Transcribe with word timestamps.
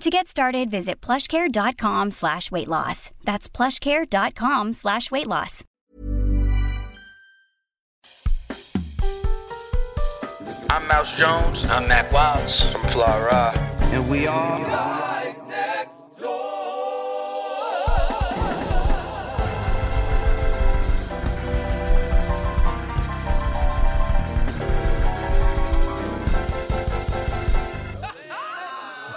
To 0.00 0.10
get 0.10 0.26
started, 0.26 0.70
visit 0.70 1.00
plushcare.com 1.00 2.10
slash 2.10 2.50
weight 2.50 2.68
loss. 2.68 3.10
That's 3.24 3.48
plushcare.com 3.48 4.72
slash 4.72 5.10
weight 5.10 5.26
loss. 5.26 5.64
I'm 10.70 10.88
Mouse 10.88 11.16
Jones. 11.16 11.62
I'm 11.68 11.86
Mac 11.86 12.10
Wilds 12.10 12.64
from 12.72 12.82
Flora. 12.88 13.52
And 13.92 14.10
we 14.10 14.26
are. 14.26 14.58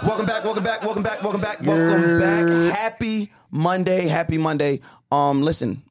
Welcome 0.06 0.26
back, 0.26 0.44
welcome 0.44 0.62
back, 0.62 0.82
welcome 0.82 1.02
back, 1.02 1.20
welcome 1.22 1.40
back, 1.40 1.60
welcome 1.62 2.20
back. 2.20 2.76
Happy 2.76 3.32
Monday, 3.50 4.06
happy 4.06 4.38
Monday. 4.38 4.80
Um, 5.10 5.42
listen, 5.42 5.82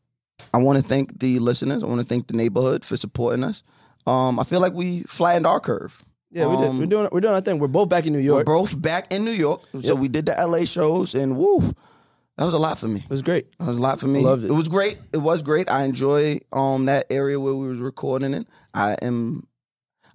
I 0.53 0.57
want 0.59 0.79
to 0.79 0.83
thank 0.87 1.19
the 1.19 1.39
listeners. 1.39 1.83
I 1.83 1.85
want 1.85 1.99
to 1.99 2.07
thank 2.07 2.27
the 2.27 2.33
neighborhood 2.33 2.85
for 2.85 2.95
supporting 2.95 3.43
us. 3.43 3.61
Um, 4.07 4.39
I 4.39 4.45
feel 4.45 4.61
like 4.61 4.71
we 4.73 5.01
flattened 5.03 5.45
our 5.45 5.59
curve. 5.59 6.01
Yeah, 6.31 6.47
we 6.47 6.55
did. 6.55 6.69
Um, 6.69 6.79
We're 6.79 6.85
doing 6.85 7.09
we're 7.11 7.19
doing 7.21 7.33
our 7.33 7.41
thing. 7.41 7.59
We're 7.59 7.67
both 7.67 7.89
back 7.89 8.05
in 8.07 8.13
New 8.13 8.19
We're 8.19 8.25
York. 8.25 8.45
both 8.45 8.81
back 8.81 9.11
in 9.13 9.25
New 9.25 9.31
York, 9.31 9.61
so 9.81 9.95
we 9.95 10.07
did 10.07 10.25
the 10.27 10.35
LA 10.39 10.63
shows, 10.65 11.13
and 11.13 11.35
woo, 11.37 11.59
that 12.37 12.45
was 12.45 12.53
a 12.53 12.59
lot 12.59 12.77
for 12.77 12.87
me. 12.87 13.01
It 13.01 13.09
was 13.09 13.21
great. 13.21 13.51
That 13.59 13.67
was 13.67 13.77
a 13.77 13.81
lot 13.81 13.99
for 13.99 14.07
me. 14.07 14.21
Loved 14.21 14.45
it. 14.45 14.49
It 14.49 14.53
was 14.53 14.69
great. 14.69 14.97
It 15.11 15.17
was 15.17 15.43
great. 15.43 15.69
I 15.69 15.83
enjoy 15.83 16.39
um 16.53 16.85
that 16.85 17.05
area 17.09 17.37
where 17.39 17.53
we 17.53 17.67
was 17.67 17.79
recording 17.79 18.33
it. 18.33 18.47
I 18.73 18.95
am. 19.01 19.45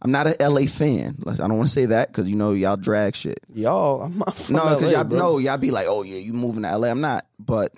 I'm 0.02 0.10
not 0.12 0.26
an 0.26 0.34
LA 0.40 0.62
fan. 0.62 1.16
I 1.26 1.34
don't 1.34 1.56
want 1.56 1.68
to 1.68 1.74
say 1.74 1.86
that 1.86 2.08
because 2.08 2.28
you 2.28 2.36
know 2.36 2.52
y'all 2.52 2.76
drag 2.76 3.14
shit. 3.14 3.40
Y'all, 3.52 4.02
I'm 4.02 4.16
not 4.18 4.34
from 4.34 4.56
No, 4.56 4.74
because 4.74 4.92
y'all 4.92 5.04
bro. 5.04 5.18
no, 5.18 5.38
y'all 5.38 5.58
be 5.58 5.70
like, 5.70 5.86
oh 5.88 6.02
yeah, 6.02 6.18
you 6.18 6.32
moving 6.32 6.62
to 6.62 6.76
LA. 6.76 6.88
I'm 6.88 7.00
not, 7.00 7.26
but 7.38 7.72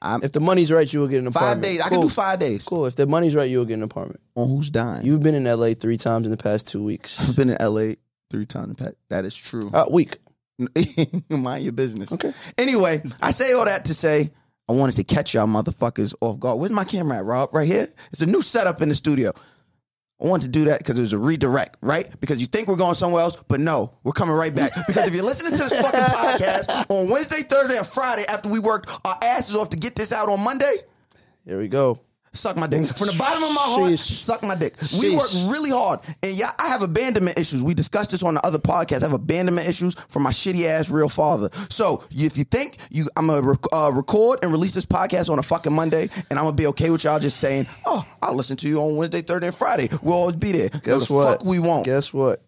I'm 0.00 0.22
If 0.22 0.32
the 0.32 0.40
money's 0.40 0.72
right, 0.72 0.90
you 0.90 1.00
will 1.00 1.08
get 1.08 1.18
an 1.18 1.30
five 1.30 1.42
apartment. 1.42 1.62
days. 1.62 1.80
I 1.82 1.88
can 1.90 2.00
do 2.00 2.08
five 2.08 2.38
days. 2.38 2.64
Cool. 2.64 2.86
If 2.86 2.96
the 2.96 3.06
money's 3.06 3.34
right, 3.34 3.50
you 3.50 3.58
will 3.58 3.66
get 3.66 3.74
an 3.74 3.82
apartment. 3.82 4.20
On 4.36 4.48
who's 4.48 4.70
dying? 4.70 5.04
You've 5.04 5.22
been 5.22 5.34
in 5.34 5.44
LA 5.44 5.74
three 5.74 5.98
times 5.98 6.26
in 6.26 6.30
the 6.30 6.38
past 6.38 6.68
two 6.68 6.82
weeks. 6.82 7.20
I've 7.28 7.36
been 7.36 7.50
in 7.50 7.58
LA 7.60 7.94
three 8.30 8.46
times. 8.46 8.78
That 9.10 9.24
is 9.24 9.34
true. 9.36 9.70
Uh, 9.72 9.84
week. 9.90 10.16
Mind 11.30 11.64
your 11.64 11.72
business. 11.72 12.12
Okay. 12.12 12.32
Anyway, 12.58 13.02
I 13.20 13.30
say 13.30 13.52
all 13.52 13.64
that 13.64 13.86
to 13.86 13.94
say 13.94 14.30
I 14.68 14.72
wanted 14.72 14.94
to 14.96 15.04
catch 15.04 15.34
y'all 15.34 15.46
motherfuckers 15.46 16.14
off 16.20 16.38
guard. 16.38 16.58
Where's 16.58 16.70
my 16.72 16.84
camera 16.84 17.18
at, 17.18 17.24
Rob? 17.24 17.54
Right 17.54 17.66
here. 17.66 17.88
It's 18.12 18.22
a 18.22 18.26
new 18.26 18.40
setup 18.42 18.80
in 18.82 18.88
the 18.88 18.94
studio. 18.94 19.32
I 20.22 20.26
wanted 20.26 20.44
to 20.44 20.50
do 20.50 20.64
that 20.66 20.78
because 20.78 20.98
it 20.98 21.00
was 21.00 21.12
a 21.14 21.18
redirect, 21.18 21.78
right? 21.80 22.08
Because 22.20 22.40
you 22.40 22.46
think 22.46 22.68
we're 22.68 22.76
going 22.76 22.94
somewhere 22.94 23.22
else, 23.22 23.36
but 23.48 23.58
no, 23.58 23.94
we're 24.04 24.12
coming 24.12 24.34
right 24.34 24.54
back. 24.54 24.70
Because 24.86 25.08
if 25.08 25.14
you're 25.14 25.24
listening 25.24 25.52
to 25.52 25.58
this 25.58 25.80
fucking 25.80 26.00
podcast 26.00 26.90
on 26.90 27.08
Wednesday, 27.10 27.42
Thursday, 27.42 27.78
and 27.78 27.86
Friday 27.86 28.24
after 28.28 28.48
we 28.48 28.58
worked 28.58 28.90
our 29.04 29.16
asses 29.22 29.56
off 29.56 29.70
to 29.70 29.76
get 29.76 29.94
this 29.94 30.12
out 30.12 30.28
on 30.28 30.42
Monday, 30.44 30.74
Here 31.46 31.58
we 31.58 31.68
go. 31.68 32.00
Suck 32.32 32.56
my 32.56 32.68
dick. 32.68 32.86
From 32.86 33.08
the 33.08 33.16
bottom 33.18 33.42
of 33.42 33.52
my 33.52 33.60
heart, 33.60 33.92
Sheesh. 33.92 34.12
suck 34.12 34.42
my 34.44 34.54
dick. 34.54 34.76
We 34.80 34.86
Sheesh. 34.86 35.16
work 35.16 35.52
really 35.52 35.70
hard. 35.70 35.98
And 36.22 36.32
yeah, 36.32 36.52
I 36.60 36.68
have 36.68 36.82
abandonment 36.82 37.36
issues. 37.36 37.60
We 37.60 37.74
discussed 37.74 38.12
this 38.12 38.22
on 38.22 38.34
the 38.34 38.46
other 38.46 38.58
podcast. 38.58 38.98
I 38.98 39.06
have 39.06 39.12
abandonment 39.12 39.66
issues 39.66 39.94
from 40.08 40.22
my 40.22 40.30
shitty 40.30 40.64
ass 40.64 40.90
real 40.90 41.08
father. 41.08 41.50
So 41.70 42.04
if 42.10 42.38
you 42.38 42.44
think 42.44 42.78
you, 42.88 43.08
I'm 43.16 43.26
gonna 43.26 43.42
rec- 43.42 43.72
uh, 43.72 43.90
record 43.92 44.38
and 44.42 44.52
release 44.52 44.72
this 44.72 44.86
podcast 44.86 45.28
on 45.28 45.40
a 45.40 45.42
fucking 45.42 45.72
Monday, 45.72 46.08
and 46.30 46.38
I'm 46.38 46.44
gonna 46.44 46.52
be 46.52 46.68
okay 46.68 46.90
with 46.90 47.02
y'all 47.02 47.18
just 47.18 47.38
saying, 47.38 47.66
"Oh, 47.84 48.06
I'll 48.22 48.34
listen 48.34 48.56
to 48.58 48.68
you 48.68 48.80
on 48.80 48.96
Wednesday, 48.96 49.22
Thursday, 49.22 49.48
and 49.48 49.56
Friday." 49.56 49.88
We'll 50.00 50.14
always 50.14 50.36
be 50.36 50.52
there. 50.52 50.70
No, 50.72 50.80
Guess 50.80 51.08
the 51.08 51.14
what? 51.14 51.38
Fuck, 51.38 51.44
we 51.44 51.58
won't. 51.58 51.84
Guess 51.84 52.14
what? 52.14 52.40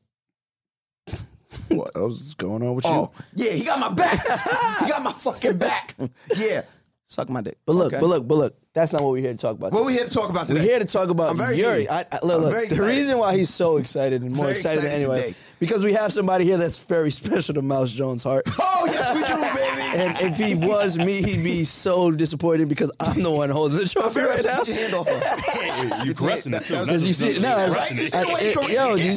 what 1.69 1.91
else 1.97 2.21
is 2.21 2.35
going 2.35 2.63
on 2.63 2.77
with 2.77 2.87
oh, 2.87 3.11
you? 3.35 3.47
yeah, 3.47 3.53
he 3.53 3.65
got 3.65 3.81
my 3.81 3.89
back. 3.91 4.21
he 4.81 4.89
got 4.89 5.03
my 5.03 5.13
fucking 5.13 5.59
back. 5.59 5.97
yeah, 6.37 6.63
suck 7.13 7.29
my 7.31 7.43
dick. 7.43 7.59
But 7.67 7.75
look, 7.75 7.93
Okay. 7.93 8.01
but 8.01 8.07
look, 8.09 8.27
but 8.29 8.35
look. 8.37 8.55
That's 8.75 8.91
not 8.91 9.03
what 9.03 9.11
we're 9.13 9.21
here 9.21 9.33
to 9.33 9.37
talk 9.39 9.57
about. 9.57 9.71
What 9.73 9.81
today. 9.81 9.87
we 9.89 9.93
here 9.93 10.05
to 10.07 10.11
talk 10.11 10.31
about 10.31 10.47
today? 10.47 10.61
We're 10.61 10.67
here 10.67 10.79
to 10.79 10.87
talk 10.87 11.11
about 11.11 11.33
I'm 11.33 11.37
very 11.37 11.59
Yuri. 11.59 11.91
I, 11.91 12.07
I, 12.11 12.19
look, 12.23 12.37
I'm 12.37 12.41
look, 12.45 12.53
very 12.53 12.69
the 12.69 12.83
reason 12.83 13.19
why 13.19 13.37
he's 13.37 13.51
so 13.51 13.77
excited 13.77 14.23
and 14.23 14.33
more 14.35 14.47
Very 14.47 14.57
excited, 14.57 14.79
than 14.83 14.87
excited 14.93 15.03
anyway, 15.11 15.23
today. 15.27 15.37
because 15.61 15.85
we 15.85 15.93
have 15.93 16.11
somebody 16.11 16.47
here 16.47 16.57
that's 16.57 16.79
very 16.79 17.11
special 17.11 17.53
to 17.57 17.61
Mouse 17.61 17.93
Jones' 17.93 18.25
heart. 18.25 18.45
Oh 18.59 18.87
yes, 18.87 19.15
we 19.15 19.21
do, 19.21 19.37
baby. 19.37 19.79
And 20.25 20.33
if 20.33 20.37
he 20.39 20.55
was 20.67 20.97
me, 20.99 21.21
he'd 21.23 21.45
be 21.45 21.65
so 21.65 22.11
disappointed 22.11 22.69
because 22.71 22.91
I'm 22.99 23.23
the 23.23 23.31
one 23.31 23.51
holding 23.51 23.77
the 23.77 23.87
trophy 23.87 24.21
right 24.21 24.43
now. 24.43 24.65
Get 24.65 24.69
your 24.69 24.77
hand 24.77 24.95
off 24.95 25.07
her. 25.07 26.05
You 26.07 26.15
caressing 26.15 26.55
it 26.55 26.63
too. 26.65 26.81
Because 26.81 27.07
you 27.07 27.13
see, 27.13 27.39
no, 27.43 27.55
Right? 27.55 27.69
Caressing 27.73 27.97
You 27.99 28.03
it. 28.05 28.13
see 28.13 28.21
the 28.21 28.33
way 28.33 28.41
he 28.41 28.51
I- 28.51 28.55
come- 28.55 28.71
yo, 28.71 28.97
Get 28.97 29.05
you- 29.07 29.13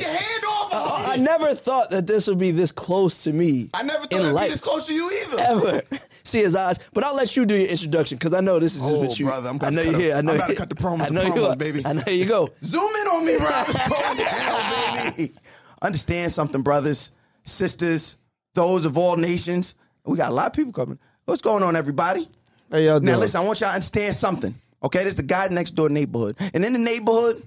I, 1.08 1.14
I 1.14 1.16
never 1.18 1.54
thought 1.54 1.90
that 1.92 2.08
this 2.08 2.28
would 2.28 2.38
be 2.40 2.52
this 2.52 2.72
close 2.72 3.24
to 3.24 3.32
me. 3.34 3.70
I 3.74 3.84
never 3.84 4.06
thought 4.06 4.20
it'd 4.22 4.34
life. 4.34 4.48
be 4.48 4.52
this 4.52 4.62
close 4.62 4.88
to 4.88 4.94
you 4.94 5.10
either. 5.24 5.42
Ever 5.44 5.82
see 6.24 6.40
his 6.40 6.56
eyes, 6.56 6.90
but 6.94 7.04
I'll 7.04 7.16
let 7.16 7.36
you 7.38 7.46
do 7.46 7.56
your 7.56 7.70
introduction 7.70 8.18
because 8.18 8.34
I 8.34 8.42
know 8.42 8.60
this 8.60 8.76
is 8.76 8.82
just 8.82 8.94
Oh, 8.94 9.00
what 9.02 9.20
you. 9.20 9.26
brother, 9.28 9.50
I'm 9.50 9.60
I 9.62 9.70
know 9.70 9.82
you're 9.82 10.00
here. 10.00 10.16
a- 10.16 10.18
I 10.18 10.22
know 10.22 10.32
I'm 10.32 10.38
about 10.38 10.46
to 10.48 10.52
you- 10.54 10.58
cut 10.58 10.70
the 10.70 10.76
promo 10.76 11.02
I 11.06 11.10
know 11.10 11.22
you 11.24 11.32
promo, 11.32 11.50
are. 11.52 11.56
baby. 11.56 11.82
I 11.86 11.94
know 11.94 12.04
you 12.08 12.26
go. 12.26 12.50
Zoom 12.64 12.84
in 12.84 13.08
on 13.08 13.26
me, 13.26 13.38
bro. 13.38 13.48
Go 13.48 14.24
down, 14.24 15.12
baby. 15.18 15.32
Understand 15.82 16.32
something, 16.32 16.62
brothers, 16.62 17.12
sisters, 17.44 18.18
those 18.54 18.86
of 18.86 18.98
all 18.98 19.18
nations. 19.18 19.76
We 20.06 20.18
got 20.18 20.32
a 20.32 20.34
lot 20.36 20.48
of 20.48 20.54
people 20.54 20.72
coming. 20.72 21.00
What's 21.26 21.42
going 21.42 21.64
on, 21.64 21.76
everybody? 21.76 22.28
Hey, 22.72 22.86
y'all 22.86 23.00
Now, 23.00 23.12
doing? 23.14 23.20
listen, 23.22 23.42
I 23.42 23.44
want 23.46 23.60
y'all 23.62 23.70
to 23.70 23.76
understand 23.76 24.16
something. 24.16 24.54
Okay, 24.84 25.00
this 25.00 25.10
is 25.10 25.16
the 25.16 25.24
guy 25.24 25.48
next 25.50 25.72
door 25.72 25.90
neighborhood, 25.90 26.38
and 26.54 26.64
in 26.64 26.74
the 26.74 26.80
neighborhood, 26.80 27.42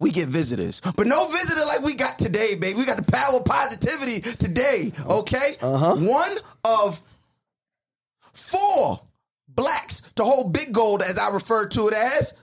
we 0.00 0.10
get 0.12 0.28
visitors, 0.28 0.80
but 0.96 1.06
no 1.06 1.28
visitor 1.28 1.64
like 1.66 1.82
we 1.82 1.94
got 1.94 2.18
today, 2.18 2.54
baby. 2.54 2.78
We 2.78 2.86
got 2.86 3.04
the 3.04 3.10
power 3.10 3.38
of 3.38 3.44
positivity 3.44 4.20
today. 4.20 4.92
Okay, 5.08 5.56
uh-huh. 5.60 5.96
one 5.96 6.32
of 6.64 7.00
four 8.32 9.00
blacks 9.48 10.02
to 10.16 10.24
hold 10.24 10.52
big 10.52 10.72
gold, 10.72 11.02
as 11.02 11.18
I 11.18 11.30
refer 11.30 11.66
to 11.68 11.88
it 11.88 11.94
as 11.94 12.34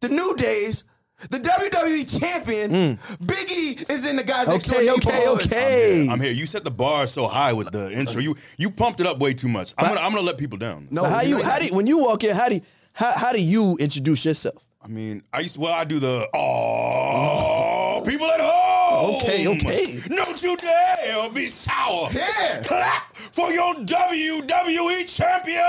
the 0.00 0.08
New 0.08 0.34
Days. 0.36 0.84
The 1.30 1.38
WWE 1.40 2.20
champion, 2.20 2.96
Big 3.26 3.50
E, 3.50 3.84
is 3.92 4.08
in 4.08 4.14
the 4.14 4.22
guy 4.22 4.44
next 4.44 4.66
door 4.66 4.76
Okay, 4.76 4.88
okay, 4.88 5.10
neighborhood. 5.10 5.46
okay. 5.46 6.06
I'm 6.08 6.20
here. 6.20 6.30
You 6.30 6.46
set 6.46 6.62
the 6.62 6.70
bar 6.70 7.08
so 7.08 7.26
high 7.26 7.54
with 7.54 7.72
the 7.72 7.90
intro. 7.90 8.20
You 8.20 8.36
you 8.56 8.70
pumped 8.70 9.00
it 9.00 9.06
up 9.06 9.18
way 9.18 9.34
too 9.34 9.48
much. 9.48 9.74
I'm 9.76 9.88
gonna 9.88 10.00
I'm 10.00 10.12
gonna 10.12 10.24
let 10.24 10.38
people 10.38 10.58
down. 10.58 10.86
No, 10.92 11.02
But 11.02 11.10
how 11.10 11.20
you 11.22 11.38
you 11.38 11.42
how 11.42 11.58
do 11.58 11.66
you, 11.66 11.74
when 11.74 11.88
you 11.88 11.98
walk 11.98 12.22
in? 12.22 12.36
How 12.36 12.48
do 12.48 12.54
you, 12.54 12.60
how, 12.92 13.10
how 13.10 13.32
do 13.32 13.42
you 13.42 13.76
introduce 13.78 14.24
yourself? 14.24 14.64
I 14.88 14.90
mean, 14.90 15.22
I 15.34 15.40
used 15.40 15.56
to, 15.56 15.60
well, 15.60 15.74
I 15.74 15.84
do 15.84 15.98
the 15.98 16.26
oh 16.34 18.02
people 18.06 18.26
at 18.30 18.40
home. 18.40 19.16
Okay, 19.16 19.46
okay. 19.46 19.98
Don't 20.08 20.42
you 20.42 20.56
dare 20.56 21.28
be 21.30 21.44
sour. 21.46 22.08
Yeah. 22.10 22.62
Clap 22.64 23.14
for 23.14 23.50
your 23.52 23.74
WWE 23.74 25.14
champion. 25.14 25.60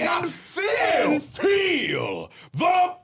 And 0.00 0.28
feel. 0.28 1.12
And 1.12 1.22
feel 1.22 2.30
the 2.54 2.96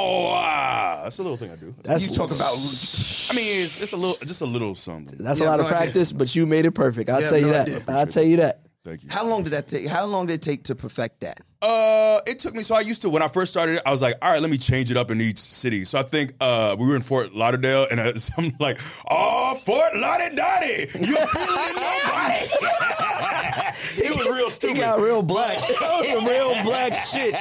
power. 0.00 1.02
That's 1.02 1.18
a 1.18 1.22
little 1.22 1.36
thing 1.36 1.50
I 1.50 1.56
do. 1.56 1.74
That's 1.82 2.02
You 2.02 2.08
talk 2.14 2.30
about 2.30 2.52
I 2.54 3.34
mean, 3.34 3.64
it's, 3.64 3.80
it's 3.82 3.92
a 3.92 3.96
little, 3.96 4.16
just 4.24 4.42
a 4.42 4.46
little 4.46 4.74
something. 4.76 5.18
That's 5.18 5.40
Yeah, 5.40 5.46
a 5.46 5.50
lot 5.50 5.56
no 5.56 5.64
of 5.64 5.66
idea. 5.72 5.78
practice, 5.78 6.12
but 6.12 6.34
you 6.36 6.46
made 6.46 6.66
it 6.66 6.72
perfect. 6.72 7.10
I'll 7.10 7.20
Yeah, 7.20 7.28
tell 7.30 7.38
you 7.38 7.46
no 7.46 7.52
that. 7.52 7.66
idea. 7.68 7.82
I'll 7.88 8.06
tell 8.06 8.22
you 8.22 8.36
that. 8.36 8.60
Thank 8.84 9.02
you. 9.02 9.08
How 9.10 9.26
long 9.26 9.42
did 9.42 9.50
that 9.54 9.66
take? 9.66 9.86
How 9.88 10.06
long 10.06 10.26
did 10.26 10.34
it 10.34 10.42
take 10.42 10.64
to 10.64 10.74
perfect 10.74 11.20
that? 11.20 11.40
Uh, 11.62 12.20
it 12.26 12.38
took 12.38 12.54
me. 12.54 12.62
So 12.62 12.74
I 12.74 12.80
used 12.80 13.02
to 13.02 13.10
when 13.10 13.22
I 13.22 13.28
first 13.28 13.52
started 13.52 13.80
I 13.86 13.90
was 13.90 14.00
like, 14.00 14.14
all 14.22 14.30
right, 14.32 14.40
let 14.40 14.50
me 14.50 14.56
change 14.58 14.90
it 14.90 14.96
up 14.96 15.10
in 15.10 15.20
each 15.20 15.38
city. 15.38 15.84
So 15.84 15.98
I 15.98 16.02
think 16.02 16.32
uh, 16.40 16.74
we 16.78 16.86
were 16.86 16.96
in 16.96 17.02
Fort 17.02 17.34
Lauderdale, 17.34 17.86
and 17.90 18.00
uh, 18.00 18.12
I'm 18.38 18.52
like, 18.58 18.78
oh, 19.10 19.54
Fort 19.66 19.94
Lauderdale, 19.96 20.86
you're 20.94 21.26
feeling 21.26 21.74
nobody. 21.76 22.46
it 23.98 24.16
was 24.16 24.26
real 24.26 24.44
He 24.46 24.50
stupid. 24.50 24.76
got 24.80 25.00
real 25.00 25.22
black. 25.22 25.58
That 25.80 25.98
was 25.98 26.08
some 26.08 26.26
real 26.26 26.62
black 26.64 26.92
shit. 26.96 27.34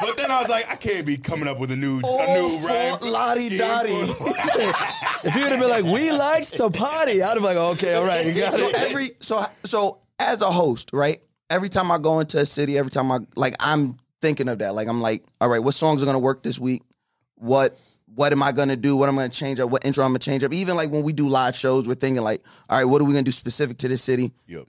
But 0.00 0.16
then 0.16 0.30
I 0.30 0.40
was 0.40 0.48
like, 0.48 0.70
I 0.70 0.76
can't 0.76 1.06
be 1.06 1.16
coming 1.16 1.46
up 1.48 1.58
with 1.58 1.70
a 1.70 1.76
new, 1.76 1.98
a 1.98 2.02
Oh, 2.04 2.34
new 2.60 2.66
rhyme. 2.66 2.98
Fort 2.98 3.02
Lottie 3.12 3.56
Dottie. 3.56 3.90
If 3.92 5.34
you 5.36 5.42
would 5.42 5.50
have 5.52 5.60
been 5.60 5.68
like, 5.70 5.84
we 5.84 6.10
likes 6.10 6.50
to 6.52 6.70
party, 6.70 7.22
I'd 7.22 7.28
have 7.28 7.34
been 7.36 7.44
like, 7.44 7.56
okay, 7.56 7.94
all 7.94 8.04
right, 8.06 8.24
you 8.26 8.34
got 8.34 8.54
so 8.54 8.68
it. 8.68 8.74
every 8.76 9.10
so 9.20 9.44
so 9.64 9.98
as 10.18 10.42
a 10.42 10.50
host, 10.50 10.90
right? 10.92 11.22
Every 11.52 11.68
time 11.68 11.90
I 11.90 11.98
go 11.98 12.20
into 12.20 12.38
a 12.38 12.46
city, 12.46 12.78
every 12.78 12.90
time 12.90 13.12
I 13.12 13.18
like, 13.36 13.54
I'm 13.60 13.98
thinking 14.22 14.48
of 14.48 14.60
that. 14.60 14.74
Like, 14.74 14.88
I'm 14.88 15.02
like, 15.02 15.22
all 15.38 15.48
right, 15.48 15.58
what 15.58 15.74
songs 15.74 16.02
are 16.02 16.06
gonna 16.06 16.18
work 16.18 16.42
this 16.42 16.58
week? 16.58 16.82
What 17.34 17.78
what 18.14 18.32
am 18.32 18.42
I 18.42 18.52
gonna 18.52 18.76
do? 18.76 18.96
What 18.96 19.08
am 19.08 19.18
I'm 19.18 19.24
gonna 19.24 19.28
change 19.28 19.60
up? 19.60 19.68
What 19.68 19.84
intro 19.84 20.02
I'm 20.02 20.10
gonna 20.10 20.18
change 20.20 20.44
up? 20.44 20.54
Even 20.54 20.76
like 20.76 20.90
when 20.90 21.02
we 21.02 21.12
do 21.12 21.28
live 21.28 21.54
shows, 21.54 21.86
we're 21.86 21.94
thinking 21.94 22.22
like, 22.22 22.42
all 22.70 22.78
right, 22.78 22.84
what 22.84 23.02
are 23.02 23.04
we 23.04 23.12
gonna 23.12 23.22
do 23.24 23.32
specific 23.32 23.76
to 23.78 23.88
this 23.88 24.02
city? 24.02 24.32
Yep. 24.46 24.66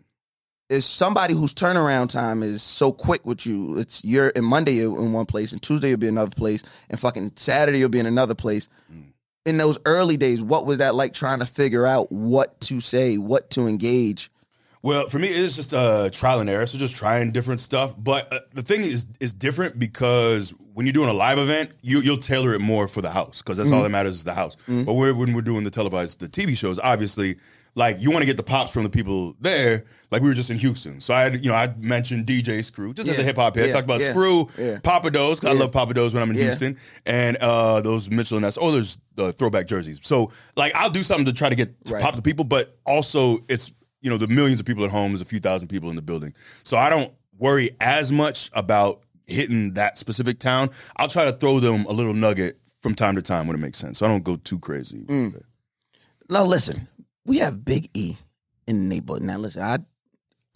Is 0.69 0.85
somebody 0.85 1.33
whose 1.33 1.53
turnaround 1.53 2.09
time 2.09 2.41
is 2.41 2.61
so 2.63 2.91
quick 2.91 3.25
with 3.25 3.45
you? 3.45 3.79
It's 3.79 4.03
you're 4.03 4.29
in 4.29 4.43
Monday 4.43 4.73
you're 4.73 4.97
in 4.97 5.13
one 5.13 5.25
place, 5.25 5.53
and 5.53 5.61
Tuesday 5.61 5.89
you'll 5.89 5.99
be 5.99 6.07
in 6.07 6.17
another 6.17 6.35
place, 6.35 6.63
and 6.89 6.99
fucking 6.99 7.33
Saturday 7.35 7.79
you'll 7.79 7.89
be 7.89 7.99
in 7.99 8.05
another 8.05 8.35
place. 8.35 8.67
Mm. 8.91 9.11
In 9.45 9.57
those 9.57 9.77
early 9.85 10.17
days, 10.17 10.41
what 10.41 10.65
was 10.65 10.79
that 10.79 10.95
like 10.95 11.13
trying 11.13 11.39
to 11.39 11.45
figure 11.45 11.85
out 11.85 12.11
what 12.11 12.59
to 12.61 12.81
say, 12.81 13.17
what 13.17 13.49
to 13.51 13.67
engage? 13.67 14.31
Well, 14.83 15.07
for 15.07 15.17
me, 15.17 15.29
it's 15.29 15.55
just 15.55 15.73
uh, 15.73 16.09
trial 16.11 16.41
and 16.41 16.49
error. 16.49 16.65
So 16.65 16.77
just 16.77 16.95
trying 16.95 17.31
different 17.31 17.61
stuff. 17.61 17.95
But 17.97 18.31
uh, 18.33 18.39
the 18.53 18.61
thing 18.61 18.81
is, 18.81 19.05
is 19.21 19.33
different 19.33 19.79
because 19.79 20.53
when 20.73 20.85
you're 20.85 20.93
doing 20.93 21.07
a 21.09 21.13
live 21.13 21.37
event, 21.39 21.71
you, 21.81 21.99
you'll 22.01 22.17
tailor 22.17 22.53
it 22.53 22.59
more 22.59 22.87
for 22.89 23.01
the 23.01 23.09
house 23.11 23.41
because 23.41 23.57
that's 23.57 23.71
all 23.71 23.81
that 23.83 23.89
matters 23.89 24.15
is 24.15 24.23
the 24.25 24.33
house. 24.33 24.57
But 24.67 24.93
we're, 24.93 25.13
when 25.13 25.33
we're 25.33 25.41
doing 25.41 25.63
the 25.63 25.71
televised, 25.71 26.19
the 26.19 26.27
TV 26.27 26.57
shows, 26.57 26.79
obviously, 26.79 27.37
like 27.75 28.01
you 28.01 28.11
want 28.11 28.21
to 28.23 28.25
get 28.25 28.35
the 28.37 28.43
pops 28.43 28.73
from 28.73 28.83
the 28.83 28.89
people 28.89 29.35
there. 29.39 29.85
Like 30.11 30.21
we 30.21 30.27
were 30.27 30.33
just 30.35 30.49
in 30.49 30.57
Houston, 30.57 30.99
so 31.01 31.13
I, 31.13 31.21
had, 31.21 31.43
you 31.43 31.49
know, 31.49 31.55
I 31.55 31.73
mentioned 31.79 32.25
DJ 32.27 32.63
Screw 32.63 32.93
just 32.93 33.09
as 33.09 33.17
a 33.17 33.23
hip 33.23 33.37
hop 33.37 33.55
head. 33.55 33.67
Yeah. 33.67 33.71
Talked 33.73 33.85
about 33.85 33.99
Yeah. 34.01 34.11
Screw, 34.11 34.47
Yeah. 34.59 34.77
Pappadeaux's. 34.79 35.39
'cause 35.39 35.49
I 35.49 35.53
love 35.53 35.71
Pappadeaux's 35.71 36.13
when 36.13 36.21
I'm 36.21 36.29
in 36.31 36.35
Yeah. 36.35 36.43
Houston, 36.43 36.77
and 37.05 37.35
uh, 37.37 37.81
those 37.81 38.11
Mitchell 38.11 38.37
and 38.37 38.43
Ness. 38.43 38.57
Oh, 38.61 38.69
there's 38.71 38.99
the 39.15 39.31
throwback 39.31 39.65
jerseys. 39.67 39.99
So 40.03 40.29
like 40.57 40.75
I'll 40.75 40.89
do 40.91 41.01
something 41.03 41.25
to 41.25 41.33
try 41.33 41.49
to 41.49 41.55
get 41.55 41.83
to 41.85 41.93
Right. 41.93 42.03
pop 42.03 42.15
the 42.15 42.21
people, 42.21 42.45
but 42.45 42.77
also 42.85 43.39
it's 43.47 43.71
you 44.03 44.09
know 44.09 44.17
the 44.17 44.27
millions 44.27 44.59
of 44.59 44.67
people 44.67 44.83
at 44.83 44.91
home. 44.91 45.13
There's 45.13 45.21
a 45.21 45.25
few 45.25 45.39
thousand 45.39 45.69
people 45.69 45.89
in 45.89 45.95
the 45.95 46.01
building, 46.03 46.33
so 46.61 46.77
I 46.77 46.91
don't 46.91 47.11
worry 47.39 47.71
as 47.81 48.11
much 48.11 48.51
about 48.53 49.01
hitting 49.25 49.73
that 49.73 49.97
specific 49.97 50.37
town. 50.37 50.69
I'll 50.97 51.07
try 51.07 51.25
to 51.25 51.31
throw 51.31 51.59
them 51.59 51.85
a 51.85 51.93
little 51.93 52.13
nugget 52.13 52.59
from 52.81 52.93
time 52.93 53.15
to 53.15 53.21
time 53.21 53.47
when 53.47 53.55
it 53.55 53.59
makes 53.59 53.77
sense. 53.79 53.99
So 53.99 54.05
I 54.05 54.09
don't 54.09 54.23
go 54.23 54.35
too 54.35 54.59
crazy. 54.59 55.05
Mm. 55.05 55.41
Now 56.29 56.43
listen, 56.43 56.87
we 57.25 57.39
have 57.39 57.63
Big 57.63 57.89
E 57.93 58.17
in 58.67 58.81
the 58.81 58.95
neighborhood. 58.95 59.23
Now 59.23 59.37
listen, 59.37 59.63
I, 59.63 59.77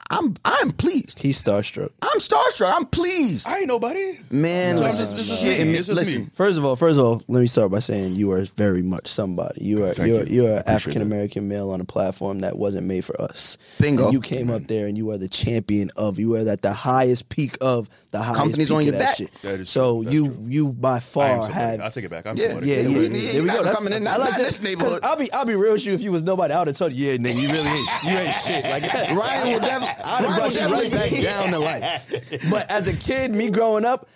I'm 0.10 0.36
I'm 0.46 0.72
pleased. 0.72 1.20
He's 1.20 1.42
starstruck. 1.42 1.90
I'm 2.02 2.20
starstruck. 2.20 2.72
I'm 2.74 2.86
pleased, 2.86 3.46
I 3.48 3.60
ain't 3.60 3.68
nobody. 3.68 4.18
man. 4.32 4.76
No, 4.78 4.84
listen, 4.84 5.02
it's 5.02 5.12
just- 5.12 5.14
it's 5.16 5.28
just 5.28 5.42
shit, 5.42 5.58
me. 5.58 5.62
and 5.64 5.72
It's 5.76 5.88
just 5.88 5.98
listen, 6.00 6.22
me. 6.24 6.30
First 6.34 6.58
of 6.58 6.64
all, 6.66 6.76
first 6.78 6.98
of 6.98 7.06
all, 7.06 7.22
let 7.28 7.42
me 7.42 7.48
start 7.48 7.72
by 7.72 7.80
saying 7.80 8.16
you 8.16 8.32
are 8.32 8.42
very 8.56 8.82
much 8.82 9.08
somebody. 9.08 9.66
You 9.66 9.84
are 9.86 9.94
Thank 9.94 10.08
you 10.10 10.18
are 10.20 10.24
you. 10.24 10.44
you 10.44 10.46
are 10.48 10.52
an 10.52 10.58
appreciate 10.60 10.76
African 10.76 11.02
American 11.02 11.48
male 11.50 11.72
on 11.72 11.82
a 11.82 11.86
platform 11.86 12.40
that 12.40 12.58
wasn't 12.58 12.88
made 12.88 13.04
for 13.04 13.20
us. 13.22 13.58
Bingo. 13.82 14.06
And 14.06 14.14
you 14.14 14.22
came 14.22 14.50
up 14.50 14.68
there 14.68 14.88
and 14.88 14.98
you 14.98 15.12
are 15.12 15.18
the 15.18 15.28
champion 15.28 15.92
of. 15.98 16.18
You 16.20 16.36
are 16.36 16.48
at 16.48 16.62
the 16.62 16.74
highest 16.74 17.28
peak 17.30 17.58
of 17.60 17.90
the 18.12 18.20
highest 18.20 18.40
Company's 18.40 18.68
peak 18.70 18.74
on 18.76 18.80
of 18.80 18.86
your 18.86 18.92
that 18.94 19.00
back. 19.02 19.16
shit. 19.18 19.34
That 19.42 19.60
is 19.60 19.70
so 19.70 19.96
true. 19.96 20.04
That's 20.06 20.16
you 20.16 20.26
true. 20.28 20.44
you 20.48 20.74
by 20.74 20.92
I 20.92 20.96
am 20.96 21.02
far 21.02 21.30
somebody. 21.42 21.54
had 21.54 21.80
I'll 21.82 21.92
take 21.92 22.06
it 22.06 22.12
back. 22.12 22.26
I'm 22.26 22.38
Yeah, 22.38 22.46
somebody. 22.48 22.68
yeah, 22.68 22.76
yeah, 22.76 22.82
Yeah, 22.82 22.88
yeah, 22.90 22.98
we- 23.10 23.20
you're 23.34 23.42
we 23.42 23.48
not 23.48 23.58
go. 23.58 23.64
That's, 23.66 23.76
coming 23.78 23.94
in- 23.94 24.08
I 24.08 24.16
like 24.18 24.30
that. 24.32 24.38
this 24.38 24.62
neighborhood. 24.64 25.02
'Cause 25.02 25.10
I'll 25.12 25.18
be, 25.18 25.32
I'll 25.34 25.46
be 25.46 25.56
real 25.56 25.74
with 25.74 25.86
you. 25.86 25.94
If 25.94 26.02
you 26.02 26.12
was 26.14 26.24
nobody, 26.24 26.54
I 26.54 26.60
would 26.60 26.68
have 26.70 26.78
told 26.78 26.94
you, 26.94 27.12
yeah, 27.12 27.18
nigga, 27.18 27.36
you 27.42 27.50
really 27.50 27.68
ain't, 27.68 27.90
you 28.04 28.18
ain't 28.18 28.36
shit. 28.36 28.64
Like 28.64 28.84
Ryan 28.94 29.52
will 29.52 29.60
definitely- 29.60 29.97
I'd 30.04 30.24
Ryan 30.24 30.26
have 30.26 30.38
brought 30.38 30.54
you 30.54 30.76
right 30.76 30.92
back 30.92 31.24
down 31.24 31.52
to 31.52 31.60
life. 31.60 32.50
But 32.52 32.70
as 32.72 32.88
a 32.88 32.96
kid, 32.96 33.32
me 33.34 33.50
growing 33.52 33.86
up, 33.86 34.08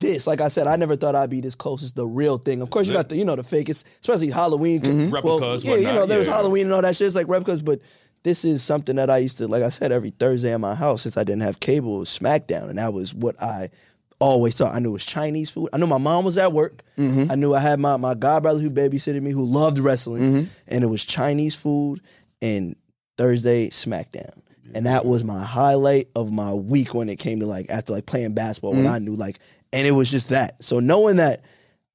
this, 0.00 0.26
like 0.26 0.40
I 0.40 0.48
said, 0.48 0.66
I 0.66 0.76
never 0.76 0.96
thought 0.96 1.14
I'd 1.14 1.30
be 1.30 1.40
this 1.40 1.54
close 1.54 1.82
as 1.82 1.92
the 1.94 2.06
real 2.06 2.36
thing. 2.38 2.60
Of 2.62 2.70
course, 2.70 2.86
you 2.88 2.92
got 2.92 3.08
the, 3.08 3.16
you 3.16 3.24
know, 3.24 3.36
the 3.36 3.42
fake, 3.44 3.68
it's, 3.68 3.84
especially 4.00 4.30
Halloween. 4.30 4.80
Mm-hmm. 4.82 5.10
Well, 5.10 5.38
Replicas, 5.38 5.64
yeah, 5.64 5.74
you 5.76 5.82
know, 5.82 5.90
whatnot, 5.92 6.08
there 6.08 6.18
was 6.18 6.26
yeah. 6.26 6.34
Halloween 6.34 6.64
and 6.64 6.72
all 6.74 6.82
that 6.82 6.96
shit. 6.96 7.06
It's 7.06 7.16
like 7.16 7.28
replicas, 7.28 7.62
but 7.62 7.80
this 8.22 8.44
is 8.44 8.62
something 8.62 8.96
that 8.96 9.08
I 9.10 9.18
used 9.18 9.38
to, 9.38 9.46
like 9.48 9.62
I 9.62 9.68
said, 9.68 9.92
every 9.92 10.10
Thursday 10.10 10.52
at 10.52 10.60
my 10.60 10.74
house 10.74 11.02
since 11.02 11.16
I 11.16 11.24
didn't 11.24 11.42
have 11.42 11.60
cable, 11.60 11.98
was 12.00 12.10
SmackDown, 12.10 12.68
and 12.68 12.78
that 12.78 12.92
was 12.92 13.14
what 13.14 13.40
I 13.42 13.70
always 14.18 14.56
thought. 14.56 14.74
I 14.74 14.78
knew 14.78 14.90
it 14.90 14.92
was 14.94 15.04
Chinese 15.06 15.50
food. 15.50 15.68
I 15.72 15.78
knew 15.78 15.86
my 15.86 15.98
mom 15.98 16.24
was 16.24 16.36
at 16.38 16.52
work. 16.52 16.82
Mm-hmm. 16.98 17.30
I 17.30 17.34
knew 17.36 17.54
I 17.54 17.60
had 17.60 17.78
my 17.78 17.96
my 17.96 18.14
godbrother 18.14 18.60
who 18.60 18.70
babysitted 18.70 19.22
me, 19.22 19.30
who 19.30 19.42
loved 19.44 19.78
wrestling, 19.78 20.22
Mm-hmm. 20.22 20.44
and 20.68 20.84
it 20.84 20.88
was 20.88 21.04
Chinese 21.04 21.54
food 21.56 22.00
and 22.42 22.76
Thursday 23.16 23.68
SmackDown. 23.70 24.40
And 24.74 24.86
that 24.86 25.04
was 25.06 25.24
my 25.24 25.42
highlight 25.42 26.08
of 26.16 26.32
my 26.32 26.52
week 26.52 26.94
when 26.94 27.08
it 27.08 27.16
came 27.16 27.40
to 27.40 27.46
like 27.46 27.70
after 27.70 27.92
like 27.92 28.06
playing 28.06 28.34
basketball 28.34 28.72
when 28.72 28.84
Mm-hmm. 28.84 28.92
I 28.94 28.98
knew 28.98 29.14
like 29.16 29.38
and 29.72 29.86
it 29.86 29.92
was 29.92 30.10
just 30.10 30.30
that. 30.30 30.62
So 30.62 30.80
knowing 30.80 31.16
that 31.16 31.44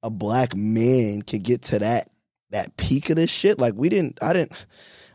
a 0.02 0.10
black 0.10 0.56
man 0.56 1.22
could 1.22 1.42
get 1.42 1.62
to 1.62 1.78
that 1.80 2.08
that 2.50 2.76
peak 2.76 3.10
of 3.10 3.16
this 3.16 3.30
shit, 3.30 3.58
like 3.58 3.74
we 3.74 3.88
didn't 3.88 4.18
I 4.22 4.32
didn't 4.32 4.66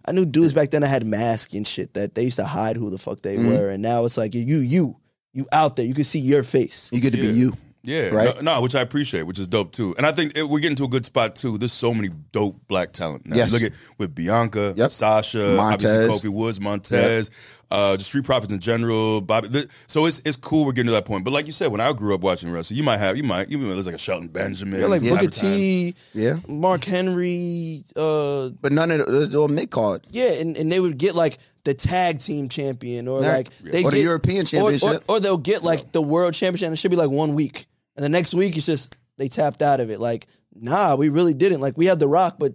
I 0.08 0.12
knew 0.12 0.26
dudes 0.26 0.54
back 0.54 0.70
then 0.70 0.82
that 0.84 0.88
had 0.88 1.06
masks 1.06 1.54
and 1.56 1.66
shit 1.68 1.96
that 1.96 2.14
they 2.14 2.24
used 2.24 2.38
to 2.38 2.46
hide 2.46 2.78
who 2.78 2.90
the 2.92 2.98
fuck 3.00 3.22
they 3.22 3.36
Mm-hmm. 3.38 3.50
were. 3.50 3.70
And 3.70 3.82
now 3.82 4.06
it's 4.06 4.18
like 4.18 4.36
you 4.36 4.42
you 4.58 4.98
you 5.34 5.48
out 5.52 5.76
there, 5.76 5.86
you 5.86 5.94
can 5.94 6.04
see 6.06 6.20
your 6.20 6.44
face. 6.44 6.90
You 6.94 7.02
get 7.02 7.12
to 7.12 7.18
be 7.18 7.28
you. 7.28 7.54
Yeah, 7.86 8.08
Right? 8.10 8.36
No, 8.42 8.56
no, 8.56 8.62
which 8.62 8.76
I 8.76 8.82
appreciate, 8.82 9.24
which 9.24 9.40
is 9.40 9.48
dope 9.48 9.72
too. 9.72 9.94
And 9.98 10.06
I 10.06 10.12
think 10.12 10.36
it, 10.38 10.44
we're 10.50 10.60
getting 10.60 10.76
to 10.78 10.86
a 10.86 10.88
good 10.88 11.06
spot 11.06 11.36
too. 11.36 11.58
There's 11.58 11.72
so 11.72 11.94
many 11.94 12.10
dope 12.32 12.58
black 12.68 12.92
talent 12.92 13.26
now. 13.26 13.36
Yes. 13.36 13.52
Look 13.54 13.62
at 13.62 13.74
with 13.98 14.16
Bianca, 14.16 14.74
Yep. 14.76 14.92
Sasha, 14.92 15.54
Montez. 15.56 15.92
obviously 16.10 16.30
Kofi 16.30 16.34
Woods, 16.34 16.60
Montez, 16.60 17.30
uh, 17.72 17.96
just 17.98 18.10
Street 18.10 18.26
Profits 18.26 18.52
in 18.54 18.60
general. 18.60 19.22
Bobby. 19.22 19.50
th- 19.50 19.68
So 19.88 20.06
it's 20.06 20.22
it's 20.26 20.38
cool. 20.38 20.66
We're 20.66 20.72
getting 20.72 20.88
to 20.88 20.92
that 20.94 21.06
point. 21.06 21.24
But 21.26 21.32
like 21.34 21.46
you 21.46 21.52
said, 21.52 21.72
when 21.72 21.82
I 21.82 21.92
grew 21.94 22.14
up 22.16 22.22
watching 22.22 22.52
wrestling, 22.52 22.78
you 22.78 22.84
might 22.84 22.98
have 22.98 23.18
you 23.18 23.24
might 23.24 23.50
even 23.52 23.70
there's 23.70 23.86
like 23.86 23.96
a 23.96 24.00
Shelton 24.00 24.28
Benjamin, 24.30 24.80
You're 24.80 24.90
like 24.90 25.02
from 25.02 25.10
Booker 25.10 25.22
time 25.22 25.30
to 25.32 25.40
time. 25.42 25.52
T, 25.58 25.96
Yeah. 26.14 26.38
Mark 26.48 26.84
Henry, 26.84 27.84
uh 27.96 28.50
But 28.62 28.72
none 28.72 28.92
of 28.92 29.02
it 29.02 29.08
was 29.08 29.36
all 29.36 29.48
mid 29.48 29.70
card. 29.70 30.02
Yeah, 30.12 30.32
and, 30.34 30.58
and 30.58 30.72
they 30.72 30.80
would 30.80 30.98
get 30.98 31.16
like 31.16 31.38
the 31.64 31.74
tag 31.74 32.20
team 32.20 32.48
champion 32.50 33.08
or 33.08 33.22
Yeah. 33.24 33.34
like 33.34 33.50
they 33.64 33.84
Or 33.84 33.90
the 33.92 33.98
get- 33.98 34.04
European 34.04 34.38
or- 34.38 34.42
or- 34.42 34.46
championship. 34.72 35.04
or, 35.08 35.20
they'll 35.20 35.38
get 35.38 35.64
like 35.64 35.92
the 35.92 36.02
world 36.02 36.34
championship. 36.36 36.68
and 36.68 36.74
It 36.74 36.78
should 36.78 36.92
be 36.92 36.98
like 36.98 37.10
one 37.10 37.34
week, 37.34 37.66
and 37.96 38.04
the 38.04 38.10
next 38.10 38.34
week 38.34 38.58
it's 38.58 38.66
just 38.66 39.00
they 39.18 39.28
tapped 39.28 39.62
out 39.62 39.80
of 39.80 39.90
it. 39.90 40.00
Like, 40.00 40.28
nah, 40.54 40.96
we 40.96 41.10
really 41.10 41.34
didn't. 41.34 41.62
Like, 41.62 41.78
we 41.78 41.86
had 41.86 42.00
The 42.00 42.08
Rock, 42.08 42.36
but 42.40 42.54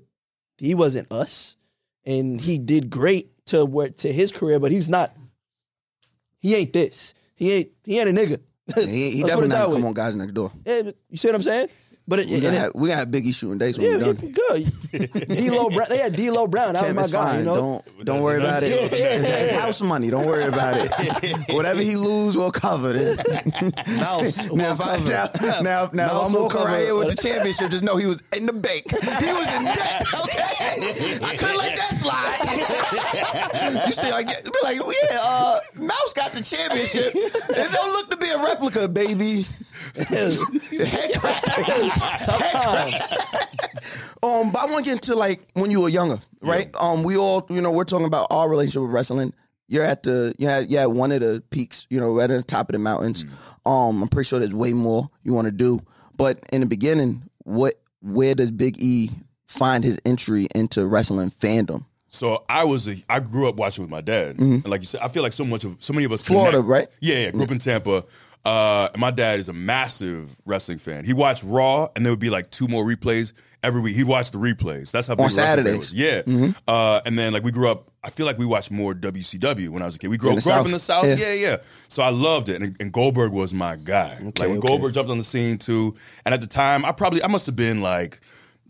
he 0.58 0.74
wasn't 0.74 1.10
us, 1.10 1.56
and 2.04 2.40
he 2.40 2.58
did 2.58 2.90
great 2.90 3.30
to 3.46 3.64
where 3.64 3.88
to 3.88 4.12
his 4.12 4.32
career, 4.32 4.58
but 4.60 4.70
he's 4.70 4.88
not. 4.88 5.12
He 6.38 6.54
ain't 6.54 6.72
this. 6.72 7.14
He 7.34 7.52
ain't. 7.52 7.70
He 7.84 7.98
ain't 7.98 8.08
a 8.08 8.12
nigga. 8.12 8.40
He, 8.74 9.10
he 9.10 9.22
definitely 9.26 9.46
it 9.46 9.48
not 9.48 9.64
come 9.66 9.82
way. 9.82 9.88
on 9.88 9.94
guys 9.94 10.14
next 10.14 10.32
door. 10.32 10.52
Yeah, 10.64 10.90
you 11.08 11.16
see 11.16 11.28
what 11.28 11.34
I'm 11.34 11.42
saying? 11.42 11.68
But 12.10 12.18
it, 12.18 12.26
We 12.26 12.40
gotta, 12.40 12.56
it- 12.56 12.58
have, 12.58 12.74
we 12.74 12.88
gotta 12.88 12.98
have 12.98 13.08
Biggie 13.08 13.32
shooting 13.32 13.58
dates 13.58 13.78
when 13.78 13.86
yeah, 13.86 14.04
we're 14.04 14.14
done. 14.14 14.32
good. 14.32 14.72
D'Lo 15.28 15.70
Brown. 15.70 15.86
They 15.88 15.98
had 15.98 16.16
D'Lo 16.16 16.48
Brown. 16.48 16.72
That 16.72 16.82
was 16.82 16.94
my 16.94 17.06
guy. 17.06 17.30
fine. 17.30 17.38
You 17.38 17.44
know. 17.44 17.54
Don't 17.54 18.04
don't 18.04 18.22
worry 18.22 18.42
about 18.42 18.64
it. 18.64 18.72
It's 18.72 19.54
house 19.56 19.80
money. 19.80 20.10
Don't 20.10 20.26
worry 20.26 20.42
about 20.42 20.74
it. 20.76 21.36
Whatever 21.54 21.80
he 21.82 21.94
lose, 21.94 22.36
we'll 22.36 22.50
cover 22.50 22.90
it. 22.96 23.16
Mouse. 24.00 24.50
now, 24.52 24.72
if 24.72 24.80
I, 24.80 24.98
now, 25.04 25.28
now, 25.62 25.90
now 25.92 26.06
Mouse 26.08 26.34
I'm 26.34 26.40
walking 26.42 26.60
around 26.62 26.80
here 26.80 26.96
with 26.96 27.10
the 27.14 27.22
championship. 27.22 27.70
Just 27.70 27.84
know 27.84 27.96
he 27.96 28.06
was 28.06 28.20
in 28.36 28.46
the 28.46 28.54
bank. 28.54 28.90
He 28.90 28.96
was 29.30 29.56
in 29.56 29.64
debt. 29.66 30.02
Okay, 30.24 31.18
I 31.22 31.36
couldn't 31.38 31.58
let 31.58 31.76
that 31.76 31.94
slide. 31.94 33.86
you 33.86 33.92
see, 33.92 34.10
like, 34.10 34.26
be 34.26 34.50
like, 34.64 34.78
yeah, 34.78 35.18
uh, 35.22 35.60
Mouse 35.76 36.12
got 36.14 36.32
the 36.32 36.42
championship. 36.42 37.12
It 37.14 37.70
don't 37.72 37.92
look 37.92 38.10
to 38.10 38.16
be 38.16 38.28
a 38.30 38.42
replica, 38.42 38.88
baby. 38.88 39.44
Tough 42.24 42.52
times. 42.52 42.94
Um, 44.22 44.52
but 44.52 44.58
I 44.60 44.66
want 44.66 44.84
to 44.84 44.90
get 44.90 44.92
into 45.00 45.14
like 45.14 45.40
when 45.54 45.70
you 45.70 45.80
were 45.80 45.88
younger, 45.88 46.18
right? 46.42 46.68
Um, 46.78 47.04
we 47.04 47.16
all, 47.16 47.46
you 47.48 47.62
know, 47.62 47.72
we're 47.72 47.84
talking 47.84 48.04
about 48.06 48.26
our 48.28 48.50
relationship 48.50 48.82
with 48.82 48.90
wrestling. 48.90 49.32
You're 49.66 49.82
at 49.82 50.02
the, 50.02 50.34
yeah, 50.36 50.58
yeah, 50.58 50.84
one 50.84 51.10
of 51.10 51.20
the 51.20 51.42
peaks, 51.48 51.86
you 51.88 51.98
know, 51.98 52.12
right 52.12 52.30
at 52.30 52.36
the 52.36 52.42
top 52.42 52.68
of 52.68 52.74
the 52.74 52.78
mountains. 52.80 53.24
Um, 53.64 54.02
I'm 54.02 54.08
pretty 54.08 54.28
sure 54.28 54.38
there's 54.38 54.52
way 54.52 54.74
more 54.74 55.08
you 55.22 55.32
want 55.32 55.46
to 55.46 55.52
do. 55.52 55.80
But 56.18 56.38
in 56.52 56.60
the 56.60 56.66
beginning, 56.66 57.22
what, 57.44 57.80
where 58.02 58.34
does 58.34 58.50
Big 58.50 58.76
E 58.78 59.08
find 59.46 59.82
his 59.84 59.98
entry 60.04 60.48
into 60.54 60.84
wrestling 60.86 61.30
fandom? 61.30 61.86
So 62.10 62.44
I 62.46 62.64
was 62.64 62.88
a, 62.88 62.96
I 63.08 63.20
grew 63.20 63.48
up 63.48 63.54
watching 63.54 63.84
with 63.84 63.90
my 63.90 64.00
dad, 64.02 64.38
and 64.40 64.66
like 64.66 64.80
you 64.80 64.86
said, 64.86 65.00
I 65.00 65.06
feel 65.08 65.22
like 65.22 65.32
so 65.32 65.44
much 65.44 65.62
of 65.62 65.76
so 65.78 65.92
many 65.92 66.04
of 66.04 66.10
us 66.12 66.22
Mm-hmm. 66.24 66.34
Florida, 66.34 66.58
connect- 66.58 66.68
right? 66.68 66.88
Yeah, 67.00 67.14
yeah. 67.18 67.30
Grew 67.30 67.44
up 67.44 67.52
in 67.52 67.58
Tampa. 67.58 68.04
Uh, 68.44 68.88
my 68.96 69.10
dad 69.10 69.38
is 69.38 69.48
a 69.50 69.52
massive 69.52 70.30
wrestling 70.46 70.78
fan. 70.78 71.04
He 71.04 71.12
watched 71.12 71.44
Raw, 71.44 71.88
and 71.94 72.04
there 72.04 72.12
would 72.12 72.20
be 72.20 72.30
like 72.30 72.50
two 72.50 72.68
more 72.68 72.84
replays 72.84 73.34
every 73.62 73.82
week. 73.82 73.96
He'd 73.96 74.04
watch 74.04 74.30
the 74.30 74.38
replays. 74.38 74.90
That's 74.90 75.06
how 75.06 75.14
big 75.14 75.24
On 75.24 75.30
Saturdays. 75.30 75.92
Mm-hmm. 75.92 76.44
Yeah. 76.44 76.52
Uh, 76.66 77.00
and 77.04 77.18
then 77.18 77.32
like 77.32 77.44
we 77.44 77.50
grew 77.50 77.68
up. 77.68 77.88
I 78.02 78.08
feel 78.08 78.24
like 78.24 78.38
we 78.38 78.46
watched 78.46 78.70
more 78.70 78.94
WCW 78.94 79.68
when 79.68 79.82
I 79.82 79.84
was 79.84 79.96
a 79.96 79.98
kid. 79.98 80.08
We 80.08 80.16
grew, 80.16 80.34
up, 80.34 80.42
grew 80.42 80.52
up 80.52 80.64
in 80.64 80.72
the 80.72 80.78
South. 80.78 81.04
Yeah. 81.04 81.16
Yeah, 81.16 81.32
yeah. 81.34 81.56
So 81.60 82.02
I 82.02 82.08
loved 82.08 82.48
it, 82.48 82.62
and, 82.62 82.74
and 82.80 82.90
Goldberg 82.90 83.32
was 83.32 83.52
my 83.52 83.76
guy. 83.76 84.18
like 84.22 84.38
when 84.38 84.52
okay. 84.52 84.66
Goldberg 84.66 84.94
jumped 84.94 85.10
on 85.10 85.18
the 85.18 85.24
scene 85.24 85.58
too, 85.58 85.94
and 86.24 86.32
at 86.32 86.40
the 86.40 86.46
time, 86.46 86.86
I 86.86 86.92
probably 86.92 87.22
I 87.22 87.26
must 87.26 87.46
have 87.46 87.56
been 87.56 87.82
like. 87.82 88.20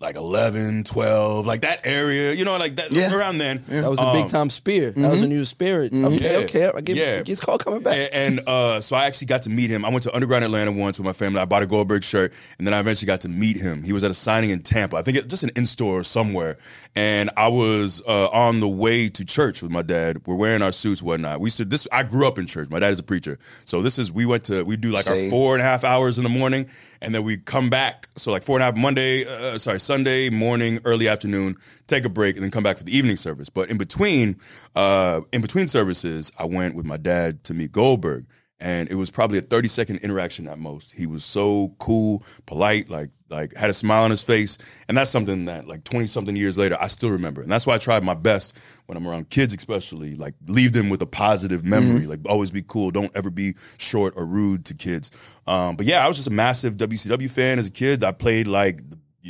Like 0.01 0.17
11, 0.17 0.85
12, 0.85 1.45
like 1.47 1.61
that 1.61 1.81
area, 1.85 2.33
you 2.33 2.47
know, 2.47 2.57
like 2.57 2.77
that 2.77 2.91
Yeah. 2.91 3.15
around 3.15 3.37
then. 3.37 3.63
That 3.69 3.91
was 3.91 3.99
a 3.99 4.03
Um, 4.07 4.17
big 4.17 4.29
time 4.31 4.49
spear. 4.49 4.93
That 4.97 5.13
was 5.13 5.21
a 5.21 5.27
new 5.29 5.45
spirit. 5.45 5.93
Okay, 5.93 6.17
Yeah. 6.33 6.39
okay. 6.47 6.71
I 6.75 6.81
get, 6.81 6.97
Yeah. 6.97 7.23
It's 7.27 7.41
called 7.43 7.63
coming 7.63 7.83
back. 7.83 7.99
And, 8.11 8.39
and, 8.39 8.49
uh, 8.49 8.81
so 8.81 8.97
I 8.97 9.05
actually 9.05 9.27
got 9.27 9.43
to 9.43 9.51
meet 9.51 9.69
him. 9.69 9.85
I 9.85 9.91
went 9.91 10.03
to 10.05 10.15
Underground 10.15 10.43
Atlanta 10.43 10.73
once 10.73 10.99
with 10.99 11.05
my 11.05 11.13
family. 11.13 11.39
I 11.39 11.45
bought 11.45 11.63
a 11.63 11.67
Goldberg 11.67 12.03
shirt, 12.03 12.33
and 12.59 12.67
then 12.67 12.73
I 12.73 12.81
eventually 12.81 13.09
got 13.09 13.21
to 13.23 13.29
meet 13.29 13.59
him. 13.59 13.83
He 13.83 13.93
was 13.93 14.03
at 14.03 14.11
a 14.11 14.15
signing 14.15 14.49
in 14.49 14.61
Tampa. 14.61 14.97
I 14.97 15.03
think 15.03 15.19
it, 15.19 15.29
just 15.29 15.43
an 15.43 15.51
in 15.55 15.67
store 15.67 16.03
somewhere. 16.03 16.57
And 16.97 17.29
I 17.37 17.49
was 17.49 18.01
uh, 18.09 18.29
on 18.29 18.61
the 18.61 18.69
way 18.69 19.11
to 19.11 19.25
church 19.27 19.63
with 19.63 19.71
my 19.71 19.83
dad. 19.83 20.23
We're 20.27 20.35
wearing 20.35 20.63
our 20.63 20.73
suits, 20.73 21.03
whatnot. 21.03 21.41
We 21.41 21.51
to 21.51 21.65
this. 21.67 21.87
I 21.93 22.05
grew 22.05 22.27
up 22.27 22.39
in 22.39 22.47
church. 22.47 22.71
My 22.71 22.79
dad 22.79 22.91
is 22.93 22.99
a 23.01 23.03
preacher, 23.03 23.39
so 23.67 23.83
this 23.83 23.99
is 23.99 24.11
we 24.11 24.25
went 24.25 24.45
to 24.45 24.63
we 24.65 24.77
do 24.79 24.93
like 24.93 25.05
Same. 25.05 25.27
our 25.27 25.31
four 25.31 25.55
and 25.55 25.61
a 25.61 25.65
half 25.65 25.85
hours 25.85 26.17
in 26.17 26.25
the 26.25 26.31
morning, 26.31 26.67
and 27.03 27.15
then 27.15 27.25
we 27.25 27.37
come 27.37 27.71
back. 27.71 28.09
So 28.17 28.31
like 28.31 28.43
four 28.43 28.57
and 28.57 28.63
a 28.63 28.67
half 28.67 28.77
Monday, 28.77 29.27
uh, 29.27 29.59
sorry 29.59 29.81
Sunday 29.81 30.31
morning, 30.31 30.81
early 30.85 31.09
afternoon, 31.09 31.57
take 31.87 32.05
a 32.05 32.09
break, 32.09 32.37
and 32.37 32.45
then 32.45 32.51
come 32.51 32.63
back 32.63 32.79
for 32.79 32.85
the 32.85 32.97
evening 32.97 33.17
service. 33.17 33.49
But 33.49 33.71
in 33.71 33.79
between, 33.79 34.37
uh, 34.77 35.23
in 35.33 35.41
between 35.41 35.69
services, 35.69 36.31
I 36.39 36.45
went 36.45 36.75
with 36.75 36.87
my 36.87 36.97
dad 36.97 37.45
to 37.45 37.55
meet 37.55 37.73
Goldberg. 37.73 38.27
And 38.63 38.91
it 38.91 38.97
was 38.97 39.11
probably 39.11 39.39
a 39.39 39.43
30 39.43 39.69
second 39.69 39.99
interaction 39.99 40.47
at 40.47 40.59
most. 40.59 40.93
He 40.93 41.07
was 41.07 41.25
so 41.25 41.75
cool, 41.79 42.23
polite, 42.45 42.91
like 42.91 43.09
like 43.31 43.55
had 43.57 43.71
a 43.71 43.75
smile 43.75 44.05
on 44.05 44.11
his 44.11 44.23
face. 44.23 44.59
And 44.89 44.97
that's 44.97 45.11
something 45.11 45.47
that 45.47 45.67
like 45.67 45.85
20 45.85 46.07
something 46.07 46.37
years 46.37 46.59
later, 46.59 46.77
I 46.81 46.89
still 46.89 47.11
remember. 47.11 47.41
And 47.43 47.51
that's 47.51 47.67
why 47.67 47.75
I 47.75 47.79
tried 47.79 48.05
my 48.05 48.15
best 48.15 48.59
when 48.87 48.97
I'm 48.97 49.07
around 49.07 49.31
kids, 49.31 49.55
especially, 49.55 50.17
like 50.17 50.35
leave 50.47 50.73
them 50.73 50.91
with 50.91 51.01
a 51.03 51.07
positive 51.07 51.65
memory. 51.65 52.07
Like 52.07 52.21
always 52.27 52.51
be 52.51 52.63
cool. 52.63 52.91
Don't 52.91 53.15
ever 53.15 53.31
be 53.31 53.55
short 53.79 54.15
or 54.17 54.27
rude 54.27 54.65
to 54.67 54.75
kids. 54.75 55.11
Um, 55.47 55.77
but 55.77 55.87
yeah, 55.87 56.05
I 56.05 56.09
was 56.09 56.17
just 56.17 56.29
a 56.29 56.33
massive 56.33 56.77
WCW 56.77 57.31
fan 57.31 57.59
as 57.59 57.69
a 57.69 57.73
kid. 57.73 58.05
I 58.05 58.13
played 58.13 58.47
like 58.47 58.81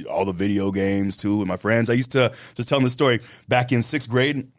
all 0.08 0.24
the 0.24 0.32
video 0.32 0.70
games 0.70 1.16
too 1.16 1.38
with 1.38 1.48
my 1.48 1.56
friends. 1.56 1.90
I 1.90 1.94
used 1.94 2.12
to 2.12 2.32
just 2.54 2.68
telling 2.68 2.84
the 2.84 2.90
story 2.90 3.20
back 3.48 3.72
in 3.72 3.82
sixth 3.82 4.08
grade 4.08 4.50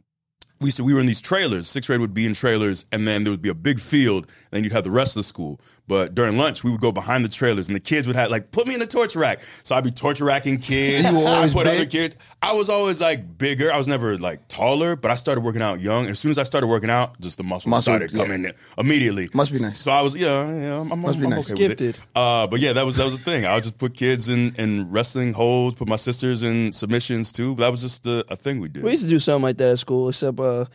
we 0.61 0.67
used 0.67 0.77
to 0.77 0.83
we 0.83 0.93
were 0.93 0.99
in 0.99 1.07
these 1.07 1.19
trailers. 1.19 1.67
Sixth 1.67 1.87
grade 1.87 1.99
would 1.99 2.13
be 2.13 2.25
in 2.25 2.33
trailers, 2.33 2.85
and 2.91 3.07
then 3.07 3.23
there 3.23 3.31
would 3.31 3.41
be 3.41 3.49
a 3.49 3.55
big 3.55 3.79
field, 3.79 4.25
and 4.25 4.51
then 4.51 4.63
you'd 4.63 4.73
have 4.73 4.83
the 4.83 4.91
rest 4.91 5.15
of 5.15 5.21
the 5.21 5.23
school. 5.23 5.59
But 5.87 6.15
during 6.15 6.37
lunch, 6.37 6.63
we 6.63 6.71
would 6.71 6.79
go 6.79 6.91
behind 6.91 7.25
the 7.25 7.29
trailers, 7.29 7.67
and 7.67 7.75
the 7.75 7.81
kids 7.81 8.07
would 8.07 8.15
have 8.15 8.29
like 8.29 8.51
put 8.51 8.67
me 8.67 8.75
in 8.75 8.79
the 8.79 8.87
torture 8.87 9.19
rack. 9.19 9.41
So 9.63 9.75
I'd 9.75 9.83
be 9.83 9.91
torture 9.91 10.23
racking 10.23 10.59
kids. 10.59 11.11
You 11.11 11.19
were 11.23 11.27
always 11.27 11.51
I 11.51 11.57
put 11.57 11.67
other 11.67 11.85
kids. 11.85 12.15
I 12.41 12.53
was 12.53 12.69
always 12.69 13.01
like 13.01 13.37
bigger. 13.37 13.73
I 13.73 13.77
was 13.77 13.87
never 13.87 14.17
like 14.17 14.47
taller, 14.47 14.95
but 14.95 15.11
I 15.11 15.15
started 15.15 15.41
working 15.41 15.61
out 15.61 15.81
young. 15.81 16.01
And 16.03 16.11
as 16.11 16.19
soon 16.19 16.31
as 16.31 16.37
I 16.37 16.43
started 16.43 16.67
working 16.67 16.89
out, 16.89 17.19
just 17.19 17.37
the 17.37 17.43
muscle, 17.43 17.69
Muscle, 17.69 17.91
started 17.91 18.11
yeah. 18.11 18.23
coming 18.23 18.45
in 18.45 18.53
immediately. 18.77 19.29
Must 19.33 19.51
be 19.51 19.59
nice. 19.59 19.79
So 19.79 19.91
I 19.91 20.01
was 20.01 20.19
yeah, 20.19 20.47
yeah 20.47 20.79
I'm, 20.79 20.91
I'm, 20.91 20.99
Must 20.99 21.19
be 21.19 21.25
I'm 21.25 21.31
nice. 21.31 21.51
okay 21.51 21.57
Gifted. 21.57 21.87
with 21.87 21.97
it. 21.97 22.05
Uh, 22.15 22.47
but 22.47 22.59
yeah, 22.59 22.73
that 22.73 22.85
was 22.85 22.97
that 22.97 23.05
was 23.05 23.21
the 23.21 23.31
thing. 23.31 23.45
I 23.45 23.55
would 23.55 23.63
just 23.63 23.77
put 23.77 23.93
kids 23.95 24.29
in 24.29 24.55
in 24.55 24.91
wrestling 24.91 25.33
holds, 25.33 25.75
put 25.75 25.89
my 25.89 25.95
sisters 25.95 26.43
in 26.43 26.71
submissions 26.71 27.33
too. 27.33 27.55
But 27.55 27.63
that 27.63 27.71
was 27.71 27.81
just 27.81 28.07
a, 28.07 28.23
a 28.29 28.35
thing 28.35 28.61
we 28.61 28.69
did. 28.69 28.83
We 28.83 28.91
used 28.91 29.03
to 29.03 29.09
do 29.09 29.19
something 29.19 29.43
like 29.43 29.57
that 29.57 29.71
at 29.71 29.79
school, 29.79 30.07
except 30.07 30.39
uh, 30.39 30.50
Uh, 30.51 30.65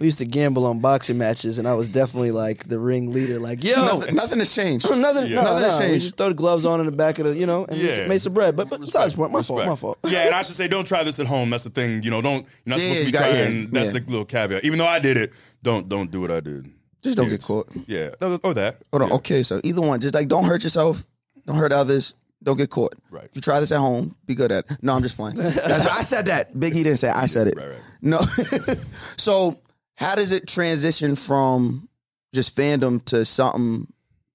we 0.00 0.06
used 0.06 0.18
to 0.18 0.24
gamble 0.24 0.66
on 0.66 0.80
boxing 0.80 1.18
matches, 1.18 1.58
and 1.58 1.66
I 1.68 1.74
was 1.74 1.92
definitely 1.92 2.30
like 2.30 2.64
the 2.68 2.78
ring 2.78 3.12
leader. 3.12 3.38
Like, 3.38 3.62
yo, 3.64 3.74
Nothing, 3.84 4.14
nothing 4.14 4.38
has 4.38 4.54
changed. 4.54 4.88
nothing, 4.96 5.26
Yeah. 5.30 5.36
no, 5.36 5.42
Nothing 5.42 5.68
no, 5.68 5.78
changed. 5.78 5.92
We 5.92 5.98
just 6.00 6.16
throw 6.16 6.28
the 6.28 6.34
gloves 6.34 6.64
on 6.66 6.80
in 6.80 6.86
the 6.86 6.92
back 6.92 7.18
of 7.18 7.26
the, 7.26 7.34
you 7.34 7.46
know, 7.46 7.64
and 7.64 7.76
Yeah. 7.76 8.06
made 8.06 8.20
some 8.20 8.34
bread. 8.34 8.56
But, 8.56 8.68
but 8.70 8.80
besides, 8.80 9.12
the 9.12 9.18
point, 9.18 9.32
my 9.32 9.42
fault, 9.42 9.66
my 9.66 9.76
fault. 9.76 9.98
Yeah, 10.06 10.26
and 10.26 10.34
I 10.34 10.42
should 10.44 10.56
say, 10.56 10.68
don't 10.68 10.86
try 10.86 11.04
this 11.04 11.18
at 11.20 11.26
home. 11.26 11.50
That's 11.50 11.64
the 11.64 11.70
thing. 11.70 12.02
You 12.02 12.10
know, 12.10 12.20
don't. 12.22 12.46
You're 12.64 12.76
not 12.76 12.78
Yeah, 12.80 12.84
supposed 12.84 13.00
to 13.00 13.06
be 13.06 13.12
got- 13.12 13.18
trying. 13.30 13.60
yeah, 13.62 13.66
that's 13.72 13.92
yeah. 13.92 13.98
the 14.00 14.10
little 14.10 14.24
caveat. 14.24 14.64
Even 14.64 14.78
though 14.78 14.86
I 14.86 14.98
did 14.98 15.16
it, 15.16 15.32
don't 15.62 15.88
don't 15.88 16.10
do 16.10 16.20
what 16.20 16.30
I 16.30 16.40
did. 16.40 16.70
Just 17.02 17.16
don't 17.16 17.26
Yeah, 17.26 17.30
get 17.32 17.42
caught. 17.42 17.68
Yeah, 17.86 18.10
No, 18.20 18.38
or 18.42 18.54
that. 18.54 18.76
Hold 18.90 19.02
on. 19.02 19.08
Yeah. 19.10 19.14
Okay, 19.16 19.42
so 19.42 19.60
either 19.62 19.80
one. 19.80 20.00
Just 20.00 20.14
like 20.14 20.28
don't 20.28 20.44
hurt 20.44 20.62
yourself. 20.64 21.04
Don't 21.46 21.56
hurt 21.56 21.72
others. 21.72 22.14
Don't 22.42 22.56
get 22.56 22.70
caught. 22.70 22.94
Right. 23.10 23.24
If 23.24 23.34
you 23.34 23.40
try 23.40 23.60
this 23.60 23.72
at 23.72 23.78
home, 23.78 24.14
be 24.26 24.34
good 24.34 24.52
at 24.52 24.70
it. 24.70 24.78
No, 24.82 24.94
I'm 24.94 25.02
just 25.02 25.16
playing. 25.16 25.36
That's, 25.36 25.86
I 25.86 26.02
said 26.02 26.26
that. 26.26 26.58
Big 26.58 26.76
E 26.76 26.82
didn't 26.82 26.98
say 26.98 27.08
it. 27.08 27.16
I 27.16 27.26
said 27.26 27.48
it. 27.48 27.56
Right, 27.56 27.68
right. 27.68 27.80
No. 28.02 28.20
so 29.16 29.56
how 29.96 30.14
does 30.14 30.32
it 30.32 30.46
transition 30.46 31.16
from 31.16 31.88
just 32.34 32.56
fandom 32.56 33.04
to 33.06 33.24
something, 33.24 33.92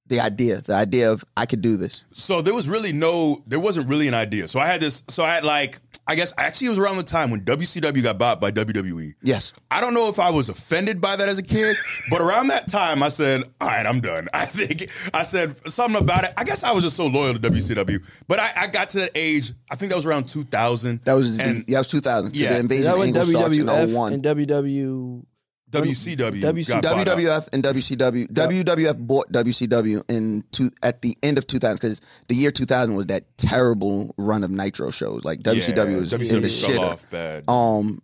the 0.07 0.19
idea, 0.19 0.61
the 0.61 0.73
idea 0.73 1.11
of 1.11 1.23
I 1.37 1.45
could 1.45 1.61
do 1.61 1.77
this? 1.77 2.03
So 2.11 2.41
there 2.41 2.53
was 2.53 2.67
really 2.67 2.91
no, 2.91 3.37
there 3.47 3.59
wasn't 3.59 3.87
really 3.87 4.07
an 4.07 4.13
idea. 4.13 4.47
So 4.47 4.59
I 4.59 4.67
had 4.67 4.81
this. 4.81 5.03
So 5.07 5.23
I 5.23 5.33
had 5.33 5.43
like, 5.45 5.79
I 6.11 6.15
guess 6.15 6.33
actually 6.37 6.67
it 6.67 6.71
was 6.71 6.77
around 6.79 6.97
the 6.97 7.03
time 7.03 7.31
when 7.31 7.39
WCW 7.45 8.03
got 8.03 8.17
bought 8.17 8.41
by 8.41 8.51
WWE. 8.51 9.13
Yes. 9.21 9.53
I 9.71 9.79
don't 9.79 9.93
know 9.93 10.09
if 10.09 10.19
I 10.19 10.29
was 10.29 10.49
offended 10.49 10.99
by 10.99 11.15
that 11.15 11.29
as 11.29 11.37
a 11.37 11.41
kid, 11.41 11.73
but 12.09 12.19
around 12.19 12.47
that 12.47 12.67
time 12.67 13.01
I 13.01 13.07
said, 13.07 13.43
all 13.61 13.69
right, 13.69 13.85
I'm 13.85 14.01
done. 14.01 14.27
I 14.33 14.45
think 14.45 14.91
I 15.13 15.21
said 15.23 15.55
something 15.71 16.01
about 16.01 16.25
it. 16.25 16.33
I 16.35 16.43
guess 16.43 16.65
I 16.65 16.73
was 16.73 16.83
just 16.83 16.97
so 16.97 17.07
loyal 17.07 17.35
to 17.35 17.39
WCW. 17.39 18.05
But 18.27 18.39
I, 18.39 18.51
I 18.57 18.67
got 18.67 18.89
to 18.89 18.97
that 18.99 19.11
age, 19.15 19.53
I 19.69 19.77
think 19.77 19.91
that 19.91 19.95
was 19.95 20.05
around 20.05 20.27
2000. 20.27 20.99
That 21.03 21.13
was 21.13 21.29
and 21.39 21.63
the, 21.63 21.71
that 21.71 21.77
was 21.77 21.87
2000. 21.87 22.35
Yeah. 22.35 22.55
The 22.55 22.59
invasion 22.59 22.83
that 22.83 22.97
when 22.97 23.07
angle 23.07 23.23
starts 23.23 23.57
in 23.57 23.65
WWF 23.65 23.93
01. 23.93 24.13
and 24.13 24.21
WW? 24.21 25.25
WCW. 25.71 26.41
WC 26.41 26.67
got. 26.67 26.83
WWF 26.83 27.49
and 27.53 27.63
WCW. 27.63 28.27
WWF 28.27 28.97
bought 28.99 29.31
WCW 29.31 30.03
in 30.09 30.43
two, 30.51 30.69
at 30.83 31.01
the 31.01 31.17
end 31.23 31.37
of 31.37 31.47
2000 31.47 31.75
because 31.75 32.01
the 32.27 32.35
year 32.35 32.51
2000 32.51 32.95
was 32.95 33.07
that 33.07 33.25
terrible 33.37 34.13
run 34.17 34.43
of 34.43 34.51
Nitro 34.51 34.91
shows. 34.91 35.23
Like 35.23 35.39
WCW 35.39 35.75
Yeah, 35.91 35.97
was 35.97 36.13
in 36.13 36.19
the 36.41 36.47
WCW 36.47 36.65
shit. 36.65 36.77
off 36.77 37.09
bad. 37.09 37.45
Um, 37.47 38.01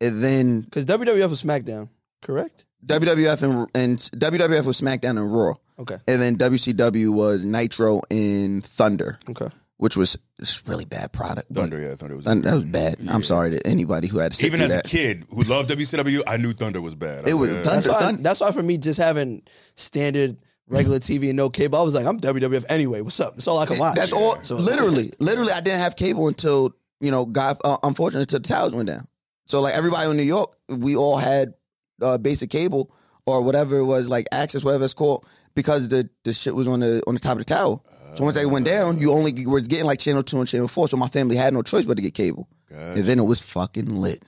and 0.00 0.22
then 0.22 0.60
Because 0.62 0.84
WWF 0.86 1.30
was 1.30 1.42
SmackDown, 1.42 1.88
correct? 2.22 2.64
WWF 2.84 3.42
and, 3.42 3.68
and 3.74 3.98
WWF 3.98 4.64
was 4.66 4.80
SmackDown 4.80 5.10
and 5.10 5.32
Raw, 5.32 5.54
Okay, 5.78 5.98
and 6.08 6.20
then 6.20 6.36
WCW 6.36 7.10
was 7.14 7.44
Nitro 7.44 8.02
and 8.10 8.64
Thunder, 8.64 9.18
okay. 9.30 9.48
Which 9.82 9.96
was 9.96 10.16
it's 10.38 10.64
really 10.68 10.84
bad 10.84 11.12
product. 11.12 11.52
Thunder, 11.52 11.76
yeah, 11.80 11.96
Thunder 11.96 12.14
was. 12.14 12.24
Thunder- 12.24 12.48
that 12.48 12.54
was 12.54 12.64
bad. 12.64 12.98
I'm 13.08 13.24
sorry 13.24 13.50
to 13.50 13.66
anybody 13.66 14.06
who 14.06 14.18
had 14.18 14.30
to 14.30 14.46
Even 14.46 14.60
as 14.60 14.70
that. 14.70 14.86
a 14.86 14.88
kid 14.88 15.24
who 15.28 15.42
loved 15.42 15.68
WCW, 15.70 16.20
I 16.24 16.36
knew 16.36 16.52
Thunder 16.52 16.80
was 16.80 16.94
bad. 16.94 17.28
It 17.28 17.34
was 17.34 17.50
Yeah. 17.50 17.62
Thunder- 17.62 17.68
That's 17.70 17.88
why. 17.88 17.98
Thun- 17.98 18.22
that's 18.22 18.40
why 18.40 18.52
for 18.52 18.62
me, 18.62 18.78
just 18.78 19.00
having 19.00 19.42
standard 19.74 20.36
regular 20.68 20.98
TV 21.08 21.30
and 21.30 21.36
no 21.36 21.50
cable, 21.50 21.80
I 21.80 21.82
was 21.82 21.96
like, 21.96 22.06
I'm 22.06 22.20
WWF 22.20 22.64
anyway. 22.68 23.00
What's 23.00 23.18
up? 23.18 23.34
That's 23.34 23.48
all 23.48 23.58
I 23.58 23.66
can 23.66 23.76
watch. 23.78 23.96
That's 23.96 24.12
all. 24.12 24.40
So 24.44 24.54
literally, 24.54 25.10
literally, 25.18 25.50
I 25.52 25.60
didn't 25.60 25.80
have 25.80 25.96
cable 25.96 26.28
until 26.28 26.76
you 27.00 27.10
know, 27.10 27.26
God, 27.26 27.56
uh, 27.64 27.78
unfortunately, 27.82 28.22
until 28.22 28.38
the 28.38 28.46
towers 28.48 28.70
went 28.72 28.86
down. 28.88 29.08
So 29.46 29.60
like 29.62 29.74
everybody 29.74 30.08
in 30.08 30.16
New 30.16 30.22
York, 30.22 30.54
we 30.68 30.94
all 30.94 31.16
had 31.18 31.54
uh, 32.00 32.18
basic 32.18 32.50
cable 32.50 32.94
or 33.26 33.42
whatever 33.42 33.78
it 33.78 33.84
was, 33.84 34.08
like 34.08 34.26
access, 34.30 34.62
whatever 34.62 34.84
it's 34.84 34.94
called, 34.94 35.26
because 35.56 35.88
the 35.88 36.08
the 36.22 36.32
shit 36.32 36.54
was 36.54 36.68
on 36.68 36.78
the 36.78 37.02
on 37.08 37.14
the 37.14 37.20
top 37.20 37.32
of 37.32 37.38
the 37.38 37.44
tower. 37.44 37.80
So 38.14 38.24
once 38.24 38.36
they 38.36 38.46
went 38.46 38.66
down, 38.66 38.98
you 38.98 39.12
only 39.12 39.46
were 39.46 39.60
getting 39.60 39.86
like 39.86 39.98
channel 39.98 40.22
two 40.22 40.38
and 40.38 40.48
channel 40.48 40.68
four. 40.68 40.88
So 40.88 40.96
my 40.96 41.08
family 41.08 41.36
had 41.36 41.52
no 41.54 41.62
choice 41.62 41.84
but 41.84 41.96
to 41.96 42.02
get 42.02 42.14
cable, 42.14 42.48
and 42.70 43.04
then 43.04 43.18
it 43.18 43.24
was 43.24 43.40
fucking 43.40 43.94
lit. 43.96 44.22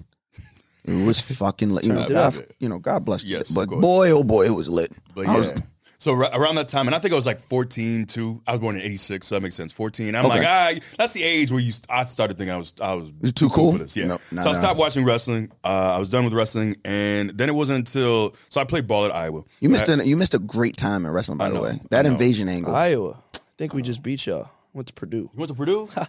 It 0.84 1.06
was 1.06 1.20
fucking 1.38 1.70
lit. 1.70 1.84
You 1.84 1.92
know, 1.92 2.02
I 2.02 2.06
did 2.06 2.16
I, 2.16 2.32
you 2.60 2.68
know, 2.68 2.78
God 2.78 3.04
bless 3.04 3.24
you. 3.24 3.36
Yes, 3.38 3.50
of 3.50 3.56
but 3.56 3.68
boy, 3.68 4.10
oh 4.10 4.24
boy, 4.24 4.46
it 4.46 4.54
was 4.54 4.68
lit. 4.68 4.92
But 5.14 5.26
I 5.28 5.36
was- 5.38 5.46
yeah. 5.46 5.56
So 5.96 6.12
ra- 6.12 6.28
around 6.34 6.56
that 6.56 6.68
time, 6.68 6.86
and 6.86 6.94
I 6.94 6.98
think 6.98 7.14
I 7.14 7.16
was 7.16 7.24
like 7.24 7.38
14 7.38 8.04
too. 8.04 8.42
I 8.46 8.52
was 8.52 8.60
born 8.60 8.76
in 8.76 8.82
86, 8.82 9.26
so 9.26 9.36
that 9.36 9.40
makes 9.40 9.54
sense. 9.54 9.72
14. 9.72 10.14
I'm 10.14 10.26
Okay. 10.26 10.38
like, 10.40 10.46
ah, 10.46 10.72
that's 10.98 11.14
the 11.14 11.22
age 11.22 11.50
where 11.50 11.60
you. 11.60 11.72
I 11.88 12.04
started 12.04 12.36
thinking 12.36 12.52
I 12.54 12.58
was 12.58 12.74
I 12.78 12.92
was 12.92 13.10
You're 13.22 13.32
too 13.32 13.48
cool? 13.48 13.72
for 13.72 13.78
this. 13.78 13.96
Yeah. 13.96 14.06
No, 14.08 14.18
nah, 14.30 14.42
so 14.42 14.50
I 14.50 14.52
nah. 14.52 14.58
stopped 14.58 14.78
watching 14.78 15.06
wrestling. 15.06 15.50
Uh, 15.62 15.94
I 15.96 15.98
was 15.98 16.10
done 16.10 16.24
with 16.24 16.34
wrestling, 16.34 16.76
and 16.84 17.30
then 17.30 17.48
it 17.48 17.54
wasn't 17.54 17.78
until 17.78 18.34
so 18.50 18.60
I 18.60 18.64
played 18.64 18.86
ball 18.86 19.06
at 19.06 19.14
Iowa. 19.14 19.44
you 19.60 19.70
missed 19.70 19.88
I, 19.88 19.94
a, 19.94 20.02
you 20.04 20.16
missed 20.18 20.34
a 20.34 20.38
great 20.38 20.76
time 20.76 21.06
in 21.06 21.12
wrestling, 21.12 21.38
by 21.38 21.46
I 21.46 21.50
the 21.50 21.60
way. 21.62 21.80
That 21.90 22.04
invasion 22.04 22.50
angle. 22.50 22.74
Iowa. 22.74 23.22
I 23.54 23.56
think 23.56 23.72
we 23.74 23.82
just 23.82 24.02
beat 24.02 24.26
y'all. 24.26 24.48
Went 24.72 24.88
to 24.88 24.92
Purdue. 24.94 25.30
You 25.32 25.38
went 25.38 25.48
to 25.50 25.54
Purdue? 25.54 25.82
Look, 25.94 26.08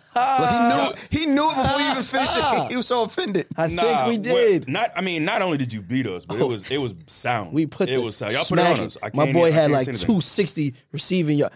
he 0.49 0.59
knew 0.59 0.93
he 1.11 1.25
knew 1.27 1.47
it 1.51 1.55
before 1.55 1.79
you 1.81 1.91
even 1.91 2.01
finished 2.03 2.35
it. 2.35 2.43
Ah. 2.43 2.67
He 2.67 2.75
was 2.75 2.87
so 2.87 3.03
offended. 3.03 3.45
I 3.55 3.67
Nah, 3.67 3.83
think 4.07 4.25
we 4.25 4.31
well, 4.33 4.37
did. 4.47 4.67
Not, 4.67 4.91
I 4.95 5.01
mean, 5.01 5.23
not 5.23 5.43
only 5.43 5.59
did 5.59 5.71
you 5.71 5.81
beat 5.81 6.07
us, 6.07 6.25
but 6.25 6.37
it 6.37 6.41
oh. 6.41 6.47
was 6.47 6.71
it 6.71 6.79
was 6.79 6.95
sound. 7.05 7.53
we 7.53 7.67
put 7.67 7.89
it 7.89 7.97
the 7.97 8.01
was 8.01 8.15
sound. 8.17 8.33
Y'all 8.33 8.43
put 8.45 8.57
it 8.57 8.61
on 8.61 8.65
smacking. 8.75 8.85
us. 8.85 8.97
I 9.03 9.11
My 9.13 9.25
can't 9.25 9.35
boy 9.37 9.47
even- 9.49 9.59
I 9.59 9.61
had 9.61 9.61
can't 9.61 9.73
like 9.73 9.85
say 9.85 9.89
anything. 9.91 10.05
260 10.07 10.73
receiving 10.91 11.37
yards. 11.37 11.55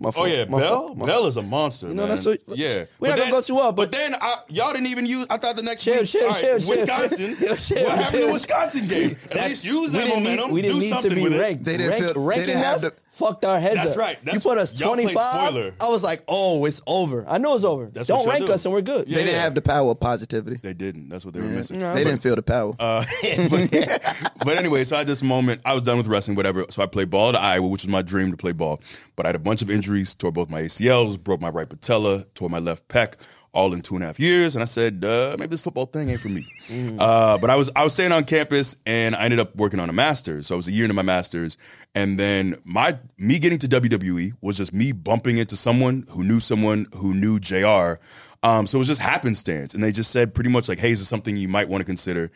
My 0.00 0.08
Oh 0.08 0.12
fault, 0.12 0.28
yeah, 0.28 0.44
my 0.46 0.58
Bell. 0.60 0.86
fault, 0.86 0.96
my 0.98 1.06
Bell 1.06 1.26
is 1.26 1.36
a 1.36 1.42
monster. 1.42 1.86
You 1.88 1.94
know, 1.94 2.02
man. 2.02 2.10
that's 2.10 2.24
what- 2.26 2.40
yeah. 2.48 2.84
we're 2.98 3.08
not 3.10 3.18
gonna 3.18 3.30
go 3.30 3.40
too 3.40 3.58
up, 3.58 3.76
But, 3.76 3.90
but- 3.90 3.92
then 3.92 4.14
I, 4.20 4.38
y'all 4.48 4.72
didn't 4.72 4.86
even 4.88 5.06
use. 5.06 5.26
I 5.30 5.36
thought 5.36 5.54
the 5.54 5.62
next 5.62 5.82
Chill, 5.84 6.00
week, 6.00 6.06
chill, 6.08 6.22
all 6.24 6.30
right, 6.30 6.40
chill, 6.40 6.58
chill, 6.58 6.68
Wisconsin. 6.70 7.36
chill, 7.36 7.56
chill, 7.56 7.84
what 7.84 7.92
happened 7.98 8.12
to 8.12 8.18
chill. 8.18 8.32
Wisconsin 8.32 8.86
game? 8.88 9.16
At 9.30 9.36
least 9.48 9.64
use 9.64 9.92
we 9.92 9.98
that 9.98 10.04
didn't 10.06 10.22
momentum. 10.24 10.46
Need, 10.46 10.52
we 10.54 10.62
didn't 10.62 10.74
Do 10.76 10.80
need 10.80 10.88
to 10.88 10.94
something 11.00 11.14
be 11.14 11.22
with 11.22 11.32
it. 11.34 11.40
ranked. 11.40 11.64
They 11.64 11.76
didn't 11.76 11.90
Rank- 11.90 12.04
feel- 12.04 12.14
they 12.14 12.20
ranking 12.20 12.46
didn't 12.46 12.62
have 12.64 12.74
us 12.76 12.80
the- 12.82 12.92
fucked 13.14 13.44
our 13.44 13.58
heads 13.60 13.76
That's 13.76 13.92
up. 13.92 13.98
right. 13.98 14.16
you 14.18 14.24
That's- 14.24 14.42
put 14.42 14.58
us 14.58 14.78
y'all 14.80 14.94
play 14.94 15.04
25. 15.04 15.48
spoiler. 15.48 15.72
I 15.80 15.88
was 15.88 16.02
like, 16.02 16.24
oh, 16.28 16.64
it's 16.64 16.82
over. 16.86 17.24
I 17.28 17.38
know 17.38 17.54
it's 17.54 17.64
over. 17.64 17.86
That's 17.86 18.08
Don't 18.08 18.20
y'all 18.24 18.28
rank 18.32 18.46
do. 18.46 18.52
us 18.52 18.64
and 18.64 18.74
we're 18.74 18.82
good. 18.82 19.08
Yeah. 19.08 19.18
They 19.18 19.24
didn't 19.24 19.40
have 19.40 19.54
the 19.54 19.62
power 19.62 19.90
of 19.92 20.00
positivity. 20.00 20.58
They 20.62 20.74
didn't. 20.74 21.08
That's 21.08 21.24
what 21.24 21.32
they 21.34 21.40
were 21.40 21.46
missing. 21.46 21.78
They 21.78 22.04
didn't 22.04 22.20
feel 22.22 22.34
the 22.36 22.42
power. 22.42 22.74
Uh, 22.78 23.04
but, 23.50 24.34
but 24.44 24.56
anyway, 24.58 24.84
so 24.84 24.96
I 24.96 25.00
had 25.00 25.06
this 25.06 25.22
moment. 25.22 25.60
I 25.64 25.74
was 25.74 25.82
done 25.82 25.96
with 25.96 26.06
wrestling, 26.06 26.36
whatever. 26.36 26.64
So 26.70 26.82
I 26.82 26.86
played 26.86 27.10
ball 27.10 27.30
at 27.30 27.36
Iowa, 27.36 27.68
which 27.68 27.84
was 27.84 27.88
my 27.90 28.02
dream 28.02 28.30
to 28.30 28.36
play 28.36 28.52
ball. 28.52 28.80
But 29.16 29.26
I 29.26 29.28
had 29.28 29.36
a 29.36 29.40
bunch 29.40 29.62
of 29.62 29.70
injuries, 29.70 30.14
tore 30.14 30.32
both 30.32 30.50
my 30.50 30.62
ACLs, 30.62 31.22
broke 31.22 31.40
my 31.40 31.50
right 31.50 31.68
patella, 31.68 32.24
tore 32.34 32.50
my 32.50 32.58
left 32.58 32.88
pec, 32.88 33.14
all 33.54 33.72
in 33.72 33.80
two 33.80 33.94
and 33.94 34.04
a 34.04 34.08
half 34.08 34.20
years. 34.20 34.56
And 34.56 34.62
I 34.62 34.66
said, 34.66 35.04
uh, 35.04 35.36
maybe 35.38 35.48
this 35.48 35.60
football 35.60 35.86
thing 35.86 36.10
ain't 36.10 36.20
for 36.20 36.28
me. 36.28 36.44
Uh, 36.98 37.38
but 37.38 37.50
I 37.50 37.56
was 37.56 37.70
I 37.76 37.84
was 37.84 37.92
staying 37.92 38.12
on 38.12 38.24
campus, 38.24 38.76
and 38.86 39.14
I 39.14 39.24
ended 39.24 39.38
up 39.38 39.54
working 39.56 39.80
on 39.80 39.90
a 39.90 39.92
master's. 39.92 40.46
So 40.46 40.54
I 40.54 40.56
was 40.56 40.68
a 40.68 40.72
year 40.72 40.84
into 40.84 40.94
my 40.94 41.02
master's, 41.02 41.56
and 41.94 42.18
then 42.18 42.56
my 42.64 42.98
me 43.18 43.38
getting 43.38 43.58
to 43.58 43.68
WWE 43.68 44.32
was 44.40 44.56
just 44.56 44.72
me 44.72 44.92
bumping 44.92 45.36
into 45.36 45.56
someone 45.56 46.04
who 46.10 46.24
knew 46.24 46.40
someone 46.40 46.86
who 46.94 47.14
knew 47.14 47.38
Jr. 47.38 48.00
Um, 48.42 48.66
so 48.66 48.76
it 48.76 48.80
was 48.80 48.88
just 48.88 49.00
happenstance, 49.00 49.74
and 49.74 49.82
they 49.82 49.92
just 49.92 50.10
said 50.10 50.34
pretty 50.34 50.50
much 50.50 50.68
like, 50.68 50.78
"Hey, 50.78 50.92
is 50.92 51.00
this 51.00 51.08
something 51.08 51.36
you 51.36 51.48
might 51.48 51.68
want 51.68 51.80
to 51.80 51.84
consider?" 51.84 52.30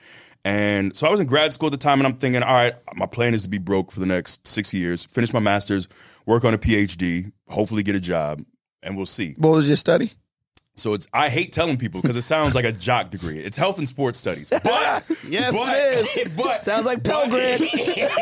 And 0.44 0.96
so 0.96 1.06
I 1.06 1.10
was 1.10 1.20
in 1.20 1.26
grad 1.26 1.52
school 1.52 1.66
at 1.68 1.72
the 1.72 1.78
time, 1.78 1.98
and 1.98 2.06
I'm 2.06 2.14
thinking, 2.14 2.42
all 2.42 2.52
right, 2.52 2.74
my 2.94 3.06
plan 3.06 3.34
is 3.34 3.42
to 3.42 3.48
be 3.48 3.58
broke 3.58 3.90
for 3.90 4.00
the 4.00 4.06
next 4.06 4.46
six 4.46 4.72
years, 4.72 5.04
finish 5.04 5.32
my 5.32 5.40
master's, 5.40 5.88
work 6.26 6.44
on 6.44 6.54
a 6.54 6.58
PhD, 6.58 7.32
hopefully 7.48 7.82
get 7.82 7.94
a 7.96 8.00
job, 8.00 8.42
and 8.82 8.96
we'll 8.96 9.06
see. 9.06 9.34
what 9.38 9.50
was 9.50 9.66
your 9.68 9.76
study? 9.76 10.12
So 10.78 10.94
it's 10.94 11.06
I 11.12 11.28
hate 11.28 11.52
telling 11.52 11.76
people 11.76 12.00
because 12.00 12.16
it 12.16 12.22
sounds 12.22 12.54
like 12.54 12.64
a 12.64 12.72
jock 12.72 13.10
degree. 13.10 13.38
It's 13.38 13.56
health 13.56 13.78
and 13.78 13.88
sports 13.88 14.18
studies, 14.18 14.50
but 14.50 14.62
Yes, 15.28 15.52
but, 15.52 15.76
it 15.76 16.26
is. 16.26 16.36
But 16.36 16.62
Sounds 16.62 16.86
like 16.86 17.04
Pell 17.04 17.28
Grants. 17.28 17.74
yes. 17.96 18.18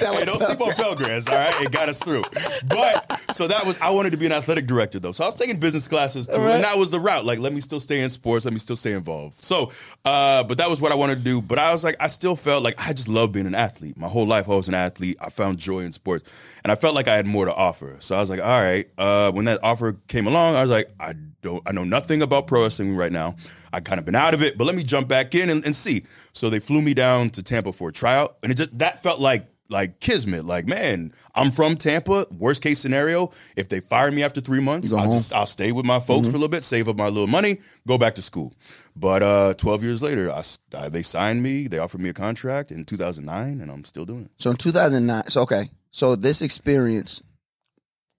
hey, 0.00 0.24
don't 0.24 0.40
sleep 0.40 0.60
on 0.60 0.72
Pell 0.72 0.94
Grants, 0.94 1.28
all 1.28 1.36
right? 1.36 1.54
It 1.62 1.70
got 1.70 1.88
us 1.88 2.02
through. 2.02 2.22
But 2.68 3.20
so 3.32 3.46
that 3.46 3.64
was 3.64 3.80
I 3.80 3.90
wanted 3.90 4.10
to 4.10 4.16
be 4.16 4.26
an 4.26 4.32
athletic 4.32 4.66
director 4.66 4.98
though. 4.98 5.12
So 5.12 5.24
I 5.24 5.26
was 5.28 5.36
taking 5.36 5.58
business 5.58 5.86
classes 5.88 6.26
too. 6.26 6.38
right. 6.38 6.56
And 6.56 6.64
that 6.64 6.76
was 6.76 6.90
the 6.90 7.00
route. 7.00 7.24
Like, 7.24 7.38
let 7.38 7.52
me 7.52 7.60
still 7.60 7.80
stay 7.80 8.00
in 8.00 8.10
sports, 8.10 8.44
let 8.44 8.52
me 8.52 8.60
still 8.60 8.76
stay 8.76 8.92
involved. 8.92 9.42
So 9.42 9.70
uh, 10.04 10.44
but 10.44 10.58
that 10.58 10.70
was 10.70 10.80
what 10.80 10.92
I 10.92 10.94
wanted 10.94 11.18
to 11.18 11.24
do. 11.24 11.42
But 11.42 11.58
I 11.58 11.72
was 11.72 11.84
like, 11.84 11.96
I 12.00 12.06
still 12.06 12.36
felt 12.36 12.62
like 12.62 12.74
I 12.78 12.92
just 12.92 13.08
love 13.08 13.32
being 13.32 13.46
an 13.46 13.54
athlete. 13.54 13.96
My 13.96 14.08
whole 14.08 14.26
life 14.26 14.48
I 14.48 14.56
was 14.56 14.68
an 14.68 14.74
athlete. 14.74 15.16
I 15.20 15.30
found 15.30 15.58
joy 15.58 15.80
in 15.80 15.92
sports. 15.92 16.60
And 16.62 16.72
I 16.72 16.74
felt 16.74 16.94
like 16.94 17.08
I 17.08 17.16
had 17.16 17.26
more 17.26 17.44
to 17.44 17.54
offer. 17.54 17.96
So 18.00 18.16
I 18.16 18.20
was 18.20 18.30
like, 18.30 18.40
all 18.40 18.60
right. 18.60 18.88
Uh, 18.96 19.32
when 19.32 19.44
that 19.46 19.60
offer 19.62 19.96
came 20.08 20.26
along, 20.26 20.37
I 20.38 20.60
was 20.62 20.70
like, 20.70 20.90
I 21.00 21.14
don't 21.42 21.62
I 21.66 21.72
know 21.72 21.84
nothing 21.84 22.22
about 22.22 22.46
pro 22.46 22.62
wrestling 22.62 22.96
right 22.96 23.12
now. 23.12 23.36
I 23.72 23.80
kind 23.80 23.98
of 23.98 24.04
been 24.04 24.14
out 24.16 24.34
of 24.34 24.42
it, 24.42 24.56
but 24.58 24.64
let 24.64 24.74
me 24.76 24.82
jump 24.82 25.08
back 25.08 25.34
in 25.34 25.50
and, 25.50 25.64
and 25.64 25.74
see. 25.76 26.04
So 26.32 26.50
they 26.50 26.58
flew 26.58 26.82
me 26.82 26.94
down 26.94 27.30
to 27.30 27.42
Tampa 27.42 27.72
for 27.72 27.90
a 27.90 27.92
tryout, 27.92 28.36
and 28.42 28.50
it 28.52 28.56
just 28.56 28.78
that 28.78 29.02
felt 29.02 29.20
like 29.20 29.46
like 29.70 30.00
kismet. 30.00 30.46
Like 30.46 30.66
man, 30.66 31.12
I'm 31.34 31.50
from 31.50 31.76
Tampa. 31.76 32.26
Worst 32.30 32.62
case 32.62 32.78
scenario, 32.78 33.30
if 33.56 33.68
they 33.68 33.80
fire 33.80 34.10
me 34.10 34.22
after 34.22 34.40
three 34.40 34.60
months, 34.60 34.92
I'll 34.92 35.12
just 35.12 35.32
I'll 35.32 35.46
stay 35.46 35.72
with 35.72 35.84
my 35.84 36.00
folks 36.00 36.26
for 36.28 36.36
a 36.36 36.38
little 36.38 36.48
bit, 36.48 36.62
save 36.64 36.88
up 36.88 36.96
my 36.96 37.08
little 37.08 37.26
money, 37.26 37.58
go 37.86 37.98
back 37.98 38.14
to 38.14 38.22
school. 38.22 38.54
But 38.96 39.22
uh, 39.22 39.54
12 39.54 39.82
years 39.84 40.02
later, 40.02 40.30
I, 40.32 40.42
I- 40.76 40.88
they 40.88 41.02
signed 41.02 41.42
me. 41.42 41.68
They 41.68 41.78
offered 41.78 42.00
me 42.00 42.08
a 42.08 42.12
contract 42.14 42.72
in 42.72 42.84
2009, 42.84 43.60
and 43.60 43.70
I'm 43.70 43.84
still 43.84 44.04
doing 44.06 44.24
it. 44.24 44.30
So 44.38 44.50
in 44.50 44.56
2009, 44.56 45.28
so 45.28 45.42
okay, 45.42 45.70
so 45.92 46.16
this 46.16 46.42
experience 46.42 47.22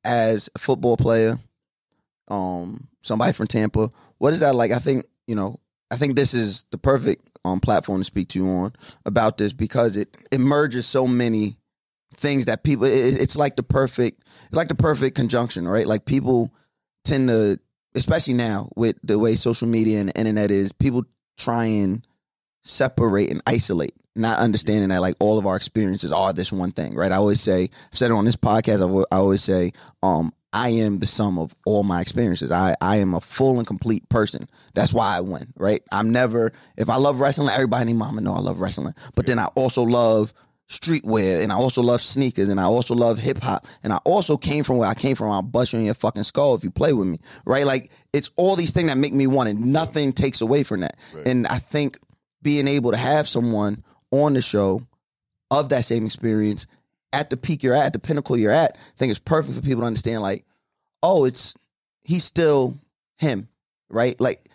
as 0.06 0.50
a 0.56 0.60
football 0.60 0.96
player, 0.98 1.38
um, 2.30 2.88
somebody 3.02 3.34
from 3.34 3.48
Tampa, 3.48 3.90
what 4.18 4.34
is 4.34 4.40
that 4.40 4.56
like? 4.56 4.72
I 4.72 4.80
think 4.80 5.06
you 5.28 5.36
know, 5.36 5.60
I 5.92 5.98
think 5.98 6.16
this 6.16 6.34
is 6.34 6.66
the 6.72 6.78
perfect 6.78 7.30
um 7.46 7.60
platform 7.60 8.02
to 8.02 8.06
speak 8.06 8.30
to 8.30 8.40
you 8.40 8.50
on 8.50 8.74
about 9.06 9.38
this 9.38 9.54
because 9.54 9.96
it 9.96 10.16
it 10.32 10.40
merges 10.40 10.86
so 10.86 11.08
many 11.08 11.58
things 12.16 12.46
that 12.46 12.64
people. 12.64 12.86
It, 12.86 13.22
it's 13.22 13.36
like 13.36 13.56
the 13.56 13.64
perfect, 13.64 14.24
it's 14.48 14.56
like 14.56 14.68
the 14.68 14.76
perfect 14.76 15.16
conjunction, 15.16 15.68
right? 15.68 15.88
Like 15.88 16.06
people 16.06 16.54
tend 17.04 17.30
to, 17.30 17.60
especially 17.96 18.34
now 18.34 18.70
with 18.76 18.98
the 19.04 19.18
way 19.18 19.36
social 19.36 19.68
media 19.68 20.00
and 20.00 20.10
the 20.10 20.18
internet 20.18 20.52
is, 20.52 20.72
people 20.72 21.06
try 21.38 21.66
and 21.66 22.06
separate 22.64 23.30
and 23.30 23.42
isolate, 23.48 23.94
not 24.16 24.40
understanding 24.40 24.90
that 24.90 25.02
like 25.02 25.16
all 25.20 25.38
of 25.38 25.48
our 25.48 25.56
experiences 25.56 26.12
are 26.12 26.34
this 26.34 26.52
one 26.52 26.72
thing, 26.72 26.96
right? 26.96 27.12
I 27.12 27.16
always 27.16 27.42
say, 27.42 27.64
I've 27.64 27.98
said 27.98 28.12
it 28.12 28.16
on 28.16 28.26
this 28.26 28.36
podcast, 28.36 29.06
I 29.12 29.16
always 29.16 29.44
say, 29.44 29.72
um, 30.04 30.34
I 30.52 30.70
am 30.70 31.00
the 31.00 31.06
sum 31.06 31.38
of 31.38 31.54
all 31.66 31.84
my 31.84 32.02
experiences. 32.02 32.52
I, 32.52 32.76
I 32.82 32.98
am 32.98 33.14
a 33.14 33.22
full 33.22 33.58
and 33.60 33.68
complete 33.68 34.08
person. 34.10 34.50
That's 34.74 34.94
why 34.94 35.16
I 35.16 35.22
win, 35.22 35.54
right? 35.56 35.84
I'm 35.92 36.12
never, 36.12 36.52
if 36.76 36.90
I 36.90 36.96
love 36.96 37.20
wrestling, 37.20 37.50
everybody 37.50 37.92
in 37.92 37.98
mama 37.98 38.22
know 38.22 38.34
I 38.34 38.40
love 38.40 38.60
wrestling. 38.60 38.96
But 39.16 39.28
then 39.28 39.38
I 39.38 39.46
also 39.56 39.84
love 39.84 40.34
streetwear 40.70 41.42
and 41.42 41.52
I 41.52 41.56
also 41.56 41.82
love 41.82 42.02
sneakers 42.02 42.50
and 42.50 42.60
I 42.60 42.64
also 42.64 42.96
love 42.96 43.20
hip 43.20 43.40
hop. 43.40 43.68
And 43.84 43.92
I 43.92 43.98
also 44.06 44.38
came 44.38 44.64
from 44.64 44.78
where 44.78 44.90
I 44.90 44.94
came 44.94 45.16
from. 45.16 45.32
I'll 45.32 45.42
bust 45.42 45.74
you 45.74 45.80
in 45.80 45.86
your 45.86 45.94
fucking 45.96 46.24
skull 46.24 46.56
if 46.56 46.64
you 46.64 46.72
play 46.72 46.94
with 46.94 47.08
me, 47.08 47.20
right? 47.46 47.66
Like 47.66 47.92
it's 48.14 48.32
all 48.36 48.56
these 48.56 48.72
things 48.72 48.88
that 48.90 48.98
make 48.98 49.14
me 49.14 49.28
want 49.28 49.50
it. 49.50 49.56
Nothing 49.56 50.14
takes 50.14 50.42
away 50.42 50.64
from 50.64 50.82
that. 50.82 50.98
And 51.26 51.48
I 51.48 51.60
think 51.60 51.98
being 52.42 52.68
able 52.68 52.92
to 52.92 52.98
have 52.98 53.28
someone 53.28 53.84
on 54.12 54.34
the 54.34 54.42
show 54.42 54.82
of 55.52 55.70
that 55.70 55.86
same 55.86 56.06
experience 56.06 56.68
at 57.14 57.30
the 57.30 57.38
peak 57.38 57.64
you're 57.64 57.74
at, 57.74 57.88
at 57.88 57.94
the 57.94 58.00
pinnacle 58.00 58.38
you're 58.38 58.52
at, 58.52 58.76
I 58.78 58.98
think 58.98 59.10
it's 59.12 59.20
perfect 59.20 59.56
for 59.56 59.62
people 59.62 59.82
to 59.82 59.88
understand 59.88 60.22
like, 60.22 60.46
oh, 61.04 61.26
it's 61.26 61.56
he's 62.04 62.24
still 62.24 62.78
him, 63.18 63.48
right? 63.90 64.20
Like 64.20 64.46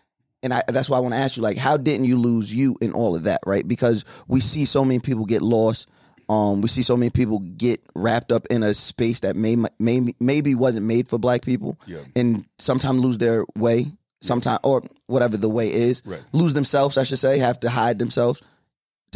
and 0.42 0.52
I, 0.52 0.62
that's 0.68 0.90
why 0.90 0.98
I 0.98 1.00
want 1.00 1.14
to 1.14 1.18
ask 1.20 1.38
you, 1.38 1.42
like, 1.42 1.56
how 1.56 1.78
didn't 1.78 2.04
you 2.04 2.18
lose 2.18 2.54
you 2.54 2.76
in 2.82 2.92
all 2.92 3.16
of 3.16 3.22
that, 3.22 3.40
right? 3.46 3.66
Because 3.66 4.04
we 4.28 4.40
see 4.40 4.66
so 4.66 4.84
many 4.84 5.00
people 5.00 5.24
get 5.24 5.40
lost. 5.40 5.88
Um, 6.28 6.60
we 6.60 6.68
see 6.68 6.82
so 6.82 6.98
many 6.98 7.08
people 7.10 7.38
get 7.38 7.80
wrapped 7.94 8.30
up 8.30 8.46
in 8.50 8.62
a 8.62 8.74
space 8.74 9.20
that 9.20 9.36
may, 9.36 9.56
may 9.78 10.12
maybe 10.20 10.54
wasn't 10.54 10.84
made 10.84 11.08
for 11.08 11.18
black 11.18 11.40
people, 11.42 11.78
Yeah. 11.86 12.00
and 12.14 12.44
sometimes 12.58 13.00
lose 13.00 13.16
their 13.16 13.46
way, 13.56 13.86
sometimes 14.20 14.58
or 14.64 14.82
whatever 15.06 15.38
the 15.38 15.48
way 15.48 15.72
is, 15.72 16.02
Right. 16.04 16.20
lose 16.34 16.52
themselves. 16.52 16.98
I 16.98 17.04
should 17.04 17.18
say, 17.18 17.38
have 17.38 17.60
to 17.60 17.70
hide 17.70 17.98
themselves. 17.98 18.42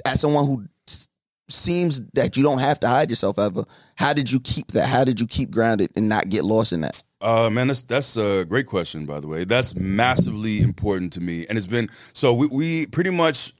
As 0.07 0.21
someone 0.21 0.47
who 0.47 0.65
seems 1.49 2.03
that 2.15 2.37
you 2.37 2.43
don't 2.43 2.59
have 2.59 2.81
to 2.81 2.89
hide 2.89 3.11
yourself 3.11 3.39
ever, 3.39 3.65
how 3.97 4.13
did 4.13 4.31
you 4.31 4.41
keep 4.41 4.69
that? 4.73 4.89
How 4.89 5.05
did 5.05 5.21
you 5.21 5.27
keep 5.27 5.51
grounded 5.51 5.91
and 5.97 6.09
not 6.09 6.29
get 6.29 6.45
lost 6.45 6.73
in 6.73 6.83
that? 6.83 7.03
Uh, 7.21 7.51
man, 7.51 7.67
that's 7.69 7.83
that's 7.83 8.17
a 8.17 8.45
great 8.45 8.67
question, 8.67 9.07
by 9.07 9.21
the 9.21 9.27
way. 9.27 9.45
That's 9.45 9.75
massively 9.75 10.61
important 10.61 11.13
to 11.15 11.21
me, 11.21 11.47
and 11.49 11.59
it's 11.59 11.67
been 11.67 11.89
so. 12.13 12.35
We, 12.35 12.47
we 12.47 12.87
pretty 12.87 13.11
much 13.11 13.53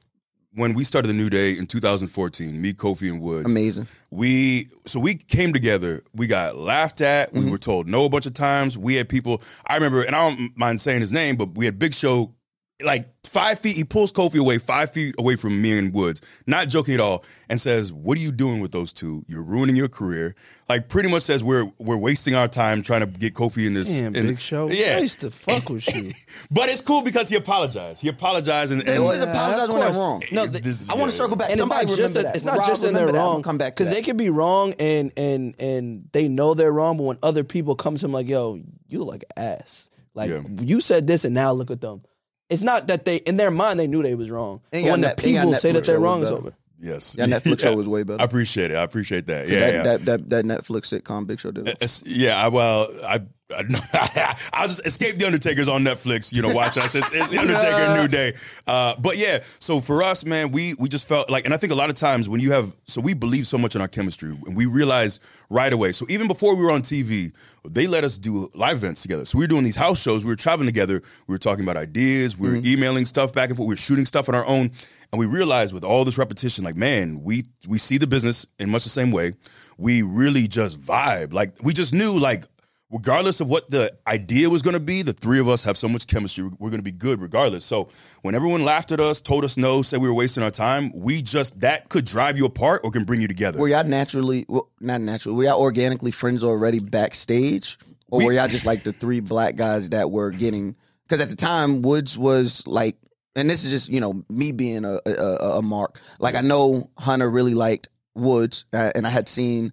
when 0.53 0.73
we 0.73 0.83
started 0.83 1.07
the 1.07 1.13
new 1.13 1.29
day 1.29 1.57
in 1.57 1.67
2014, 1.67 2.59
me, 2.59 2.73
Kofi, 2.73 3.11
and 3.11 3.21
Woods. 3.21 3.49
Amazing. 3.49 3.87
We 4.09 4.69
so 4.85 4.99
we 4.99 5.15
came 5.15 5.53
together. 5.53 6.03
We 6.13 6.27
got 6.27 6.55
laughed 6.55 7.01
at. 7.01 7.29
Mm-hmm. 7.33 7.45
We 7.45 7.51
were 7.51 7.57
told 7.57 7.87
no 7.87 8.05
a 8.05 8.09
bunch 8.09 8.25
of 8.25 8.33
times. 8.33 8.77
We 8.77 8.95
had 8.95 9.09
people. 9.09 9.41
I 9.65 9.75
remember, 9.75 10.03
and 10.03 10.15
I 10.15 10.29
don't 10.29 10.57
mind 10.57 10.81
saying 10.81 11.01
his 11.01 11.11
name, 11.11 11.35
but 11.35 11.57
we 11.57 11.65
had 11.65 11.79
Big 11.79 11.93
Show. 11.93 12.33
Like 12.81 13.09
five 13.25 13.59
feet, 13.59 13.75
he 13.75 13.83
pulls 13.83 14.13
Kofi 14.13 14.39
away, 14.39 14.57
five 14.57 14.91
feet 14.91 15.13
away 15.19 15.35
from 15.35 15.61
me 15.61 15.77
and 15.77 15.93
Woods, 15.93 16.21
not 16.47 16.69
joking 16.69 16.93
at 16.93 17.01
all, 17.01 17.25
and 17.49 17.59
says, 17.59 17.91
"What 17.91 18.17
are 18.17 18.21
you 18.21 18.31
doing 18.31 18.61
with 18.61 18.71
those 18.71 18.93
two? 18.93 19.25
You're 19.27 19.43
ruining 19.43 19.75
your 19.75 19.89
career." 19.89 20.33
Like 20.69 20.87
pretty 20.87 21.09
much 21.09 21.23
says 21.23 21.43
we're 21.43 21.69
we're 21.77 21.97
wasting 21.97 22.35
our 22.35 22.47
time 22.47 22.81
trying 22.81 23.01
to 23.01 23.07
get 23.07 23.33
Kofi 23.33 23.67
in 23.67 23.73
this. 23.73 23.89
Damn, 23.89 24.15
in- 24.15 24.27
Big 24.27 24.39
Show. 24.39 24.69
yeah. 24.71 24.95
I 24.95 24.99
used 24.99 25.19
to 25.19 25.29
fuck 25.29 25.69
with 25.69 25.93
you. 25.93 26.11
But 26.51 26.69
it's 26.69 26.81
cool 26.81 27.01
because 27.01 27.27
he 27.27 27.35
apologized. 27.35 28.01
He 28.01 28.07
apologized 28.07 28.71
and, 28.71 28.81
They 28.83 28.93
and 28.95 29.03
always 29.03 29.19
Yeah, 29.19 29.25
apologize 29.31 29.69
when 29.69 29.79
they're 29.81 29.99
wrong. 29.99 30.23
No, 30.31 30.45
This 30.45 30.61
they- 30.61 30.69
is- 30.69 30.89
I 30.89 30.93
want 30.95 31.11
to 31.11 31.17
yeah. 31.17 31.21
circle 31.21 31.35
back. 31.35 31.49
and 31.49 31.59
it's 31.59 31.61
Somebody 31.61 31.85
not 31.85 31.97
just 31.97 31.99
remember 32.15 32.21
that. 32.29 32.35
it's 32.37 32.45
not 32.45 32.57
Rob, 32.59 32.67
just 32.67 32.83
in 32.85 32.93
their 32.93 33.05
remember 33.07 33.19
wrong 33.19 33.31
gonna 33.33 33.43
come 33.43 33.57
back 33.57 33.75
because 33.75 33.93
they 33.93 34.01
can 34.01 34.15
be 34.15 34.29
wrong 34.29 34.73
and 34.79 35.11
and 35.17 35.53
and 35.59 36.07
they 36.13 36.29
know 36.29 36.53
they're 36.53 36.71
wrong, 36.71 36.95
but 36.95 37.03
when 37.03 37.17
other 37.23 37.43
people 37.43 37.75
come 37.75 37.95
to 37.97 38.01
them 38.03 38.13
like, 38.13 38.29
"Yo, 38.29 38.61
you 38.87 38.99
look 38.99 39.09
like 39.09 39.25
ass," 39.35 39.89
like 40.13 40.29
Yeah. 40.29 40.43
you 40.61 40.79
said 40.79 41.07
this 41.07 41.25
and 41.25 41.35
now 41.35 41.51
look 41.51 41.71
at 41.71 41.81
them. 41.81 42.03
It's 42.49 42.61
not 42.61 42.87
that 42.87 43.05
they 43.05 43.17
in 43.17 43.37
their 43.37 43.51
mind 43.51 43.79
they 43.79 43.87
knew 43.87 44.01
they 44.03 44.15
was 44.15 44.29
wrong. 44.31 44.61
But 44.71 44.81
got 44.81 44.91
when 44.91 45.01
the 45.01 45.07
net- 45.09 45.25
ain't 45.25 45.35
got 45.35 45.41
people 45.41 45.53
say 45.55 45.71
that 45.73 45.85
they're 45.85 45.99
wrong, 45.99 46.21
was 46.21 46.31
it's 46.31 46.39
over. 46.39 46.53
yes, 46.79 47.13
That 47.13 47.29
Netflix 47.29 47.59
show 47.61 47.75
was 47.75 47.87
way 47.87 48.03
better. 48.03 48.21
I 48.21 48.25
appreciate 48.25 48.71
it. 48.71 48.75
I 48.75 48.83
appreciate 48.83 49.27
that. 49.27 49.47
Yeah, 49.47 49.59
that, 49.59 49.73
yeah. 49.73 49.83
That, 49.83 50.05
that 50.05 50.29
that 50.29 50.45
Netflix 50.45 50.99
sitcom 51.01 51.27
Big 51.27 51.39
Show 51.39 51.51
did. 51.51 51.67
It's- 51.67 52.03
yeah, 52.07 52.41
I, 52.43 52.47
well, 52.47 52.87
I, 53.05 53.21
I 53.51 54.35
I'll 54.53 54.67
just 54.67 54.85
escape 54.85 55.17
the 55.17 55.25
Undertaker's 55.25 55.67
on 55.67 55.83
Netflix. 55.83 56.31
You 56.31 56.43
know, 56.43 56.53
watch 56.53 56.77
us. 56.77 56.93
It's, 56.93 57.11
it's 57.11 57.31
the 57.31 57.39
Undertaker 57.39 57.95
New 58.01 58.07
Day. 58.07 58.35
Uh, 58.67 58.95
but 58.99 59.17
yeah, 59.17 59.39
so 59.57 59.81
for 59.81 60.03
us, 60.03 60.23
man, 60.23 60.51
we 60.51 60.75
we 60.77 60.87
just 60.87 61.07
felt 61.07 61.31
like, 61.31 61.45
and 61.45 61.53
I 61.53 61.57
think 61.57 61.73
a 61.73 61.75
lot 61.75 61.89
of 61.89 61.95
times 61.95 62.29
when 62.29 62.41
you 62.41 62.51
have, 62.51 62.75
so 62.85 63.01
we 63.01 63.15
believe 63.15 63.47
so 63.47 63.57
much 63.57 63.73
in 63.73 63.81
our 63.81 63.87
chemistry, 63.87 64.29
and 64.29 64.55
we 64.55 64.67
realized 64.67 65.23
right 65.49 65.73
away. 65.73 65.93
So 65.93 66.05
even 66.09 66.27
before 66.27 66.55
we 66.55 66.63
were 66.63 66.69
on 66.71 66.83
TV, 66.83 67.33
they 67.67 67.87
let 67.87 68.03
us 68.03 68.19
do 68.19 68.49
live 68.53 68.77
events 68.77 69.01
together. 69.01 69.25
So 69.25 69.39
we 69.39 69.45
were 69.45 69.49
doing 69.49 69.63
these 69.63 69.75
house 69.75 69.99
shows. 69.99 70.23
We 70.23 70.29
were 70.29 70.35
traveling 70.35 70.67
together. 70.67 71.01
We 71.25 71.33
were 71.33 71.39
talking 71.39 71.63
about 71.63 71.75
ideas. 71.75 72.37
We 72.37 72.49
were 72.49 72.61
emailing 72.63 73.07
stuff 73.07 73.33
back 73.33 73.49
and 73.49 73.57
forth. 73.57 73.67
We 73.67 73.73
were 73.73 73.77
shooting 73.77 74.05
stuff 74.05 74.29
on 74.29 74.35
our 74.35 74.45
own. 74.45 74.71
And 75.11 75.19
we 75.19 75.25
realized 75.25 75.73
with 75.73 75.83
all 75.83 76.05
this 76.05 76.19
repetition, 76.19 76.63
like, 76.63 76.75
man, 76.75 77.23
we 77.23 77.45
we 77.67 77.79
see 77.79 77.97
the 77.97 78.05
business 78.05 78.45
in 78.59 78.69
much 78.69 78.83
the 78.83 78.91
same 78.91 79.11
way. 79.11 79.33
We 79.79 80.03
really 80.03 80.47
just 80.47 80.79
vibe. 80.79 81.33
Like 81.33 81.55
we 81.63 81.73
just 81.73 81.95
knew, 81.95 82.19
like 82.19 82.45
regardless 82.91 83.39
of 83.39 83.47
what 83.47 83.69
the 83.69 83.95
idea 84.07 84.49
was 84.49 84.61
going 84.61 84.73
to 84.73 84.79
be, 84.79 85.01
the 85.01 85.13
three 85.13 85.39
of 85.39 85.47
us 85.47 85.63
have 85.63 85.77
so 85.77 85.87
much 85.87 86.07
chemistry. 86.07 86.43
We're 86.59 86.69
going 86.69 86.79
to 86.79 86.83
be 86.83 86.91
good 86.91 87.21
regardless. 87.21 87.65
So 87.65 87.89
when 88.23 88.35
everyone 88.35 88.63
laughed 88.63 88.91
at 88.91 88.99
us, 88.99 89.21
told 89.21 89.43
us 89.45 89.57
no, 89.57 89.81
said 89.81 90.01
we 90.01 90.07
were 90.07 90.13
wasting 90.13 90.43
our 90.43 90.51
time, 90.51 90.91
we 90.95 91.21
just 91.21 91.59
that 91.61 91.89
could 91.89 92.05
drive 92.05 92.37
you 92.37 92.45
apart 92.45 92.81
or 92.83 92.91
can 92.91 93.03
bring 93.03 93.21
you 93.21 93.27
together. 93.27 93.59
Were 93.59 93.67
y'all 93.67 93.83
naturally, 93.83 94.45
well, 94.47 94.69
not 94.79 95.01
naturally, 95.01 95.37
were 95.37 95.43
y'all 95.43 95.61
organically 95.61 96.11
friends 96.11 96.43
already 96.43 96.79
backstage? 96.79 97.77
Or 98.09 98.19
We- 98.19 98.25
were 98.25 98.33
y'all 98.33 98.47
just 98.47 98.65
like 98.65 98.83
the 98.83 98.93
three 98.93 99.19
black 99.19 99.55
guys 99.55 99.89
that 99.89 100.09
were 100.09 100.31
getting, 100.31 100.75
because 101.07 101.21
at 101.21 101.29
the 101.29 101.35
time, 101.35 101.83
Woods 101.83 102.17
was 102.17 102.65
like, 102.65 102.97
and 103.35 103.47
this 103.47 103.63
is 103.63 103.71
just, 103.71 103.89
you 103.89 103.99
know, 104.01 104.23
me 104.29 104.51
being 104.51 104.83
a, 104.83 104.99
a, 105.05 105.11
a- 105.57 105.61
mark. 105.61 105.99
Like, 106.19 106.33
I 106.35 106.41
know 106.41 106.89
Hunter 106.97 107.29
really 107.29 107.53
liked 107.53 107.87
Woods, 108.15 108.65
uh, 108.73 108.91
and 108.95 109.05
I 109.05 109.11
had 109.11 109.29
seen, 109.29 109.71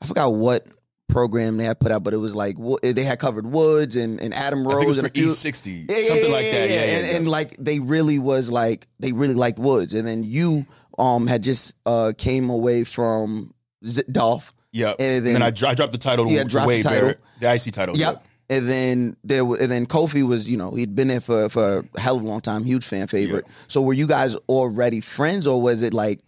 I 0.00 0.06
forgot 0.06 0.30
what 0.30 0.66
program 1.08 1.56
they 1.56 1.64
had 1.64 1.78
put 1.80 1.92
out, 1.92 2.02
but 2.04 2.12
it 2.14 2.18
was 2.18 2.34
like, 2.34 2.56
they 2.82 3.04
had 3.04 3.18
covered 3.18 3.46
Woods 3.46 3.96
and, 3.96 4.20
and 4.20 4.34
Adam 4.34 4.66
I 4.66 4.70
think 4.72 4.82
it 4.82 4.86
Rose 4.86 4.98
and 4.98 5.06
for 5.06 5.10
a 5.10 5.14
few. 5.14 5.26
East 5.26 5.40
60, 5.40 5.70
Yeah, 5.70 5.96
something 6.02 6.26
yeah, 6.26 6.32
like 6.32 6.44
that. 6.50 6.70
Yeah, 6.70 6.74
yeah, 6.76 6.80
and, 6.98 7.06
yeah. 7.06 7.16
and 7.16 7.28
like 7.28 7.56
they 7.58 7.78
really 7.80 8.18
was 8.18 8.50
like 8.50 8.86
they 8.98 9.12
really 9.12 9.34
liked 9.34 9.58
Woods, 9.58 9.94
and 9.94 10.06
then 10.06 10.24
you 10.24 10.66
um 10.98 11.26
had 11.26 11.42
just 11.42 11.74
uh 11.86 12.12
came 12.16 12.50
away 12.50 12.84
from 12.84 13.52
Z- 13.86 14.02
Dolph. 14.10 14.52
yeah. 14.72 14.90
and 14.90 15.00
And 15.00 15.26
then- 15.26 15.32
then, 15.34 15.42
I, 15.42 15.50
dro- 15.50 15.68
I 15.70 15.74
dropped 15.74 15.92
the 15.92 15.98
title 15.98 16.26
Yeah, 16.28 16.42
to 16.42 16.48
dropped 16.48 16.68
the 16.68 16.82
title. 16.82 17.00
Barrett, 17.00 17.20
the 17.40 17.54
IC 17.54 17.72
title. 17.72 17.96
Yep. 17.96 18.24
And 18.48 18.68
then 18.68 19.16
there, 19.24 19.44
wa- 19.44 19.56
and 19.60 19.70
then 19.70 19.86
Kofi 19.86 20.22
was, 20.26 20.48
you 20.48 20.56
know, 20.56 20.70
he'd 20.70 20.94
been 20.94 21.08
there 21.08 21.20
for 21.20 21.48
for 21.48 21.84
a 21.94 22.00
hell 22.00 22.16
of 22.16 22.22
a 22.22 22.26
long 22.26 22.40
time, 22.40 22.64
huge 22.64 22.84
fan 22.84 23.06
favorite. 23.08 23.44
So 23.68 23.80
were 23.82 23.92
you 23.92 24.06
guys 24.06 24.36
already 24.48 25.00
friends, 25.00 25.46
or 25.46 25.60
was 25.60 25.82
it 25.82 25.92
like 25.92 26.20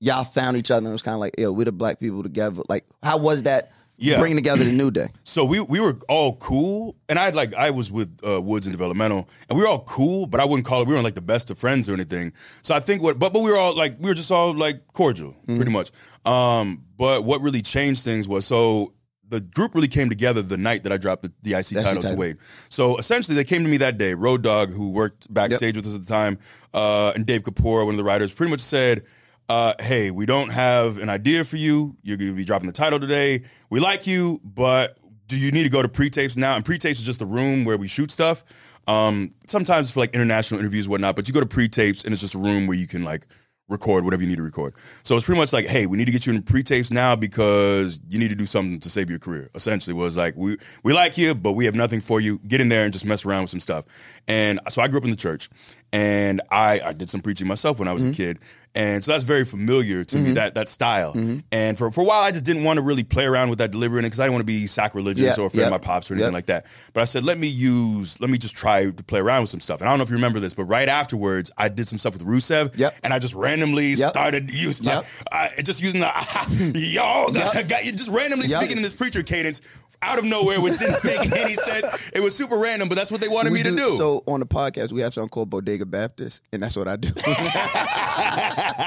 y'all 0.00 0.24
found 0.24 0.56
each 0.56 0.70
other 0.70 0.78
and 0.78 0.88
it 0.88 0.92
was 0.92 1.02
kind 1.02 1.14
of 1.14 1.20
like, 1.20 1.34
yo, 1.38 1.52
we're 1.52 1.64
the 1.64 1.72
black 1.72 2.00
people 2.00 2.22
together? 2.24 2.62
Like, 2.68 2.84
how 3.02 3.18
was 3.18 3.44
that 3.44 3.72
Yeah. 3.98 4.18
bringing 4.18 4.36
together 4.36 4.62
the 4.64 4.72
New 4.72 4.90
Day? 4.90 5.08
So 5.24 5.44
we 5.44 5.60
we 5.60 5.80
were 5.80 5.98
all 6.08 6.36
cool, 6.36 6.96
and 7.08 7.18
I 7.18 7.30
like 7.30 7.54
I 7.54 7.70
was 7.70 7.90
with 7.90 8.18
uh, 8.26 8.40
Woods 8.42 8.66
and 8.66 8.72
developmental, 8.72 9.28
and 9.48 9.56
we 9.58 9.62
were 9.62 9.68
all 9.68 9.84
cool, 9.84 10.26
but 10.26 10.38
I 10.40 10.44
wouldn't 10.44 10.66
call 10.66 10.82
it. 10.82 10.88
We 10.88 10.92
weren't 10.94 11.04
like 11.04 11.14
the 11.14 11.20
best 11.22 11.50
of 11.50 11.58
friends 11.58 11.88
or 11.88 11.94
anything. 11.94 12.32
So 12.62 12.74
I 12.74 12.80
think 12.80 13.02
what, 13.02 13.18
but 13.18 13.32
but 13.32 13.42
we 13.42 13.50
were 13.50 13.56
all 13.56 13.74
like 13.76 13.96
we 13.98 14.08
were 14.10 14.14
just 14.14 14.30
all 14.30 14.52
like 14.54 14.86
cordial, 14.92 15.30
Mm-hmm. 15.32 15.56
pretty 15.56 15.72
much. 15.72 15.90
Um, 16.24 16.84
but 16.96 17.24
what 17.24 17.40
really 17.40 17.62
changed 17.62 18.04
things 18.04 18.26
was 18.28 18.46
so 18.46 18.92
the 19.28 19.40
group 19.40 19.74
really 19.74 19.88
came 19.88 20.08
together 20.08 20.40
the 20.40 20.56
night 20.56 20.84
that 20.84 20.92
I 20.92 20.98
dropped 20.98 21.22
the, 21.24 21.32
the 21.42 21.54
IC 21.58 21.66
title, 21.70 21.94
title. 21.94 22.10
to 22.10 22.14
Wade. 22.16 22.36
So 22.68 22.96
essentially, 22.96 23.34
they 23.34 23.42
came 23.44 23.64
to 23.64 23.68
me 23.68 23.78
that 23.78 23.98
day. 23.98 24.14
Road 24.14 24.42
Dog, 24.42 24.70
who 24.70 24.92
worked 24.92 25.32
backstage 25.34 25.74
with 25.74 25.84
us 25.86 25.96
at 25.96 26.02
the 26.02 26.06
time, 26.12 26.38
uh, 26.72 27.12
and 27.16 27.26
Dave 27.26 27.42
Kapoor, 27.42 27.84
one 27.84 27.94
of 27.94 27.96
the 27.96 28.04
writers, 28.04 28.32
pretty 28.32 28.50
much 28.52 28.60
said. 28.60 29.02
Uh, 29.48 29.74
hey, 29.80 30.10
we 30.10 30.26
don't 30.26 30.50
have 30.50 30.98
an 30.98 31.08
idea 31.08 31.44
for 31.44 31.56
you. 31.56 31.96
You're 32.02 32.16
going 32.16 32.30
to 32.30 32.36
be 32.36 32.44
dropping 32.44 32.66
the 32.66 32.72
title 32.72 32.98
today. 32.98 33.42
We 33.70 33.80
like 33.80 34.06
you, 34.06 34.40
but 34.42 34.98
do 35.28 35.38
you 35.38 35.52
need 35.52 35.64
to 35.64 35.70
go 35.70 35.82
to 35.82 35.88
pre-tapes 35.88 36.36
now? 36.36 36.56
And 36.56 36.64
pre-tapes 36.64 36.98
is 36.98 37.06
just 37.06 37.22
a 37.22 37.26
room 37.26 37.64
where 37.64 37.76
we 37.76 37.88
shoot 37.88 38.10
stuff. 38.10 38.78
Um, 38.88 39.30
sometimes 39.46 39.90
for 39.90 40.00
like 40.00 40.14
international 40.14 40.60
interviews, 40.60 40.88
whatnot. 40.88 41.16
But 41.16 41.28
you 41.28 41.34
go 41.34 41.40
to 41.40 41.46
pre-tapes, 41.46 42.04
and 42.04 42.12
it's 42.12 42.20
just 42.20 42.34
a 42.34 42.38
room 42.38 42.66
where 42.66 42.76
you 42.76 42.86
can 42.86 43.04
like 43.04 43.26
record 43.68 44.04
whatever 44.04 44.22
you 44.22 44.28
need 44.28 44.36
to 44.36 44.42
record. 44.42 44.74
So 45.02 45.16
it's 45.16 45.24
pretty 45.24 45.40
much 45.40 45.52
like, 45.52 45.66
hey, 45.66 45.86
we 45.86 45.98
need 45.98 46.04
to 46.04 46.12
get 46.12 46.26
you 46.26 46.32
in 46.32 46.42
pre-tapes 46.42 46.92
now 46.92 47.16
because 47.16 48.00
you 48.08 48.18
need 48.18 48.28
to 48.28 48.36
do 48.36 48.46
something 48.46 48.78
to 48.80 48.90
save 48.90 49.10
your 49.10 49.18
career. 49.18 49.50
Essentially, 49.54 49.94
was 49.94 50.16
like 50.16 50.34
we 50.36 50.56
we 50.84 50.92
like 50.92 51.18
you, 51.18 51.34
but 51.34 51.52
we 51.52 51.64
have 51.64 51.74
nothing 51.74 52.00
for 52.00 52.20
you. 52.20 52.38
Get 52.46 52.60
in 52.60 52.68
there 52.68 52.84
and 52.84 52.92
just 52.92 53.04
mess 53.04 53.24
around 53.24 53.42
with 53.42 53.50
some 53.50 53.60
stuff. 53.60 53.84
And 54.28 54.60
so 54.68 54.82
I 54.82 54.88
grew 54.88 54.98
up 54.98 55.04
in 55.04 55.10
the 55.10 55.16
church, 55.16 55.48
and 55.92 56.40
I 56.50 56.80
I 56.84 56.92
did 56.92 57.10
some 57.10 57.20
preaching 57.20 57.48
myself 57.48 57.78
when 57.78 57.88
I 57.88 57.92
was 57.92 58.04
a 58.04 58.12
kid. 58.12 58.38
And 58.76 59.02
so 59.02 59.10
that's 59.12 59.24
very 59.24 59.44
familiar 59.44 60.04
to 60.04 60.16
me 60.18 60.32
that 60.32 60.54
that 60.54 60.68
style. 60.68 61.16
And 61.50 61.78
for, 61.78 61.90
for 61.90 62.02
a 62.02 62.04
while, 62.04 62.22
I 62.22 62.30
just 62.30 62.44
didn't 62.44 62.62
want 62.64 62.76
to 62.76 62.82
really 62.82 63.02
play 63.04 63.24
around 63.24 63.48
with 63.50 63.58
that 63.58 63.70
delivery 63.70 64.02
because 64.02 64.20
I 64.20 64.24
didn't 64.24 64.34
want 64.34 64.42
to 64.42 64.46
be 64.52 64.66
sacrilegious 64.66 65.36
Yeah, 65.38 65.42
or 65.42 65.46
offend 65.46 65.62
yeah, 65.62 65.68
my 65.70 65.78
pops 65.78 66.10
or 66.10 66.14
anything 66.14 66.30
yeah. 66.30 66.34
like 66.36 66.46
that. 66.46 66.66
But 66.92 67.00
I 67.00 67.04
said, 67.06 67.24
let 67.24 67.38
me 67.38 67.46
use, 67.48 68.20
let 68.20 68.28
me 68.30 68.36
just 68.38 68.54
try 68.56 68.90
to 68.90 69.02
play 69.04 69.18
around 69.20 69.40
with 69.40 69.50
some 69.50 69.60
stuff. 69.60 69.80
And 69.80 69.88
I 69.88 69.92
don't 69.92 69.98
know 69.98 70.04
if 70.04 70.10
you 70.10 70.16
remember 70.16 70.38
this, 70.40 70.52
but 70.54 70.64
right 70.64 70.88
afterwards, 70.88 71.50
I 71.56 71.68
did 71.70 71.88
some 71.88 71.98
stuff 71.98 72.12
with 72.12 72.26
Rusev. 72.26 72.76
Yep. 72.78 72.94
And 73.02 73.12
I 73.14 73.18
just 73.18 73.34
randomly 73.34 73.94
Yep. 73.94 74.10
started 74.10 74.52
using, 74.52 74.84
Yep. 74.86 75.04
uh, 75.32 75.48
just 75.64 75.80
using 75.82 76.00
the, 76.00 76.72
yo, 76.74 77.28
Yep. 77.32 77.68
just 77.96 78.10
randomly 78.10 78.46
Yep. 78.46 78.60
speaking 78.62 78.76
in 78.76 78.82
this 78.82 78.92
preacher 78.92 79.22
cadence 79.22 79.62
out 80.02 80.18
of 80.18 80.26
nowhere, 80.26 80.60
which 80.60 80.76
didn't 80.78 81.02
make 81.04 81.32
any 81.40 81.54
sense. 81.54 82.10
It 82.14 82.20
was 82.22 82.34
super 82.36 82.58
random, 82.58 82.88
but 82.90 82.96
that's 82.96 83.10
what 83.10 83.22
they 83.22 83.28
wanted 83.28 83.52
We 83.52 83.60
me 83.62 83.70
to 83.70 83.76
do. 83.76 83.96
So 83.96 84.22
on 84.26 84.40
the 84.40 84.46
podcast, 84.46 84.92
we 84.92 85.00
have 85.00 85.14
something 85.14 85.30
called 85.30 85.48
Bodega 85.48 85.86
Baptist, 85.86 86.42
and 86.52 86.62
that's 86.62 86.76
what 86.76 86.86
I 86.86 86.96
do. 86.96 87.08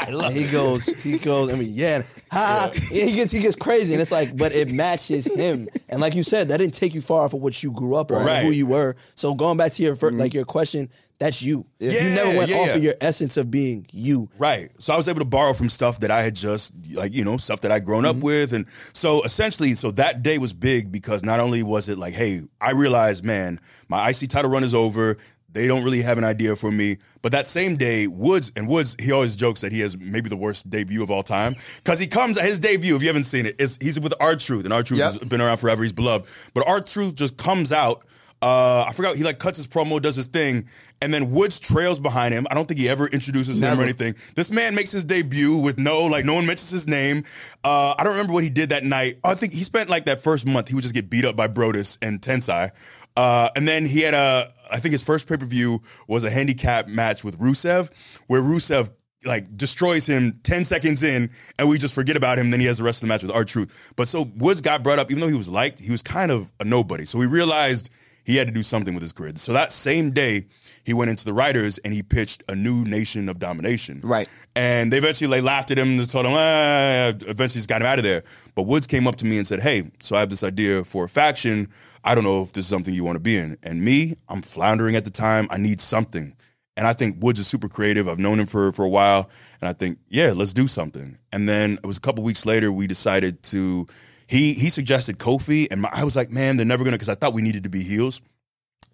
And 0.07 0.33
he 0.35 0.47
goes, 0.47 0.85
he 1.03 1.17
goes. 1.17 1.53
I 1.53 1.57
mean, 1.57 1.69
yeah, 1.71 2.01
ha, 2.31 2.71
yeah. 2.91 3.05
He 3.05 3.15
gets, 3.15 3.31
he 3.31 3.39
gets 3.39 3.55
crazy, 3.55 3.93
and 3.93 4.01
it's 4.01 4.11
like, 4.11 4.35
but 4.37 4.51
it 4.53 4.71
matches 4.71 5.25
him. 5.25 5.67
And 5.87 6.01
like 6.01 6.15
you 6.15 6.23
said, 6.23 6.49
that 6.49 6.57
didn't 6.57 6.73
take 6.73 6.93
you 6.93 7.01
far 7.01 7.23
off 7.25 7.33
of 7.33 7.41
what 7.41 7.61
you 7.63 7.71
grew 7.71 7.95
up 7.95 8.11
on, 8.11 8.25
Right. 8.25 8.43
who 8.43 8.51
you 8.51 8.65
were. 8.67 8.95
So 9.15 9.33
going 9.33 9.57
back 9.57 9.73
to 9.73 9.83
your 9.83 9.95
fir- 9.95 10.11
like 10.11 10.33
your 10.33 10.45
question, 10.45 10.89
that's 11.19 11.41
you. 11.41 11.65
Yeah, 11.79 11.91
you 11.91 12.09
never 12.15 12.37
went 12.37 12.49
yeah, 12.49 12.57
off 12.57 12.67
yeah. 12.67 12.75
of 12.75 12.83
your 12.83 12.93
essence 13.01 13.35
of 13.35 13.51
being 13.51 13.85
you. 13.91 14.29
Right. 14.37 14.71
So 14.79 14.93
I 14.93 14.97
was 14.97 15.07
able 15.09 15.19
to 15.19 15.25
borrow 15.25 15.51
from 15.53 15.67
stuff 15.69 15.99
that 15.99 16.11
I 16.11 16.21
had 16.23 16.33
just 16.35 16.71
like, 16.93 17.13
you 17.13 17.25
know, 17.25 17.35
stuff 17.37 17.61
that 17.61 17.71
I'd 17.73 17.83
grown 17.83 18.03
Mm-hmm. 18.03 18.17
up 18.19 18.23
with. 18.23 18.53
And 18.53 18.65
so 18.93 19.21
essentially, 19.23 19.75
so 19.75 19.91
that 19.91 20.23
day 20.23 20.37
was 20.37 20.53
big 20.53 20.91
because 20.93 21.23
not 21.23 21.39
only 21.41 21.61
was 21.61 21.89
it 21.89 21.97
like, 21.97 22.13
hey, 22.13 22.41
I 22.61 22.71
realized, 22.71 23.25
man, 23.25 23.59
my 23.89 24.09
IC 24.09 24.29
title 24.29 24.49
run 24.51 24.63
is 24.63 24.73
over. 24.73 25.17
They 25.51 25.67
don't 25.67 25.83
really 25.83 26.01
have 26.01 26.17
an 26.17 26.23
idea 26.23 26.55
for 26.55 26.71
me. 26.71 26.97
But 27.21 27.31
that 27.31 27.47
same 27.47 27.75
day, 27.75 28.07
Woods 28.07 28.51
and 28.55 28.67
Woods, 28.67 28.95
he 28.99 29.11
always 29.11 29.35
jokes 29.35 29.61
that 29.61 29.71
he 29.71 29.79
has 29.79 29.97
maybe 29.97 30.29
the 30.29 30.37
worst 30.37 30.69
debut 30.69 31.01
of 31.01 31.09
all 31.09 31.23
time. 31.23 31.55
Cause 31.83 31.99
he 31.99 32.07
comes 32.07 32.37
at 32.37 32.45
his 32.45 32.59
debut, 32.59 32.95
if 32.95 33.01
you 33.01 33.07
haven't 33.07 33.23
seen 33.23 33.45
it, 33.45 33.55
is 33.59 33.77
he's 33.81 33.99
with 33.99 34.13
R 34.19 34.35
Truth, 34.35 34.65
and 34.65 34.73
R 34.73 34.83
Truth 34.83 34.99
Yep. 34.99 35.13
has 35.19 35.29
been 35.29 35.41
around 35.41 35.57
forever, 35.57 35.81
he's 35.83 35.91
beloved. 35.93 36.29
But 36.53 36.67
R 36.67 36.81
Truth 36.81 37.15
just 37.15 37.37
comes 37.37 37.71
out. 37.71 38.03
Uh, 38.41 38.85
I 38.87 38.93
forgot 38.93 39.17
he 39.17 39.23
like 39.23 39.37
cuts 39.37 39.57
his 39.57 39.67
promo, 39.67 40.01
does 40.01 40.15
his 40.15 40.27
thing, 40.27 40.65
and 41.01 41.13
then 41.13 41.29
Woods 41.29 41.59
trails 41.59 41.99
behind 41.99 42.33
him. 42.33 42.47
I 42.49 42.53
don't 42.53 42.67
think 42.69 42.79
he 42.79 42.87
ever 42.87 43.05
introduces 43.05 43.61
him 43.61 43.77
or 43.77 43.83
anything. 43.83 44.15
This 44.35 44.49
man 44.49 44.75
makes 44.75 44.91
his 44.93 45.03
debut 45.03 45.57
with 45.57 45.77
no 45.77 46.05
like 46.05 46.23
no 46.23 46.35
one 46.35 46.45
mentions 46.45 46.69
his 46.69 46.87
name. 46.87 47.25
Uh, 47.65 47.95
I 47.99 48.03
don't 48.05 48.13
remember 48.13 48.31
what 48.31 48.45
he 48.45 48.49
did 48.49 48.69
that 48.69 48.85
night. 48.85 49.17
I 49.25 49.35
think 49.35 49.51
he 49.51 49.63
spent 49.65 49.89
like 49.89 50.05
that 50.05 50.19
first 50.19 50.45
month 50.45 50.69
he 50.69 50.75
would 50.75 50.83
just 50.83 50.93
get 50.95 51.09
beat 51.09 51.25
up 51.25 51.35
by 51.35 51.49
Brodus 51.49 51.97
and 52.01 52.21
Tensai, 52.21 52.71
uh, 53.17 53.49
and 53.57 53.67
then 53.67 53.85
he 53.85 53.99
had 54.03 54.13
a 54.13 54.53
I 54.71 54.79
think 54.79 54.91
his 54.93 55.03
first 55.03 55.27
pay 55.27 55.37
per 55.37 55.45
view 55.45 55.81
was 56.07 56.23
a 56.23 56.29
handicap 56.29 56.87
match 56.87 57.23
with 57.23 57.39
Rusev 57.39 57.89
where 58.27 58.41
Rusev 58.41 58.89
like 59.25 59.57
destroys 59.57 60.07
him 60.07 60.39
10 60.43 60.63
seconds 60.63 61.03
in 61.03 61.29
and 61.57 61.67
we 61.67 61.77
just 61.77 61.93
forget 61.93 62.15
about 62.15 62.39
him 62.39 62.51
then 62.51 62.59
he 62.61 62.65
has 62.65 62.77
the 62.77 62.85
rest 62.85 63.03
of 63.03 63.07
the 63.07 63.13
match 63.13 63.21
with 63.21 63.31
R 63.31 63.43
Truth 63.43 63.93
but 63.97 64.07
so 64.07 64.31
woods 64.37 64.61
got 64.61 64.81
brought 64.81 64.97
up 64.97 65.11
even 65.11 65.19
though 65.19 65.27
he 65.27 65.37
was 65.37 65.49
liked 65.49 65.79
he 65.79 65.91
was 65.91 66.01
kind 66.01 66.31
of 66.31 66.51
a 66.59 66.65
nobody. 66.65 67.05
So 67.05 67.19
we 67.19 67.25
realized 67.25 67.89
he 68.23 68.35
had 68.35 68.47
to 68.47 68.53
do 68.53 68.63
something 68.63 68.93
with 68.93 69.01
his 69.01 69.13
grid. 69.13 69.39
So 69.39 69.53
that 69.53 69.71
same 69.71 70.11
day 70.11 70.45
he 70.85 70.93
went 70.93 71.09
into 71.09 71.25
the 71.25 71.33
writers 71.33 71.77
and 71.79 71.93
he 71.93 72.01
pitched 72.03 72.43
a 72.47 72.55
new 72.55 72.83
nation 72.85 73.29
of 73.29 73.39
domination 73.39 74.01
Right. 74.03 74.27
and 74.55 74.91
they 74.91 74.97
eventually 74.97 75.27
like 75.29 75.43
laughed 75.43 75.71
at 75.71 75.77
him 75.77 75.99
and 75.99 76.09
told 76.09 76.25
him 76.25 76.33
ah, 76.35 77.09
eventually 77.27 77.59
just 77.59 77.69
got 77.69 77.81
him 77.81 77.87
out 77.87 77.99
of 77.99 78.03
there 78.03 78.23
but 78.55 78.63
woods 78.63 78.87
came 78.87 79.07
up 79.07 79.15
to 79.17 79.25
me 79.25 79.37
and 79.37 79.47
said 79.47 79.61
hey 79.61 79.91
so 80.01 80.15
i 80.15 80.19
have 80.19 80.29
this 80.29 80.43
idea 80.43 80.83
for 80.83 81.05
a 81.05 81.09
faction 81.09 81.67
i 82.03 82.15
don't 82.15 82.23
know 82.23 82.41
if 82.41 82.53
this 82.53 82.65
is 82.65 82.69
something 82.69 82.93
you 82.93 83.03
want 83.03 83.15
to 83.15 83.19
be 83.19 83.37
in 83.37 83.57
and 83.63 83.83
me 83.83 84.15
i'm 84.29 84.41
floundering 84.41 84.95
at 84.95 85.05
the 85.05 85.11
time 85.11 85.47
i 85.49 85.57
need 85.57 85.79
something 85.81 86.35
and 86.77 86.87
I 86.87 86.93
think 86.93 87.21
Woods 87.21 87.39
is 87.41 87.47
super 87.47 87.67
creative. 87.67 88.07
I've 88.07 88.19
known 88.19 88.39
him 88.39 88.45
for 88.45 88.71
for 88.71 88.85
a 88.85 88.87
while, 88.89 89.29
and 89.59 89.67
I 89.67 89.73
think, 89.73 89.99
yeah, 90.07 90.31
let's 90.33 90.53
do 90.53 90.65
something. 90.65 91.17
And 91.33 91.49
then 91.49 91.73
it 91.73 91.85
was 91.85 91.97
a 91.97 91.99
couple 91.99 92.23
weeks 92.23 92.45
later 92.45 92.71
we 92.71 92.87
decided 92.87 93.43
to. 93.51 93.85
He 94.27 94.53
he 94.53 94.69
suggested 94.69 95.19
Kofi, 95.19 95.67
and 95.69 95.81
my, 95.81 95.89
I 95.91 96.05
was 96.05 96.15
like, 96.15 96.31
man, 96.31 96.55
they're 96.55 96.65
never 96.65 96.85
gonna 96.85 96.95
because 96.95 97.09
I 97.09 97.15
thought 97.15 97.33
we 97.33 97.41
needed 97.41 97.65
to 97.65 97.69
be 97.69 97.83
heels, 97.83 98.21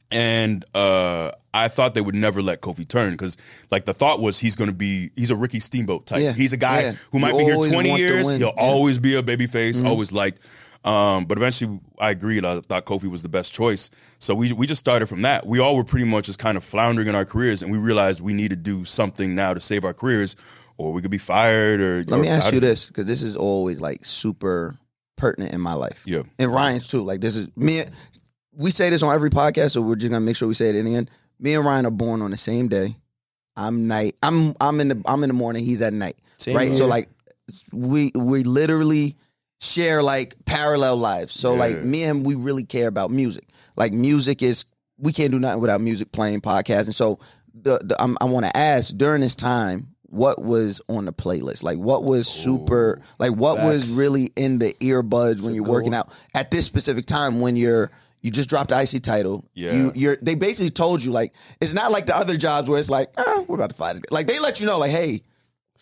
and 0.10 0.65
uh, 0.74 1.30
I 1.56 1.68
thought 1.70 1.94
they 1.94 2.02
would 2.02 2.15
never 2.15 2.41
let 2.41 2.62
Kofi 2.62 2.88
turn 2.88 3.12
because 3.12 3.38
like 3.72 3.86
the 3.86 3.94
thought 3.94 4.20
was 4.20 4.38
he's 4.39 4.56
gonna 4.56 4.72
be 4.74 5.10
he's 5.15 5.30
a 5.30 5.36
Ricky 5.36 5.60
Steamboat 5.60 6.06
type. 6.06 6.22
Yeah, 6.22 6.34
He's 6.34 6.54
a 6.54 6.58
guy 6.58 6.82
yeah. 6.82 6.91
who 7.12 7.20
might 7.20 7.32
You 7.34 7.38
be 7.39 7.44
here 7.46 7.56
twenty 7.56 7.96
years. 7.96 8.30
He'll 8.30 8.39
Yeah. 8.39 8.46
Mm-hmm. 8.48 8.60
always 8.60 9.00
be 9.00 9.15
a 9.15 9.24
baby 9.24 9.48
face. 9.48 9.82
Always 9.82 10.12
liked. 10.12 10.39
Um, 10.84 11.26
but 11.26 11.39
eventually, 11.39 11.80
I 11.98 12.12
agreed. 12.12 12.46
I 12.46 12.60
thought 12.60 12.86
Kofi 12.86 13.10
was 13.10 13.24
the 13.24 13.30
best 13.30 13.54
choice. 13.54 13.89
So 14.20 14.36
we 14.36 14.54
we 14.54 14.68
just 14.68 14.80
started 14.80 15.08
from 15.08 15.24
that. 15.24 15.46
We 15.48 15.60
all 15.60 15.76
were 15.76 15.84
pretty 15.84 16.06
much 16.06 16.26
just 16.26 16.38
kind 16.38 16.58
of 16.58 16.63
floundering 16.63 17.08
in 17.08 17.15
our 17.15 17.26
careers, 17.26 17.63
and 17.63 17.72
we 17.72 17.80
realized 17.80 18.22
we 18.22 18.34
need 18.34 18.52
to 18.52 18.56
do 18.56 18.86
something 18.86 19.34
now 19.34 19.56
to 19.56 19.60
save 19.60 19.84
our 19.84 19.94
careers, 19.96 20.36
or 20.78 20.94
we 20.94 21.02
could 21.02 21.10
be 21.10 21.18
fired. 21.18 21.80
Or 21.82 22.04
Let 22.04 22.20
me 22.20 22.28
ask 22.28 22.54
you 22.54 22.60
this, 22.60 22.88
because 22.88 23.06
this 23.06 23.24
is 23.24 23.36
always 23.36 23.82
like 23.82 24.06
super 24.06 24.76
pertinent 25.15 25.54
in 25.54 25.62
my 25.62 25.74
life. 25.74 26.04
Yeah. 26.06 26.22
And 26.38 26.54
Ryan's 26.54 26.88
too. 26.88 27.02
Like 27.02 27.20
this 27.22 27.36
is 27.36 27.48
me. 27.56 27.82
We 28.54 28.70
say 28.70 28.89
this 28.91 29.02
on 29.02 29.13
every 29.13 29.32
podcast, 29.32 29.72
so 29.72 29.82
we're 29.82 29.96
just 29.96 30.12
gonna 30.12 30.24
make 30.24 30.36
sure 30.36 30.48
we 30.48 30.54
say 30.54 30.70
it 30.70 30.76
in 30.76 30.86
the 30.86 30.96
end. 30.96 31.10
Me 31.39 31.56
and 31.56 31.65
Ryan 31.65 31.86
are 31.86 31.91
born 31.91 32.21
on 32.21 32.32
the 32.32 32.38
same 32.38 32.67
day. 32.67 32.95
I'm 33.56 33.88
night. 33.88 34.15
I'm 34.21 34.56
I'm 34.60 34.80
in 34.82 34.89
the 34.89 35.02
I'm 35.06 35.24
in 35.24 35.30
the 35.30 35.34
morning. 35.34 35.63
He's 35.63 35.82
at 35.82 35.93
night. 35.93 36.17
Same 36.38 36.56
right. 36.56 36.69
here. 36.69 36.78
So 36.78 36.88
like 36.88 37.10
we 37.71 38.12
we 38.15 38.43
literally 38.43 39.15
share 39.62 40.04
like 40.04 40.36
parallel 40.45 40.98
lives. 40.98 41.34
So 41.34 41.54
Yeah. 41.54 41.60
like 41.60 41.84
me 41.84 42.04
and 42.04 42.19
him, 42.19 42.24
we 42.24 42.36
really 42.36 42.65
care 42.65 42.88
about 42.88 43.12
music. 43.12 43.48
Like 43.76 43.93
music 43.93 44.41
is 44.41 44.65
we 44.98 45.12
can't 45.13 45.32
do 45.32 45.39
nothing 45.39 45.62
without 45.62 45.82
music 45.82 46.12
playing, 46.12 46.41
podcasting. 46.41 46.93
So 46.93 47.19
the, 47.54 47.80
the 47.84 48.02
I'm, 48.02 48.17
I 48.21 48.26
want 48.26 48.45
to 48.45 48.56
ask 48.56 48.95
during 48.95 49.21
this 49.21 49.36
time, 49.36 49.95
what 50.04 50.41
was 50.41 50.82
on 50.88 51.06
the 51.06 51.13
playlist? 51.13 51.63
Like 51.63 51.78
what 51.78 52.04
was 52.04 52.28
super 52.28 53.02
like 53.19 53.32
what 53.32 53.58
was 53.58 53.91
really 53.91 54.32
in 54.36 54.60
the 54.60 54.74
earbuds 54.80 55.41
when 55.41 55.54
you're 55.54 55.63
working 55.63 55.93
out 55.93 56.10
at 56.34 56.52
this 56.52 56.65
specific 56.65 57.06
time 57.06 57.41
when 57.41 57.56
you're 57.56 57.91
you 58.25 58.31
just 58.31 58.49
dropped 58.49 58.71
the 58.71 58.81
IC 58.81 59.03
title. 59.03 59.45
Yeah. 59.53 59.73
You 59.73 59.91
you're 59.93 60.17
they 60.19 60.33
basically 60.33 60.71
told 60.71 61.03
you 61.03 61.11
like 61.11 61.31
it's 61.61 61.73
not 61.73 61.91
like 61.91 62.07
the 62.07 62.17
other 62.17 62.38
jobs 62.38 62.67
where 62.67 62.79
it's 62.79 62.89
like, 62.89 63.11
eh, 63.19 63.45
we're 63.47 63.55
about 63.55 63.69
to 63.69 63.75
fight. 63.75 63.97
Like 64.09 64.25
they 64.25 64.39
let 64.39 64.59
you 64.59 64.65
know, 64.65 64.79
like, 64.79 64.89
hey, 64.89 65.21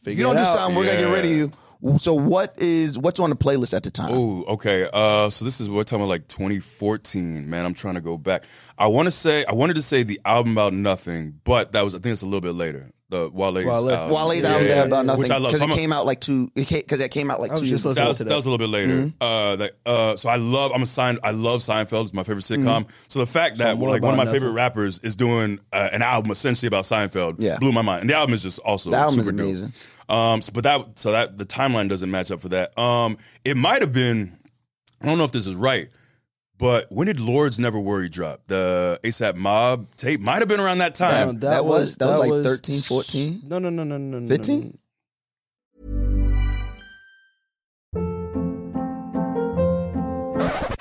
Figure 0.04 0.18
you 0.18 0.24
don't 0.24 0.36
do 0.36 0.44
something, 0.44 0.76
we're 0.76 0.86
gonna 0.86 0.98
get 0.98 1.10
rid 1.10 1.24
of 1.24 1.32
you. 1.32 2.00
So 2.00 2.14
what 2.14 2.56
is 2.58 2.98
what's 2.98 3.22
on 3.22 3.30
the 3.30 3.38
playlist 3.38 3.74
at 3.74 3.84
the 3.84 3.92
time? 3.92 4.10
Oh, 4.12 4.44
okay. 4.50 4.90
Uh, 4.92 5.30
so 5.30 5.46
this 5.46 5.62
is 5.62 5.70
we're 5.70 5.84
talking 5.84 6.02
about 6.02 6.10
like 6.10 6.28
2014. 6.28 7.50
Man, 7.50 7.66
I'm 7.66 7.74
trying 7.74 7.96
to 7.96 8.02
go 8.02 8.18
back. 8.18 8.44
I 8.78 8.88
want 8.88 9.06
to 9.06 9.12
say 9.12 9.46
I 9.46 9.54
wanted 9.54 9.78
to 9.78 9.82
say 9.82 10.04
the 10.04 10.20
album 10.26 10.52
about 10.52 10.74
nothing, 10.74 11.40
but 11.46 11.72
that 11.72 11.84
was 11.86 11.96
I 11.96 12.00
think 12.00 12.12
it's 12.12 12.24
a 12.24 12.26
little 12.26 12.42
bit 12.42 12.56
later. 12.56 12.90
The 13.14 13.30
Wale's 13.32 13.64
Wale. 13.64 13.90
album. 13.92 14.10
Wale's 14.12 14.42
Yeah, 14.42 14.48
album 14.50 14.68
yeah, 14.68 14.74
there 14.74 14.86
about 14.86 15.06
nothing 15.06 15.20
which 15.22 15.30
I 15.32 15.38
love. 15.38 15.52
because 15.52 15.60
So 15.60 15.66
it 15.66 15.68
I'm 15.68 15.72
a- 15.72 15.76
came 15.76 15.94
out 15.94 16.06
like 16.06 16.20
two 16.20 16.50
because 16.56 17.00
it 17.00 17.12
came 17.12 17.30
out 17.32 17.40
like 17.40 17.52
I 17.52 17.54
was 17.54 17.62
two 17.62 17.68
just 17.68 17.86
years 17.86 17.96
listening 17.98 18.04
that 18.06 18.08
was, 18.10 18.18
to 18.18 18.24
that 18.26 18.36
was 18.36 18.46
a 18.46 18.50
little 18.50 18.66
bit 18.68 18.72
later. 18.72 18.94
Mm-hmm. 18.98 19.22
Uh, 19.24 19.56
that, 19.58 19.72
uh, 19.86 20.16
so 20.16 20.30
I 20.30 20.36
love. 20.38 20.72
I'm 20.74 20.82
a 20.82 20.86
sign. 20.86 21.20
I 21.24 21.32
love 21.32 21.60
Seinfeld. 21.62 22.04
It's 22.04 22.14
my 22.14 22.24
favorite 22.24 22.44
sitcom. 22.44 22.82
Mm-hmm. 22.84 22.90
So 23.08 23.20
the 23.20 23.26
fact 23.28 23.58
that 23.60 23.78
more 23.78 23.90
like 23.90 24.02
one 24.02 24.14
of 24.14 24.20
about 24.20 24.26
my 24.26 24.32
favorite 24.32 24.52
rappers 24.52 25.00
is 25.00 25.16
doing 25.16 25.60
uh, 25.72 25.90
an 25.94 26.02
album 26.02 26.32
essentially 26.32 26.68
about 26.68 26.84
Seinfeld 26.86 27.36
Yeah. 27.40 27.58
blew 27.60 27.72
my 27.72 27.82
mind. 27.84 28.02
And 28.02 28.10
the 28.10 28.16
album 28.16 28.34
is 28.34 28.42
just 28.44 28.60
also 28.60 28.90
The 28.92 28.98
album 28.98 29.20
is 29.20 29.26
super 29.26 29.38
dope. 29.38 29.46
amazing. 29.48 29.74
Um, 30.10 30.42
so, 30.42 30.52
but 30.54 30.64
that 30.66 31.00
so 31.00 31.12
that 31.14 31.38
the 31.38 31.46
timeline 31.46 31.88
doesn't 31.90 32.12
match 32.12 32.32
up 32.32 32.42
for 32.42 32.50
that. 32.50 32.78
Um, 32.78 33.18
it 33.46 33.56
might 33.56 33.82
have 33.82 33.94
been. 33.94 34.34
I 35.02 35.06
don't 35.06 35.18
know 35.18 35.24
if 35.24 35.32
this 35.32 35.48
is 35.48 35.56
right. 35.56 35.88
But 36.58 36.86
when 36.90 37.08
did 37.08 37.20
Lords 37.20 37.58
Never 37.60 37.80
Worry 37.80 38.10
drop? 38.10 38.44
The 38.48 39.00
ASAP 39.04 39.36
Mob 39.36 39.88
tape 39.98 40.22
might 40.22 40.40
have 40.40 40.48
been 40.48 40.60
around 40.60 40.78
that 40.80 40.96
time. 40.96 41.28
Damn, 41.28 41.40
That 41.40 41.66
was- 41.66 41.98
that 41.98 42.20
was 42.20 42.30
like 42.30 42.44
13, 42.44 42.82
14? 42.82 43.42
No, 43.48 43.60
no, 43.60 43.70
no, 43.70 43.84
no, 43.84 43.98
no, 43.98 44.20
no. 44.20 44.28
15? 44.28 44.78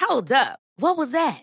Hold 0.00 0.30
up. 0.32 0.58
What 0.76 0.96
was 0.96 1.12
that? 1.12 1.42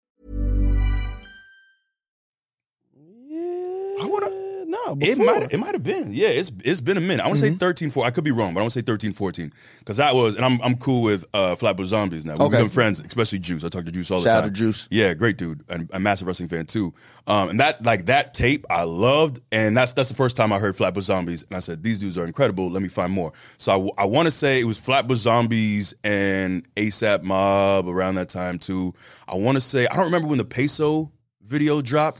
Wanna- 4.87 5.05
It 5.05 5.17
might 5.17 5.53
it 5.53 5.57
might 5.59 5.73
have 5.73 5.83
been. 5.83 6.09
Yeah, 6.13 6.27
it's 6.29 6.51
it's 6.63 6.81
been 6.81 6.97
a 6.97 7.01
minute. 7.01 7.23
I 7.23 7.27
want 7.27 7.39
to 7.39 7.45
say 7.45 7.55
13 7.55 7.91
4. 7.91 8.05
I 8.05 8.11
could 8.11 8.23
be 8.23 8.31
wrong, 8.31 8.53
but 8.53 8.59
I 8.59 8.63
want 8.63 8.73
to 8.73 8.79
say 8.79 8.83
13 8.83 9.13
14 9.13 9.51
cuz 9.85 9.97
that 9.97 10.15
was 10.15 10.35
and 10.35 10.43
I'm 10.45 10.61
I'm 10.61 10.75
cool 10.75 11.03
with 11.03 11.25
uh 11.33 11.55
Flatbush 11.55 11.87
Zombies 11.87 12.25
now. 12.25 12.33
We've 12.33 12.41
Okay. 12.41 12.57
become 12.57 12.69
friends, 12.69 12.99
especially 12.99 13.39
Juice. 13.39 13.63
I 13.63 13.69
talk 13.69 13.85
to 13.85 13.91
Juice 13.91 14.11
all 14.11 14.19
the 14.21 14.29
Shout 14.29 14.37
out 14.37 14.41
time. 14.41 14.49
to 14.53 14.55
Juice. 14.59 14.87
Yeah, 14.89 15.13
great 15.13 15.37
dude 15.37 15.63
and 15.69 15.89
a 15.93 15.99
massive 15.99 16.27
wrestling 16.27 16.49
fan 16.49 16.65
too. 16.65 16.93
Um 17.27 17.49
and 17.49 17.59
that 17.59 17.85
like 17.85 18.05
that 18.07 18.33
tape 18.33 18.65
I 18.69 18.83
loved 18.83 19.39
and 19.51 19.75
that's 19.77 19.93
that's 19.93 20.09
the 20.09 20.15
first 20.15 20.35
time 20.37 20.51
I 20.53 20.59
heard 20.59 20.75
Flatbush 20.75 21.05
Zombies 21.05 21.43
and 21.49 21.55
I 21.57 21.59
said 21.59 21.83
these 21.83 21.99
dudes 21.99 22.17
are 22.17 22.25
incredible. 22.25 22.69
Let 22.71 22.81
me 22.81 22.87
find 22.89 23.11
more. 23.11 23.33
So 23.57 23.91
I, 23.97 24.03
I 24.03 24.05
want 24.05 24.25
to 24.27 24.31
say 24.31 24.59
it 24.59 24.65
was 24.65 24.79
Flatbush 24.79 25.19
Zombies 25.19 25.93
and 26.03 26.65
ASAP 26.75 27.23
Mob 27.23 27.87
around 27.87 28.15
that 28.15 28.29
time 28.29 28.57
too. 28.59 28.93
I 29.27 29.35
want 29.35 29.55
to 29.55 29.61
say 29.61 29.87
I 29.87 29.95
don't 29.95 30.05
remember 30.05 30.27
when 30.27 30.37
the 30.37 30.45
Peso 30.45 31.11
video 31.43 31.81
dropped. 31.81 32.19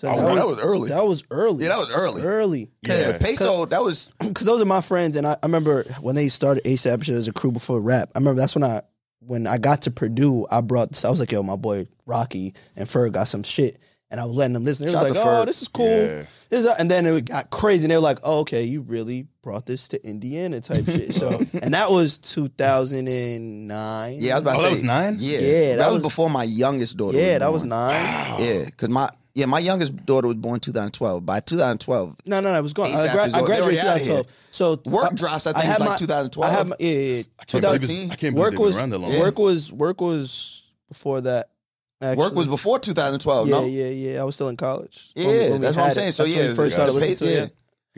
So 0.00 0.08
Oh, 0.08 0.34
that 0.34 0.46
was 0.46 0.58
early. 0.60 0.88
That 0.88 1.04
was 1.06 1.24
early. 1.30 1.64
Yeah, 1.64 1.68
that 1.70 1.78
was 1.78 1.90
early. 1.94 2.22
Early. 2.22 2.70
Because 2.80 3.06
Yeah. 3.06 3.18
peso, 3.18 3.66
that 3.66 3.82
was 3.82 4.08
because 4.18 4.46
those 4.46 4.62
are 4.62 4.64
my 4.66 4.80
friends, 4.80 5.14
and 5.14 5.26
I, 5.26 5.32
I 5.32 5.38
remember 5.46 5.82
when 6.00 6.16
they 6.16 6.30
started 6.30 6.64
ASAP 6.64 7.04
shit 7.04 7.14
as 7.16 7.28
a 7.28 7.34
crew 7.34 7.52
before 7.52 7.82
rap. 7.82 8.08
I 8.14 8.18
remember 8.18 8.40
that's 8.40 8.54
when 8.54 8.64
I 8.64 8.80
when 9.18 9.46
I 9.46 9.58
got 9.58 9.82
to 9.82 9.90
Purdue, 9.90 10.46
I 10.50 10.62
brought 10.62 11.04
I 11.04 11.10
was 11.10 11.20
like, 11.20 11.32
yo, 11.32 11.42
my 11.42 11.56
boy 11.56 11.86
Rocky 12.06 12.54
and 12.76 12.88
Ferg 12.88 13.12
got 13.12 13.28
some 13.28 13.42
shit, 13.42 13.78
and 14.10 14.18
I 14.18 14.24
was 14.24 14.34
letting 14.34 14.54
them 14.54 14.64
listen. 14.64 14.86
They 14.86 14.92
Shout 14.92 15.06
was 15.10 15.18
like, 15.18 15.26
oh, 15.26 15.28
Ferg. 15.28 15.46
this 15.46 15.60
is 15.60 15.68
cool. 15.68 15.86
Yeah. 15.86 16.22
This 16.48 16.64
is- 16.64 16.74
and 16.78 16.90
then 16.90 17.04
it 17.04 17.26
got 17.26 17.50
crazy, 17.50 17.84
and 17.84 17.90
they 17.90 17.96
were 17.96 18.00
like, 18.00 18.20
oh, 18.24 18.40
okay, 18.40 18.62
you 18.62 18.80
really 18.80 19.26
brought 19.42 19.66
this 19.66 19.86
to 19.88 20.02
Indiana 20.04 20.62
type 20.62 20.86
shit. 20.86 21.12
So, 21.12 21.28
and 21.62 21.74
that 21.74 21.90
was 21.90 22.16
2009. 22.18 24.16
yeah. 24.18 24.32
I 24.32 24.38
was 24.38 24.42
about 24.42 24.54
Oh, 24.54 24.56
to 24.58 24.62
that 24.64 24.70
was 24.70 24.82
nine? 24.82 25.16
Yeah, 25.18 25.38
Yeah, 25.38 25.68
that, 25.70 25.76
that 25.76 25.86
was, 25.92 25.94
was- 25.96 26.02
before 26.04 26.30
my 26.30 26.44
youngest 26.44 26.96
daughter. 26.96 27.18
yeah, 27.18 27.32
was 27.34 27.38
that 27.40 27.52
was 27.52 27.62
born. 27.62 27.68
nine. 27.70 28.40
Yeah, 28.40 28.64
because 28.64 28.88
my 28.88 29.10
yeah 29.34 29.46
my 29.46 29.58
youngest 29.58 29.94
daughter 30.06 30.28
was 30.28 30.36
born 30.36 30.60
2012. 30.60 31.24
By 31.26 31.40
2012, 31.40 32.16
No, 32.26 32.40
no, 32.40 32.52
no, 32.52 32.58
it 32.58 32.62
was 32.62 32.72
going. 32.72 32.92
I, 32.94 33.06
ASAP 33.06 33.12
gra- 33.12 33.26
is 33.26 33.34
I 33.34 33.38
al- 33.38 33.46
they're 33.46 33.62
already 33.62 33.76
graduated 33.76 33.84
outta 33.90 33.98
here. 34.04 34.22
2012. 34.24 34.26
So 34.50 34.90
Work 34.90 35.12
I- 35.12 35.14
drops, 35.14 35.46
I 35.46 35.52
think, 35.52 35.64
had 35.64 35.78
was 35.78 35.80
like 35.80 35.88
my- 35.90 35.96
2012. 35.96 36.50
I 36.52 36.56
had 36.56 36.66
my, 36.68 36.76
yeah, 36.80 36.88
yeah, 36.90 37.14
yeah. 37.16 37.22
I 37.38 37.44
can't 37.44 37.62
believe 37.62 37.82
it's- 37.84 38.10
I 38.10 38.16
can't 38.16 38.20
believe 38.20 38.34
work 38.36 38.50
they've 38.50 38.58
been 38.58 38.66
was 38.66 38.76
around 38.78 38.90
that 38.90 38.98
long. 38.98 39.18
work 39.18 39.38
was 39.38 39.72
work 39.72 40.00
was 40.00 40.64
before 40.88 41.20
that. 41.22 41.50
Actually. 42.02 42.16
work 42.16 42.34
was 42.34 42.46
before 42.46 42.78
2012. 42.78 43.48
Yeah, 43.48 43.54
no, 43.60 43.66
yeah, 43.66 43.88
yeah. 43.88 44.20
I 44.22 44.24
was 44.24 44.34
still 44.34 44.48
in 44.48 44.56
college. 44.56 45.12
Yeah, 45.14 45.26
when 45.26 45.34
we- 45.34 45.40
when 45.50 45.52
we 45.52 45.58
that's 45.66 45.76
what 45.76 45.82
I'm 45.82 45.88
had 45.88 45.96
it. 45.96 46.00
saying. 46.00 46.12
So 46.12 46.22
That's 46.24 46.34
when 46.34 46.44
yeah, 46.44 46.50
we 46.50 46.56
first 46.56 46.74
started 46.74 46.92
yeah, 46.94 46.98
listening 47.00 47.16
to 47.18 47.24
it. 47.34 47.38
yeah. 47.42 47.46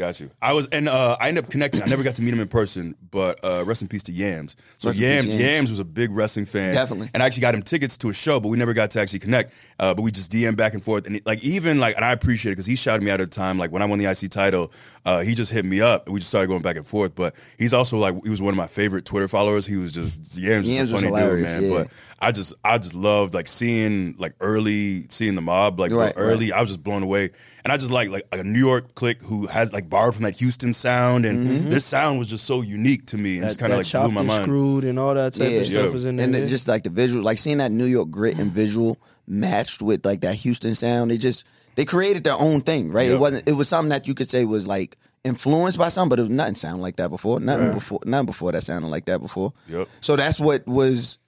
Got 0.03 0.19
you. 0.19 0.31
I 0.43 0.53
was 0.53 0.67
and 0.73 0.89
uh, 0.89 1.17
I 1.21 1.29
ended 1.29 1.45
up 1.45 1.51
connecting. 1.53 1.81
I 1.81 1.87
never 1.87 2.03
got 2.03 2.17
to 2.17 2.23
meet 2.23 2.35
him 2.35 2.41
in 2.41 2.49
person, 2.49 2.97
but 3.13 3.39
uh, 3.45 3.65
rest 3.65 3.83
in 3.83 3.89
peace 3.89 4.03
to 4.05 4.13
Yams. 4.13 4.57
So 4.79 4.91
Yams, 4.91 5.29
Yams. 5.29 5.71
Was 5.71 5.79
a 5.79 5.85
big 5.85 6.11
wrestling 6.11 6.45
fan, 6.45 6.75
Definitely. 6.75 7.09
And 7.15 7.23
I 7.23 7.27
actually 7.27 7.43
got 7.43 7.55
him 7.55 7.63
tickets 7.63 7.97
to 7.99 8.09
a 8.09 8.13
show, 8.13 8.41
but 8.41 8.49
we 8.49 8.57
never 8.57 8.73
got 8.75 8.91
to 8.91 9.01
actually 9.01 9.21
connect. 9.21 9.55
Uh, 9.79 9.95
but 9.95 10.03
we 10.03 10.11
just 10.11 10.33
DM 10.33 10.57
back 10.57 10.75
and 10.75 10.83
forth, 10.83 11.07
and 11.07 11.15
it- 11.15 11.25
like 11.25 11.45
even 11.45 11.79
like, 11.79 11.95
and 11.95 12.05
I 12.05 12.11
appreciate 12.11 12.51
it 12.51 12.55
because 12.57 12.67
he 12.67 12.75
shouted 12.75 13.05
me 13.05 13.13
out 13.13 13.21
at 13.21 13.31
the 13.31 13.37
time. 13.37 13.59
Like 13.59 13.71
when 13.71 13.81
I 13.81 13.85
won 13.85 14.01
the 14.01 14.07
IC 14.07 14.29
title, 14.29 14.73
uh, 15.07 15.21
he 15.21 15.37
just 15.37 15.53
hit 15.53 15.65
me 15.65 15.81
up. 15.81 16.07
and 16.07 16.15
We 16.15 16.19
just 16.19 16.31
started 16.31 16.49
going 16.49 16.63
back 16.63 16.75
and 16.75 16.85
forth. 16.85 17.15
But 17.15 17.37
he's 17.57 17.73
also 17.73 17.97
like 17.97 18.17
he 18.25 18.31
was 18.31 18.43
one 18.43 18.53
of 18.53 18.59
my 18.59 18.67
favorite 18.67 19.05
Twitter 19.05 19.29
followers. 19.29 19.67
He 19.67 19.77
was 19.77 19.93
just 19.93 20.37
Yams, 20.37 20.67
Yams 20.69 20.91
a 20.91 20.95
was 20.95 21.05
funny 21.05 21.15
dude, 21.17 21.43
man. 21.43 21.63
yeah. 21.63 21.71
But 21.85 22.09
I 22.19 22.33
just 22.33 22.55
I 22.65 22.79
just 22.79 22.95
loved 22.95 23.35
like 23.35 23.47
seeing 23.47 24.17
like 24.19 24.35
early 24.41 25.03
seeing 25.11 25.37
the 25.37 25.43
mob 25.43 25.79
like 25.79 25.93
Right, 25.93 26.13
early. 26.17 26.51
I 26.53 26.61
was 26.61 26.71
just 26.71 26.83
blown 26.83 27.05
away, 27.05 27.31
and 27.63 27.73
I 27.73 27.77
just 27.77 27.93
like 27.93 28.09
like 28.11 28.27
a 28.33 28.43
New 28.43 28.59
York 28.59 28.97
clique 28.97 29.23
who 29.23 29.47
has 29.47 29.73
like 29.73 29.89
borrowed 29.93 30.15
from 30.15 30.25
that 30.25 30.35
Houston 30.41 30.73
sound, 30.73 31.25
and 31.25 31.47
mm-hmm. 31.47 31.71
this 31.71 31.85
sound 31.85 32.19
was 32.19 32.27
just 32.27 32.45
so 32.45 32.63
unique 32.63 33.07
to 33.07 33.17
me, 33.19 33.35
and 33.35 33.45
That, 33.45 33.49
just 33.49 33.61
kind 33.61 33.73
of 33.73 33.79
like 33.79 33.87
chopped 33.87 34.07
blew 34.07 34.15
my 34.15 34.21
and 34.23 34.29
mind. 34.29 34.43
screwed 34.45 34.85
and 34.85 34.99
all 34.99 35.15
that 35.15 35.35
type 35.35 35.49
Yeah. 35.51 35.59
of 35.59 35.67
stuff 35.69 35.85
Yeah. 35.87 35.91
was 35.91 36.05
in 36.05 36.17
there. 36.17 36.25
and 36.27 36.35
yeah. 36.35 36.41
it 36.41 36.47
just 36.47 36.67
like 36.67 36.83
the 36.83 36.91
visual, 36.91 37.23
like 37.25 37.39
seeing 37.39 37.59
that 37.59 37.71
New 37.71 37.85
York 37.85 38.11
grit 38.11 38.37
and 38.39 38.51
visual 38.51 38.99
matched 39.29 39.81
with 39.83 40.05
like 40.05 40.23
that 40.23 40.35
Houston 40.35 40.75
sound. 40.75 41.13
They 41.13 41.19
just 41.19 41.45
they 41.77 41.85
created 41.85 42.25
their 42.25 42.35
own 42.39 42.61
thing, 42.63 42.91
right? 42.91 43.07
Yep. 43.07 43.15
It 43.15 43.19
wasn't. 43.19 43.49
It 43.49 43.53
was 43.53 43.69
something 43.69 43.91
that 43.91 44.09
you 44.09 44.15
could 44.15 44.29
say 44.29 44.45
was 44.45 44.67
like 44.67 44.97
influenced 45.25 45.79
by 45.79 45.89
something, 45.89 46.11
but 46.11 46.19
it 46.19 46.23
was 46.23 46.31
nothing 46.31 46.57
sound 46.57 46.83
like 46.83 46.97
that 46.97 47.11
before. 47.11 47.39
Nothing 47.39 47.73
before. 47.73 48.01
Nothing 48.05 48.27
before 48.27 48.51
that 48.53 48.65
sounded 48.65 48.89
like 48.89 49.05
that 49.07 49.21
before. 49.21 49.53
Yep. 49.69 49.89
So 50.01 50.17
that's 50.17 50.41
what 50.41 50.67
was 50.67 51.19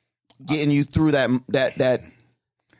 getting 0.44 0.70
you 0.70 0.84
through 0.84 1.12
that 1.12 1.30
that 1.48 1.76
that 1.78 2.02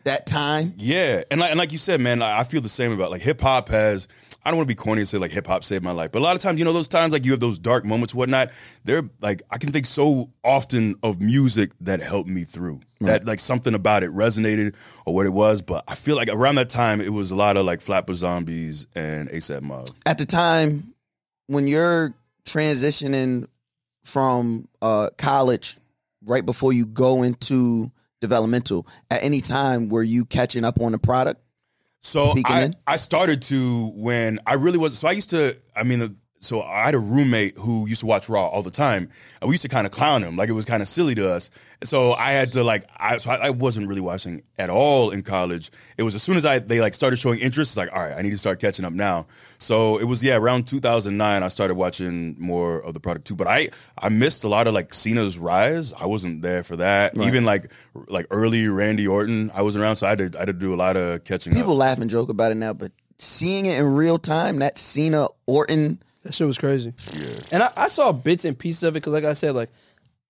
that 0.05 0.27
time. 0.27 0.75
Yeah, 0.77 1.23
and 1.31 1.41
like 1.41 1.51
and 1.51 1.59
like 1.59 1.73
you 1.73 1.79
said, 1.79 2.01
man, 2.01 2.21
I 2.21 2.41
I 2.41 2.45
feel 2.45 2.61
the 2.61 2.69
same 2.69 2.93
about 2.93 3.11
like 3.11 3.23
hip 3.23 3.41
hop 3.41 3.69
has. 3.69 4.09
I 4.45 4.51
don't 4.51 4.59
want 4.59 4.69
to 4.69 4.75
be 4.75 4.77
corny 4.77 5.01
and 5.01 5.09
say 5.09 5.19
like 5.19 5.31
hip 5.31 5.47
hop 5.47 5.65
saved 5.65 5.83
my 5.83 5.93
life, 5.93 6.13
but 6.13 6.19
a 6.19 6.23
lot 6.23 6.37
of 6.37 6.43
times, 6.43 6.59
you 6.59 6.65
know, 6.65 6.73
those 6.73 6.89
times 6.89 7.13
like 7.13 7.25
you 7.25 7.31
have 7.31 7.41
those 7.41 7.59
dark 7.59 7.85
moments, 7.85 8.15
whatnot. 8.15 8.51
They're 8.85 9.09
like 9.21 9.43
I 9.51 9.59
can 9.59 9.73
think 9.73 9.87
so 9.87 10.31
often 10.43 10.97
of 11.03 11.21
music 11.21 11.73
that 11.81 12.03
helped 12.03 12.29
me 12.29 12.45
through. 12.45 12.81
That 13.01 13.27
like 13.27 13.39
something 13.39 13.75
about 13.75 14.03
it 14.03 14.11
resonated 14.13 14.77
or 15.05 15.15
what 15.15 15.27
it 15.27 15.33
was, 15.33 15.61
but 15.61 15.85
I 15.87 15.95
feel 15.95 16.17
like 16.17 16.31
around 16.31 16.55
that 16.55 16.71
time 16.71 17.03
it 17.03 17.13
was 17.13 17.31
a 17.31 17.37
lot 17.37 17.59
of 17.59 17.67
like 17.67 17.83
Flatbush 17.83 18.17
Zombies 18.17 18.87
and 18.95 19.29
ASAP 19.29 19.61
Mob. 19.61 19.89
At 20.07 20.17
the 20.17 20.25
time 20.25 20.95
when 21.47 21.69
you're 21.69 22.15
transitioning 22.47 23.47
from 24.05 24.69
uh, 24.81 25.11
college, 25.19 25.77
right 26.25 26.45
before 26.45 26.73
you 26.73 26.87
go 26.87 27.23
into 27.23 27.91
developmental, 28.21 28.87
at 29.11 29.23
any 29.23 29.43
time 29.43 29.91
were 29.91 30.03
you 30.03 30.25
catching 30.25 30.65
up 30.65 30.81
on 30.81 30.93
the 30.93 30.99
product? 30.99 31.44
So 32.05 32.35
I, 32.45 32.65
in? 32.65 32.75
I 32.87 32.97
started 32.97 33.43
to 33.45 33.91
when 33.97 34.39
I 34.47 34.55
really 34.55 34.79
was. 34.79 34.99
So 34.99 35.09
I 35.09 35.13
used 35.13 35.31
to. 35.31 35.57
I 35.75 35.85
mean, 35.85 36.01
the, 36.01 36.15
so 36.41 36.63
I 36.63 36.85
had 36.85 36.95
a 36.95 36.99
roommate 36.99 37.57
who 37.57 37.87
used 37.89 38.01
to 38.01 38.07
watch 38.07 38.29
Raw 38.29 38.47
all 38.47 38.63
the 38.63 38.71
time, 38.71 39.09
and 39.41 39.49
we 39.49 39.55
used 39.55 39.63
to 39.63 39.69
kind 39.69 39.87
of 39.87 39.93
clown 39.93 40.23
him, 40.23 40.37
like 40.37 40.49
it 40.49 40.53
was 40.53 40.65
kind 40.65 40.83
of 40.83 40.89
silly 40.89 41.15
to 41.15 41.31
us. 41.31 41.51
So 41.83 42.13
I 42.13 42.33
had 42.33 42.53
to 42.53 42.63
like, 42.63 42.85
I, 42.97 43.19
so 43.19 43.31
I, 43.31 43.47
I 43.47 43.51
wasn't 43.51 43.89
really 43.89 44.01
watching 44.01 44.43
at 44.59 44.69
all 44.71 45.11
in 45.11 45.23
college. 45.23 45.71
It 45.97 46.03
was 46.03 46.15
as 46.15 46.23
soon 46.23 46.37
as 46.37 46.45
I 46.45 46.59
they 46.59 46.81
like 46.81 46.95
started 46.95 47.17
showing 47.17 47.39
interest, 47.39 47.71
it's 47.71 47.77
like, 47.77 47.91
all 47.93 48.03
right, 48.03 48.13
I 48.13 48.23
need 48.23 48.33
to 48.33 48.39
start 48.39 48.61
catching 48.61 48.85
up 48.85 48.93
now. 48.93 49.27
So 49.59 49.99
it 49.99 50.05
was 50.05 50.23
yeah, 50.23 50.37
around 50.37 50.67
2009, 50.67 51.43
I 51.43 51.49
started 51.49 51.75
watching 51.75 52.37
more 52.39 52.79
of 52.79 52.95
the 52.95 53.01
product 53.01 53.27
too. 53.27 53.37
But 53.37 53.47
I 53.47 53.69
I 53.99 54.11
missed 54.11 54.45
a 54.45 54.49
lot 54.49 54.67
of 54.67 54.75
like 54.75 54.93
Cena's 54.93 55.39
rise. 55.39 55.93
I 55.95 56.07
wasn't 56.07 56.43
there 56.43 56.63
for 56.63 56.77
that. 56.77 57.17
Even 57.17 57.45
like 57.45 57.73
like 58.09 58.27
early 58.31 58.69
Randy 58.69 59.07
Orton, 59.07 59.51
I 59.55 59.63
wasn't 59.63 59.83
around, 59.83 59.97
so 59.97 60.07
I 60.07 60.11
had 60.11 60.19
to 60.19 60.39
I 60.39 60.41
had 60.41 60.47
to 60.47 60.53
do 60.53 60.75
a 60.75 60.77
lot 60.77 60.97
of 60.97 61.25
catching 61.25 61.55
up. 61.55 61.59
People 61.59 61.73
up. 61.73 61.79
laugh 61.79 61.99
and 61.99 62.11
joke 62.11 62.29
about 62.29 62.53
it 62.53 62.57
now, 62.57 62.75
but 62.75 62.93
seeing 63.19 63.67
it 63.67 63.79
in 63.79 63.95
real 63.95 64.19
time, 64.19 64.59
that 64.59 64.79
Cena 64.79 65.29
Orton, 65.47 66.03
That 66.25 66.35
shit 66.35 66.47
was 66.47 66.59
crazy. 66.59 66.93
Yeah. 67.17 67.27
And 67.53 67.63
I, 67.63 67.71
I 67.77 67.87
saw 67.89 68.11
bits 68.13 68.45
and 68.45 68.59
pieces 68.59 68.83
of 68.83 68.95
it 68.97 69.01
because, 69.01 69.13
like 69.13 69.25
I 69.25 69.35
said, 69.35 69.55
like 69.55 69.71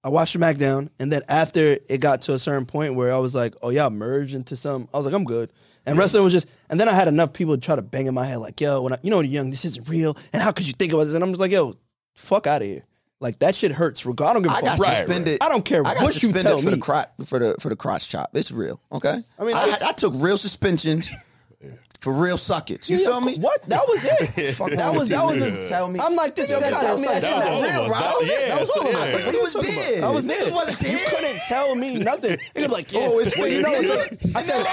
I 0.02 0.08
watched 0.10 0.34
the 0.34 0.40
SmackDown, 0.40 0.90
and 0.98 1.10
then 1.10 1.22
after 1.28 1.78
it 1.88 1.98
got 2.00 2.22
to 2.22 2.34
a 2.34 2.38
certain 2.38 2.66
point 2.66 2.94
where 2.94 3.12
I 3.12 3.18
was 3.18 3.34
like, 3.34 3.54
"Oh, 3.62 3.70
y'all 3.70 3.90
merged 3.90 4.34
into 4.34 4.56
some," 4.56 4.88
I 4.92 4.98
was 4.98 5.06
like, 5.06 5.14
"I'm 5.14 5.24
good." 5.24 5.50
And 5.86 5.96
wrestling 5.98 6.24
was 6.24 6.32
just, 6.32 6.48
and 6.68 6.80
then 6.80 6.88
I 6.88 6.94
had 6.94 7.08
enough 7.08 7.32
people 7.32 7.56
try 7.58 7.76
to 7.76 7.82
bang 7.82 8.06
in 8.06 8.14
my 8.14 8.24
head, 8.26 8.36
like, 8.38 8.60
"Yo, 8.60 8.82
when 8.82 8.92
I, 8.92 8.98
you 9.02 9.10
know, 9.10 9.18
when 9.18 9.26
you're 9.26 9.34
young, 9.42 9.50
this 9.50 9.64
isn't 9.64 9.88
real, 9.88 10.16
and 10.32 10.42
how 10.42 10.50
could 10.52 10.66
you 10.66 10.72
think 10.72 10.92
about 10.92 11.04
this?" 11.04 11.14
And 11.14 11.22
I'm 11.22 11.30
just 11.30 11.40
like, 11.40 11.52
"Yo, 11.52 11.74
fuck 12.16 12.46
out 12.46 12.60
of 12.62 12.68
here." 12.68 12.84
Like 13.20 13.38
that 13.38 13.54
shit 13.54 13.70
hurts. 13.72 14.04
Regard, 14.04 14.30
I 14.30 14.34
don't 14.34 14.42
give 14.42 14.52
a 14.52 14.56
I 14.56 14.60
got 14.60 14.76
fuck. 14.76 14.86
Right, 14.86 14.96
suspended. 15.06 15.38
I 15.40 15.48
don't 15.48 15.64
care 15.64 15.80
I 15.86 15.94
got 15.94 16.02
what 16.02 16.14
you 16.14 16.20
suspended 16.28 16.42
tell 16.44 16.58
for 16.58 16.66
me. 16.66 16.74
the 16.74 16.80
crotch 16.80 17.08
for 17.24 17.38
the 17.38 17.56
for 17.60 17.68
the 17.70 17.76
crotch 17.76 18.08
chop. 18.10 18.30
It's 18.34 18.50
real, 18.50 18.80
okay. 18.92 19.22
I 19.38 19.44
mean, 19.44 19.54
I, 19.56 19.62
it's- 19.62 19.82
I 19.82 19.92
took 19.92 20.12
real 20.16 20.36
suspensions 20.36 21.10
for 22.04 22.12
real 22.12 22.36
suckets. 22.36 22.88
You 22.90 22.98
feel 22.98 23.20
me? 23.22 23.36
What? 23.38 23.62
That 23.62 23.80
was 23.88 24.04
it. 24.04 24.52
Fuck 24.56 24.70
that 24.72 24.94
was 24.94 25.08
that 25.08 25.24
was 25.24 25.40
a. 25.40 25.68
Tell 25.68 25.88
me. 25.88 25.98
I'm 25.98 26.14
like 26.14 26.34
this. 26.34 26.50
You 26.50 26.60
gotta 26.60 26.76
tell 26.76 26.98
me 26.98 27.06
that 27.06 27.16
us 27.16 27.22
shit 27.24 27.30
that 27.32 27.44
not 27.44 27.60
was 27.60 27.70
real, 27.70 27.80
all 27.80 27.86
of 27.86 27.90
us. 27.90 27.90
right? 27.90 28.00
That 28.04 28.14
was 28.20 28.28
it. 28.28 28.48
That 28.48 28.60
was 28.60 28.70
all 28.76 28.88
of 28.88 28.94
us. 28.94 29.12
Like, 29.14 29.32
we 29.32 29.40
was 29.40 29.54
dead. 29.54 30.04
I 30.04 30.10
was 30.10 30.24
dead. 30.26 30.52
wasn't 30.52 30.92
You 30.92 30.98
couldn't 31.08 31.38
tell 31.48 31.74
me 31.76 31.96
nothing. 31.96 32.30
You'd 32.54 32.54
be 32.54 32.66
like. 32.68 32.88
Oh, 32.94 33.18
it's 33.20 33.36
well, 33.38 33.48
you 33.48 33.62
know, 33.62 33.68
I 34.36 34.40
said, 34.40 34.64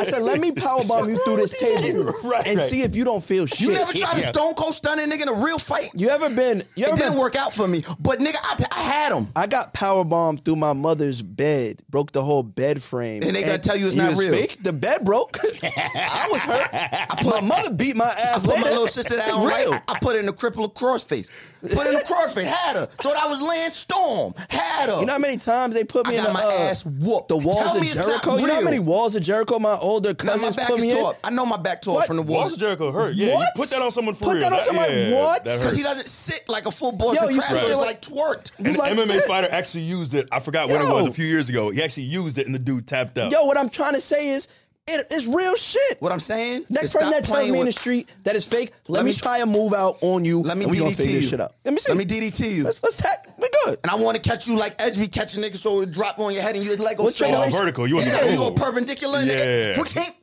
I 0.00 0.04
said, 0.04 0.22
let 0.22 0.40
me 0.40 0.50
powerbomb 0.50 1.08
you 1.08 1.22
through 1.24 1.36
this 1.36 1.58
table 1.60 2.12
Right, 2.24 2.46
and 2.48 2.60
see 2.62 2.82
if 2.82 2.94
you 2.96 3.04
don't 3.04 3.22
feel 3.22 3.46
shit. 3.46 3.60
You 3.60 3.72
never 3.72 3.92
tried 3.92 4.20
to 4.20 4.26
stone 4.26 4.54
cold 4.54 4.74
stun 4.74 4.98
a 4.98 5.02
nigga 5.02 5.22
in 5.22 5.28
a 5.28 5.44
real 5.44 5.58
fight? 5.58 5.90
You 5.94 6.08
ever 6.08 6.28
been? 6.28 6.62
You 6.74 6.84
It 6.84 6.88
ever 6.88 6.96
didn't 6.96 7.12
been? 7.12 7.20
work 7.20 7.36
out 7.36 7.54
for 7.54 7.68
me. 7.68 7.84
But 8.00 8.18
nigga, 8.18 8.36
I, 8.42 8.64
I 8.72 8.80
had 8.82 9.12
him. 9.12 9.28
I 9.36 9.46
got 9.46 9.72
powerbombed 9.74 10.44
through 10.44 10.56
my 10.56 10.72
mother's 10.72 11.22
bed, 11.22 11.82
broke 11.88 12.12
the 12.12 12.22
whole 12.22 12.42
bed 12.42 12.82
frame. 12.82 13.22
And 13.22 13.36
they 13.36 13.44
gotta 13.44 13.58
tell 13.58 13.76
you 13.76 13.86
it's 13.86 13.96
not 13.96 14.16
real. 14.16 14.46
The 14.62 14.72
bed 14.72 15.04
broke. 15.04 15.38
I 15.42 16.28
was 16.32 16.42
hurt. 16.48 16.68
I 16.72 17.16
put, 17.22 17.26
my 17.34 17.40
mother 17.40 17.70
beat 17.72 17.96
my 17.96 18.04
ass. 18.06 18.44
I 18.44 18.50
put 18.52 18.60
my 18.60 18.70
little 18.70 18.86
sister 18.88 19.14
It's 19.14 19.28
down 19.28 19.46
real. 19.46 19.70
right. 19.72 19.82
I 19.88 19.98
put 20.00 20.14
her 20.14 20.20
in 20.20 20.26
the 20.26 20.32
Crippler 20.32 20.72
Crossface. 20.72 21.28
Put 21.60 21.72
her 21.72 21.88
in 21.88 21.94
the 21.94 22.04
cross 22.06 22.34
face. 22.34 22.46
Had 22.46 22.76
her. 22.76 22.86
Thought 22.86 23.16
I 23.16 23.26
was 23.28 23.42
Lance 23.42 23.74
Storm. 23.74 24.32
Had 24.48 24.88
her. 24.90 25.00
You 25.00 25.06
know 25.06 25.12
how 25.14 25.18
many 25.18 25.36
times 25.38 25.74
they 25.74 25.82
put 25.82 26.06
me 26.06 26.14
I 26.16 26.18
in 26.18 26.24
got 26.24 26.28
the 26.28 26.34
my 26.34 26.44
uh, 26.44 26.70
ass 26.70 26.86
whooped. 26.86 27.28
The 27.28 27.36
walls 27.36 27.58
Tell 27.64 27.74
of 27.76 27.80
me 27.82 27.88
it's 27.88 27.96
not 27.96 28.06
Jericho. 28.06 28.36
You 28.38 28.46
know 28.46 28.54
how 28.54 28.60
many 28.60 28.78
walls 28.78 29.16
of 29.16 29.22
Jericho 29.22 29.58
my 29.58 29.74
older 29.74 30.10
Now, 30.10 30.24
my 30.24 30.32
cousins 30.38 30.56
back 30.56 30.68
put 30.68 30.78
is 30.78 30.84
me 30.84 30.92
in? 30.98 31.12
I 31.24 31.30
know 31.30 31.44
my 31.44 31.56
back 31.56 31.82
tore 31.82 31.94
What? 31.96 32.06
from 32.06 32.16
the 32.16 32.22
Walls 32.22 32.42
walls. 32.42 32.52
of 32.52 32.58
Jericho 32.60 32.92
hurt. 32.92 33.14
Yeah, 33.16 33.34
What? 33.34 33.40
you 33.40 33.46
put 33.62 33.70
that 33.70 33.82
on 33.82 33.90
someone 33.90 34.14
for 34.14 34.24
Put 34.26 34.34
real. 34.34 34.42
Put 34.44 34.50
that 34.50 34.52
on 34.52 34.60
somebody- 34.66 34.94
yeah, 34.94 35.14
what? 35.14 35.42
Because 35.42 35.74
he 35.76 35.82
doesn't 35.82 36.06
sit 36.06 36.48
like 36.48 36.66
a 36.66 36.70
full 36.70 36.92
boy. 36.92 37.14
Yo, 37.14 37.26
the 37.26 37.32
you 37.34 37.40
crowd 37.40 37.48
sit 37.50 37.62
is 37.64 37.68
there 37.70 37.76
like, 37.76 38.02
twerked. 38.02 38.52
And 38.58 38.76
like 38.76 38.92
an 38.92 38.98
MMA 38.98 39.22
fighter 39.26 39.48
actually 39.50 39.82
used 39.82 40.14
it. 40.14 40.28
I 40.30 40.38
forgot 40.38 40.68
when 40.68 40.80
it 40.80 40.88
was 40.92 41.06
a 41.06 41.12
few 41.12 41.26
years 41.26 41.48
ago. 41.48 41.70
He 41.70 41.82
actually 41.82 42.04
used 42.04 42.38
it, 42.38 42.46
and 42.46 42.54
the 42.54 42.60
dude 42.60 42.86
tapped 42.86 43.18
out. 43.18 43.32
Yo, 43.32 43.44
what 43.46 43.58
I'm 43.58 43.68
trying 43.68 43.94
to 43.94 44.00
say 44.00 44.28
is, 44.28 44.46
it, 44.88 45.06
it's 45.10 45.26
real 45.26 45.54
shit. 45.56 46.00
What 46.00 46.12
I'm 46.12 46.20
saying? 46.20 46.64
Next 46.70 46.86
is 46.86 46.92
person 46.92 47.08
stop 47.08 47.10
that 47.22 47.24
tells 47.26 47.30
playing 47.38 47.52
me 47.52 47.60
in 47.60 47.66
the 47.66 47.72
street 47.72 48.10
that 48.24 48.34
is 48.36 48.44
fake, 48.46 48.72
let, 48.88 48.98
Let 48.98 49.04
me, 49.04 49.10
me- 49.10 49.16
try 49.16 49.38
a 49.38 49.46
move 49.46 49.72
out 49.74 49.96
on 50.02 50.24
you. 50.24 50.40
Let 50.42 50.56
me 50.56 50.64
and 50.64 50.70
we 50.72 50.78
gonna 50.78 50.90
DDT 50.90 50.96
figure 50.96 51.12
you. 51.12 51.20
this 51.20 51.30
shit 51.30 51.40
out. 51.40 51.52
Let 51.64 51.74
me 51.74 51.80
see. 51.80 51.92
Let 51.92 51.98
me 51.98 52.04
DDT 52.04 52.50
you. 52.56 52.64
Let's, 52.64 52.82
let's 52.82 52.96
tag. 52.96 53.18
We 53.40 53.48
good. 53.64 53.78
And 53.82 53.90
I 53.90 53.96
want 53.96 54.16
to 54.16 54.22
catch 54.22 54.46
you 54.48 54.56
like 54.56 54.74
Edge 54.78 54.98
be 54.98 55.08
catching 55.08 55.42
niggas 55.42 55.56
so 55.58 55.80
it 55.82 55.92
drop 55.92 56.18
on 56.18 56.32
your 56.32 56.42
head 56.42 56.56
and 56.56 56.64
you 56.64 56.74
like 56.76 56.96
go 56.98 57.04
What 57.04 57.14
straight 57.14 57.30
you 57.30 57.36
up. 57.36 57.50
vertical. 57.52 57.86
You 57.86 57.96
want 57.96 58.06
Yeah, 58.08 58.20
to 58.20 58.30
you 58.32 58.36
go 58.38 58.50
go 58.50 58.54
perpendicular. 58.56 59.20
Yeah. 59.20 59.34
nigga. 59.74 59.78
We 59.78 59.84
can't. 59.84 60.14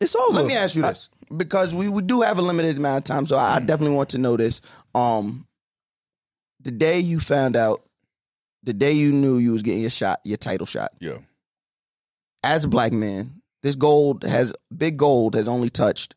It's 0.00 0.14
over. 0.14 0.36
Let 0.40 0.46
me 0.46 0.54
ask 0.54 0.74
you 0.76 0.82
this, 0.82 1.08
because 1.34 1.74
we, 1.74 1.88
we 1.88 2.02
do 2.02 2.20
have 2.20 2.38
a 2.38 2.42
limited 2.42 2.76
amount 2.76 2.98
of 2.98 3.04
time, 3.04 3.26
so 3.26 3.38
I 3.38 3.60
definitely 3.60 3.96
want 3.96 4.10
to 4.10 4.18
know 4.18 4.36
this. 4.36 4.60
Um, 4.94 5.46
the 6.60 6.70
day 6.70 6.98
you 7.00 7.18
found 7.18 7.56
out, 7.56 7.82
the 8.62 8.74
day 8.74 8.92
you 8.92 9.12
knew 9.12 9.38
you 9.38 9.52
was 9.52 9.62
getting 9.62 9.80
your 9.80 9.88
shot, 9.90 10.20
your 10.24 10.36
title 10.36 10.66
shot, 10.66 10.92
Yeah. 11.00 11.18
as 12.44 12.64
a 12.64 12.68
black 12.68 12.92
man, 12.92 13.35
this 13.66 13.74
gold 13.74 14.22
has 14.22 14.52
big 14.76 14.96
gold 14.96 15.34
has 15.34 15.48
only 15.48 15.70
touched. 15.70 16.14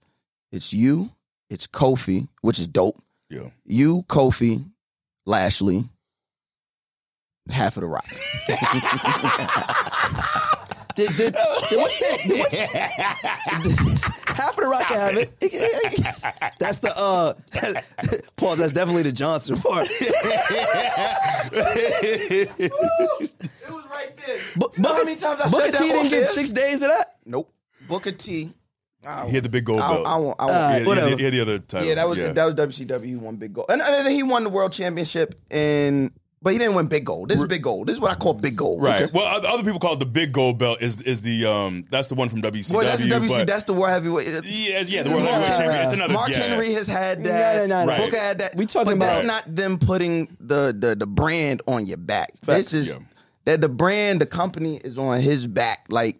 It's 0.51 0.71
you, 0.71 1.09
it's 1.49 1.65
Kofi, 1.65 2.27
which 2.41 2.59
is 2.59 2.67
dope. 2.67 3.01
Yeah. 3.27 3.49
You, 3.65 4.03
Kofi, 4.03 4.63
Lashley, 5.25 5.85
half 7.49 7.75
of 7.75 7.81
the 7.81 7.87
rock. 7.87 8.05
Did, 10.95 11.09
did, 11.15 11.33
did, 11.33 11.79
what's 11.79 11.99
that? 12.01 12.19
Did 12.27 12.39
what- 12.39 12.51
half 14.35 14.49
of 14.49 14.55
the 14.57 14.67
rock 14.69 14.87
can 14.87 14.97
have 14.97 15.15
it. 15.17 15.31
That's 16.59 16.79
the 16.79 16.91
uh, 16.97 17.33
Paul. 18.35 18.55
That's 18.57 18.73
definitely 18.73 19.03
the 19.03 19.11
Johnson 19.13 19.55
part. 19.61 19.87
It 24.61 24.67
was 24.69 24.77
right 24.77 24.77
there. 24.77 24.77
But 24.77 24.77
You 24.77 24.83
know 24.83 24.89
how 24.89 24.95
Booker, 24.95 25.05
many 25.05 25.19
times 25.19 25.41
I 25.41 25.49
Booker 25.49 25.63
said 25.65 25.73
that 25.73 25.81
T 25.81 25.87
didn't 25.89 26.09
get 26.09 26.27
six 26.29 26.51
days 26.51 26.75
of 26.81 26.89
that. 26.89 27.15
Nope. 27.25 27.53
Booker 27.87 28.11
T. 28.11 28.51
He 29.27 29.33
had 29.35 29.43
the 29.45 29.49
big 29.49 29.63
gold 29.63 29.79
I, 29.81 29.93
belt. 29.93 30.07
I, 30.07 30.17
want. 30.17 30.41
I 30.41 30.43
Uh, 30.43 30.47
want. 30.47 30.83
he, 30.83 30.89
had, 30.89 30.97
he, 30.97 31.09
had, 31.09 31.19
he 31.19 31.23
had 31.25 31.33
the 31.33 31.41
other 31.41 31.59
title. 31.59 31.87
yeah, 31.87 31.95
that 31.95 32.07
was 32.09 32.17
that 32.17 32.35
was 32.45 32.55
WCW. 32.55 33.05
He 33.05 33.15
won 33.15 33.37
big 33.37 33.53
gold, 33.53 33.67
and, 33.69 33.81
and 33.81 34.05
then 34.05 34.11
he 34.13 34.23
won 34.23 34.43
the 34.43 34.49
world 34.49 34.73
championship 34.73 35.39
in. 35.49 36.11
But 36.41 36.53
he 36.53 36.59
didn't 36.59 36.75
win 36.75 36.87
big 36.87 37.03
gold. 37.05 37.27
This 37.27 37.37
is 37.39 37.47
big 37.49 37.63
gold. 37.63 37.87
This 37.87 37.95
is 37.95 37.99
what 37.99 38.11
I 38.11 38.15
call 38.15 38.33
big 38.33 38.55
gold. 38.55 38.81
Right. 38.81 39.01
okay? 39.03 39.11
Well, 39.13 39.25
other 39.25 39.47
other 39.49 39.63
people 39.63 39.77
call 39.79 39.93
it 39.95 39.99
the 39.99 40.05
big 40.05 40.31
gold 40.31 40.57
belt. 40.57 40.81
Is 40.81 41.01
is 41.01 41.21
the 41.21 41.45
um 41.45 41.83
that's 41.89 42.07
the 42.07 42.15
one 42.15 42.29
from 42.29 42.41
WCW. 42.41 42.73
Well, 42.75 42.83
that's 42.85 43.01
the 43.03 43.09
WC. 43.09 43.27
but- 43.29 43.47
That's 43.47 43.65
the 43.65 43.73
world 43.73 43.89
heavyweight. 43.89 44.25
yeah, 44.45 44.81
yeah, 44.85 45.03
the 45.03 45.09
world 45.09 45.23
Yeah. 45.23 45.31
heavyweight 45.31 45.57
champion. 45.59 45.83
It's 45.83 45.93
another. 45.93 46.13
Mark 46.13 46.29
yeah. 46.29 46.37
Henry 46.37 46.71
has 46.73 46.87
had 46.87 47.23
that. 47.25 47.67
No, 47.67 47.75
no, 47.79 47.85
no, 47.85 47.91
no. 47.97 48.05
Booker 48.05 48.17
had 48.19 48.37
that. 48.39 48.55
We 48.55 48.65
talking 48.67 48.97
but 48.99 49.05
that's 49.05 49.23
not 49.27 49.53
them 49.53 49.79
putting 49.79 50.27
the 50.39 50.73
the 50.77 50.95
the 50.95 51.07
brand 51.07 51.61
on 51.67 51.85
your 51.85 51.97
back. 51.97 52.31
This 52.41 52.71
is 52.73 52.87
Yeah. 52.89 52.95
That 53.49 53.61
the 53.61 53.69
brand, 53.69 54.21
the 54.21 54.25
company 54.27 54.77
is 54.77 54.97
on 54.97 55.21
his 55.21 55.47
back. 55.47 55.85
Like, 55.89 56.19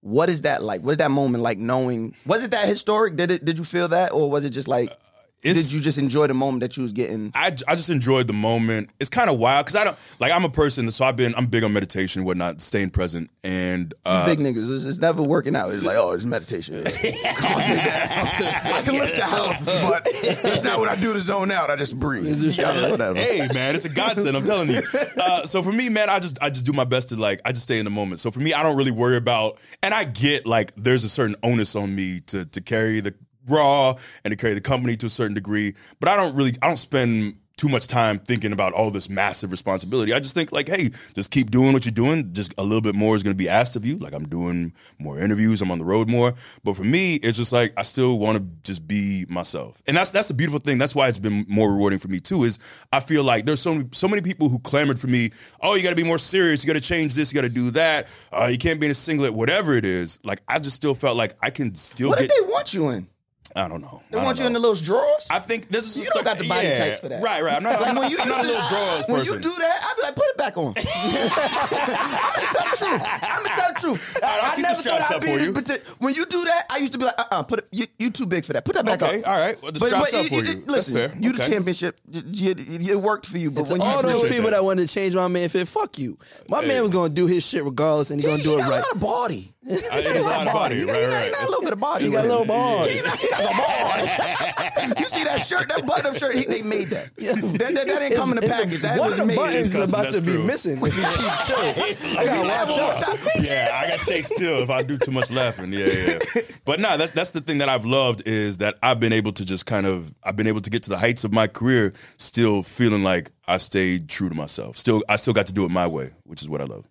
what 0.00 0.28
is 0.28 0.42
that 0.42 0.62
like? 0.62 0.82
What 0.82 0.92
is 0.92 0.98
that 0.98 1.10
moment 1.10 1.42
like? 1.42 1.58
Knowing 1.58 2.14
was 2.24 2.44
it 2.44 2.52
that 2.52 2.68
historic? 2.68 3.16
Did 3.16 3.30
it? 3.30 3.44
Did 3.44 3.58
you 3.58 3.64
feel 3.64 3.88
that, 3.88 4.12
or 4.12 4.30
was 4.30 4.44
it 4.44 4.50
just 4.50 4.68
like? 4.68 4.96
It's- 5.42 5.66
did 5.66 5.72
you 5.72 5.80
just 5.80 5.98
enjoy 5.98 6.26
the 6.28 6.34
moment 6.34 6.60
that 6.60 6.76
you 6.76 6.82
was 6.84 6.92
getting? 6.92 7.32
I, 7.34 7.46
I 7.66 7.74
just 7.74 7.90
enjoyed 7.90 8.26
the 8.28 8.32
moment. 8.32 8.90
It's 9.00 9.10
kind 9.10 9.28
of 9.28 9.38
wild 9.38 9.66
because 9.66 9.76
I 9.76 9.84
don't 9.84 9.98
like 10.20 10.30
I'm 10.32 10.44
a 10.44 10.48
person, 10.48 10.90
so 10.90 11.04
I've 11.04 11.16
been 11.16 11.34
I'm 11.34 11.46
big 11.46 11.64
on 11.64 11.72
meditation, 11.72 12.20
and 12.20 12.26
whatnot, 12.26 12.60
staying 12.60 12.90
present, 12.90 13.28
and 13.42 13.92
uh, 14.06 14.24
Big 14.26 14.38
niggas, 14.38 14.76
it's, 14.76 14.84
it's 14.84 14.98
never 15.00 15.22
working 15.22 15.56
out. 15.56 15.72
It's 15.72 15.84
like, 15.84 15.96
oh, 15.98 16.12
it's 16.12 16.24
meditation. 16.24 16.74
Calm 16.84 16.84
me 16.92 17.76
down. 17.76 17.88
I 17.88 18.82
can 18.84 18.94
lift 18.94 19.16
the 19.16 19.24
house, 19.24 19.64
but 19.66 20.02
it's 20.06 20.62
not 20.64 20.78
what 20.78 20.88
I 20.88 20.96
do 20.96 21.12
to 21.12 21.20
zone 21.20 21.50
out. 21.50 21.70
I 21.70 21.76
just 21.76 21.98
breathe. 21.98 22.22
Yeah, 22.58 22.90
whatever. 22.90 23.18
Hey 23.18 23.46
man, 23.52 23.74
it's 23.74 23.84
a 23.84 23.88
godsend. 23.88 24.36
I'm 24.36 24.44
telling 24.44 24.68
you. 24.70 24.80
Uh, 25.16 25.42
so 25.44 25.62
for 25.62 25.72
me, 25.72 25.88
man, 25.88 26.08
I 26.10 26.18
just 26.20 26.38
I 26.42 26.50
just 26.50 26.66
do 26.66 26.72
my 26.72 26.84
best 26.84 27.08
to 27.10 27.16
like 27.16 27.40
I 27.44 27.52
just 27.52 27.64
stay 27.64 27.78
in 27.78 27.84
the 27.84 27.90
moment. 27.90 28.20
So 28.20 28.30
for 28.30 28.40
me, 28.40 28.52
I 28.54 28.62
don't 28.62 28.76
really 28.76 28.90
worry 28.90 29.16
about, 29.16 29.58
and 29.82 29.92
I 29.94 30.04
get 30.04 30.46
like 30.46 30.72
there's 30.76 31.02
a 31.04 31.08
certain 31.08 31.34
onus 31.42 31.74
on 31.74 31.94
me 31.94 32.20
to 32.26 32.44
to 32.44 32.60
carry 32.60 33.00
the 33.00 33.14
raw 33.48 33.94
and 34.24 34.32
to 34.32 34.36
carry 34.36 34.54
the 34.54 34.60
company 34.60 34.96
to 34.96 35.06
a 35.06 35.10
certain 35.10 35.34
degree, 35.34 35.74
but 36.00 36.08
I 36.08 36.16
don't 36.16 36.34
really 36.34 36.52
I 36.62 36.68
don't 36.68 36.76
spend 36.76 37.36
too 37.58 37.68
much 37.68 37.86
time 37.86 38.18
thinking 38.18 38.50
about 38.50 38.72
all 38.72 38.90
this 38.90 39.08
massive 39.08 39.52
responsibility. 39.52 40.12
I 40.12 40.18
just 40.18 40.34
think 40.34 40.50
like, 40.50 40.68
hey, 40.68 40.88
just 41.14 41.30
keep 41.30 41.50
doing 41.50 41.72
what 41.72 41.84
you're 41.84 41.92
doing. 41.92 42.32
Just 42.32 42.54
a 42.58 42.62
little 42.64 42.80
bit 42.80 42.94
more 42.96 43.14
is 43.14 43.22
going 43.22 43.34
to 43.34 43.38
be 43.38 43.48
asked 43.48 43.76
of 43.76 43.84
you. 43.86 43.98
Like 43.98 44.14
I'm 44.14 44.26
doing 44.26 44.72
more 44.98 45.20
interviews, 45.20 45.60
I'm 45.62 45.70
on 45.70 45.78
the 45.78 45.84
road 45.84 46.10
more. 46.10 46.34
But 46.64 46.74
for 46.76 46.82
me, 46.82 47.16
it's 47.16 47.36
just 47.36 47.52
like 47.52 47.72
I 47.76 47.82
still 47.82 48.18
want 48.18 48.38
to 48.38 48.44
just 48.64 48.88
be 48.88 49.26
myself, 49.28 49.80
and 49.86 49.96
that's 49.96 50.10
that's 50.10 50.26
the 50.28 50.34
beautiful 50.34 50.58
thing. 50.58 50.78
That's 50.78 50.94
why 50.94 51.06
it's 51.08 51.18
been 51.20 51.44
more 51.46 51.70
rewarding 51.70 52.00
for 52.00 52.08
me 52.08 52.18
too. 52.18 52.42
Is 52.42 52.58
I 52.90 52.98
feel 52.98 53.22
like 53.22 53.44
there's 53.44 53.60
so 53.60 53.74
many, 53.74 53.88
so 53.92 54.08
many 54.08 54.22
people 54.22 54.48
who 54.48 54.58
clamored 54.58 54.98
for 54.98 55.06
me. 55.06 55.30
Oh, 55.60 55.76
you 55.76 55.82
got 55.84 55.90
to 55.90 55.96
be 55.96 56.04
more 56.04 56.18
serious. 56.18 56.64
You 56.64 56.72
got 56.72 56.80
to 56.80 56.88
change 56.88 57.14
this. 57.14 57.32
You 57.32 57.36
got 57.40 57.46
to 57.46 57.52
do 57.54 57.70
that. 57.72 58.08
Uh, 58.32 58.48
you 58.50 58.58
can't 58.58 58.80
be 58.80 58.86
in 58.86 58.90
a 58.92 58.94
singlet. 58.94 59.34
Whatever 59.34 59.74
it 59.74 59.84
is, 59.84 60.18
like 60.24 60.40
I 60.48 60.58
just 60.58 60.74
still 60.74 60.94
felt 60.94 61.16
like 61.16 61.34
I 61.40 61.50
can 61.50 61.74
still 61.76 62.08
What 62.08 62.18
get. 62.18 62.28
did 62.30 62.42
they 62.44 62.50
want 62.50 62.74
you 62.74 62.88
in? 62.88 63.06
I 63.54 63.68
don't 63.68 63.82
know. 63.82 64.00
They 64.10 64.16
want 64.16 64.38
you 64.38 64.46
in 64.46 64.54
the 64.54 64.58
little 64.58 64.74
drawers? 64.76 65.26
I 65.30 65.38
think 65.38 65.68
this 65.68 65.84
is 65.84 65.96
a 65.96 66.04
You 66.04 66.10
don't 66.14 66.24
got 66.24 66.38
the 66.38 66.48
body 66.48 66.68
yeah, 66.68 66.78
type 66.78 67.00
for 67.00 67.08
that. 67.10 67.22
Right, 67.22 67.42
right. 67.42 67.54
I'm 67.56 67.62
not. 67.62 67.74
I'm 67.86 67.94
Like, 67.96 68.10
not, 68.12 68.20
I'm 68.22 68.28
not 68.28 68.40
a 68.44 68.46
little 68.48 68.68
drawers 68.70 69.04
when 69.08 69.16
person. 69.18 69.34
you 69.34 69.40
do 69.40 69.48
that, 69.50 69.76
I'd 69.84 69.96
be 69.96 70.02
like, 70.02 70.14
put 70.14 70.24
it 70.28 70.36
back 70.38 70.56
on. 70.56 70.72
I'm 70.76 72.32
gonna 72.32 72.48
tell 72.54 72.64
the 72.70 72.76
truth. 72.76 73.02
I'm 73.22 73.42
gonna 73.42 73.54
tell 73.54 73.72
the 73.74 73.80
truth. 73.80 74.18
I, 74.22 74.56
never 74.62 74.82
thought 74.82 75.12
I'd 75.12 75.20
be 75.20 75.26
this 75.26 75.46
you. 75.46 75.52
parti- 75.52 75.80
When 75.98 76.14
you 76.14 76.24
do 76.26 76.44
that, 76.44 76.66
I 76.70 76.78
used 76.78 76.92
to 76.92 76.98
be 76.98 77.04
like, 77.04 77.18
uh, 77.18 77.24
uh 77.30 77.42
put 77.42 77.58
it. 77.60 77.68
You, 77.72 77.86
you 77.98 78.10
too 78.10 78.26
big 78.26 78.44
for 78.44 78.52
that. 78.54 78.64
Put 78.64 78.74
that 78.76 78.86
back 78.86 79.02
Okay, 79.02 79.22
up. 79.22 79.28
all 79.28 79.38
right. 79.38 79.60
Well, 79.62 79.72
the 79.72 79.80
straps 79.80 80.14
up 80.14 80.26
for 80.26 80.34
you. 80.34 80.42
That's 80.42 80.66
Listen, 80.66 80.94
fair. 80.94 81.12
you 81.18 81.32
the 81.32 81.42
championship. 81.42 81.98
You, 82.10 82.54
you, 82.56 82.92
it 82.92 83.00
worked 83.02 83.26
for 83.26 83.38
you, 83.38 83.50
but 83.50 83.68
when 83.68 83.80
you 83.80 83.86
All 83.86 84.02
those 84.02 84.28
people 84.28 84.50
that. 84.50 84.64
wanted 84.64 84.88
to 84.88 84.94
change 84.94 85.14
my 85.14 85.28
man 85.28 85.48
fit, 85.50 85.68
fuck 85.68 85.98
you. 85.98 86.18
My 86.48 86.64
man 86.64 86.82
was 86.82 86.90
gonna 86.90 87.10
do 87.12 87.26
his 87.26 87.46
shit 87.46 87.64
regardless, 87.64 88.10
and 88.10 88.20
he 88.20 88.26
gonna 88.26 88.42
do 88.42 88.54
it 88.58 88.62
right. 88.62 88.68
a 88.68 88.70
lot 88.70 88.92
of 88.94 89.00
body. 89.00 89.51
I 89.64 89.74
think 90.02 90.16
it's 90.16 90.26
a 90.26 90.28
lot 90.28 90.46
of 90.46 90.52
body. 90.52 90.80
He 90.80 90.86
got- 90.86 90.92
Right, 90.92 91.00
he 91.02 91.06
got- 91.06 91.14
right. 91.14 91.34
he 91.38 91.44
a 91.44 91.46
little 91.46 91.62
bit 91.62 91.72
of 91.72 91.78
body. 91.80 92.04
He 92.06 92.12
got 92.12 92.24
a 92.24 92.28
little 92.28 92.44
body. 92.46 92.90
He 92.94 93.00
got, 93.00 93.16
he 93.18 93.28
got 93.30 93.40
a 93.42 93.54
body. 93.54 95.00
you 95.00 95.06
see 95.06 95.22
that 95.24 95.38
shirt, 95.40 95.68
that 95.68 95.86
button-up 95.86 96.18
shirt, 96.18 96.34
he, 96.34 96.44
they 96.44 96.62
made 96.62 96.88
that. 96.88 97.10
That, 97.62 97.74
that, 97.74 97.74
that 97.74 97.98
didn't 98.00 98.16
come 98.16 98.30
in 98.30 98.36
the 98.36 98.44
It's- 98.44 98.60
package. 98.60 98.82
That 98.82 98.98
one 98.98 99.10
was 99.10 99.12
of 99.12 99.18
the 99.20 99.26
made. 99.26 99.36
buttons 99.36 99.74
is 99.74 99.88
about 99.88 100.10
to 100.12 100.20
be 100.20 100.36
missing 100.36 100.78
if 100.82 100.96
you 100.96 101.02
keep 101.02 101.46
chilling. 101.46 102.18
I 102.18 102.24
gotta 102.24 102.72
watch 102.72 103.02
out. 103.08 103.42
yeah, 103.44 103.68
I 103.72 103.88
gotta 103.88 104.00
stay 104.00 104.22
still 104.22 104.58
if 104.62 104.70
I 104.70 104.82
do 104.82 104.98
too 104.98 105.12
much 105.12 105.30
laughing. 105.30 105.72
Yeah, 105.72 105.86
yeah. 105.86 106.42
But 106.64 106.80
no, 106.80 106.96
that's 106.96 107.12
that's 107.12 107.30
the 107.30 107.40
thing 107.40 107.58
that 107.58 107.68
I've 107.68 107.84
loved 107.84 108.26
is 108.26 108.58
that 108.58 108.76
I've 108.82 108.98
been 109.00 109.12
able 109.12 109.32
to 109.32 109.44
just 109.44 109.66
kind 109.66 109.86
of 109.86 110.12
I've 110.24 110.36
been 110.36 110.46
able 110.48 110.60
to 110.62 110.70
get 110.70 110.82
to 110.84 110.90
the 110.90 110.98
heights 110.98 111.22
of 111.24 111.32
my 111.32 111.46
career, 111.46 111.92
still 112.18 112.62
feeling 112.62 113.02
like 113.04 113.30
I 113.46 113.58
stayed 113.58 114.08
true 114.08 114.28
to 114.28 114.34
myself. 114.34 114.76
Still, 114.76 115.02
I 115.08 115.16
still 115.16 115.32
got 115.34 115.46
to 115.46 115.52
do 115.52 115.64
it 115.64 115.70
my 115.70 115.86
way, 115.86 116.10
which 116.24 116.42
is 116.42 116.48
what 116.48 116.60
I 116.60 116.64
love. 116.64 116.86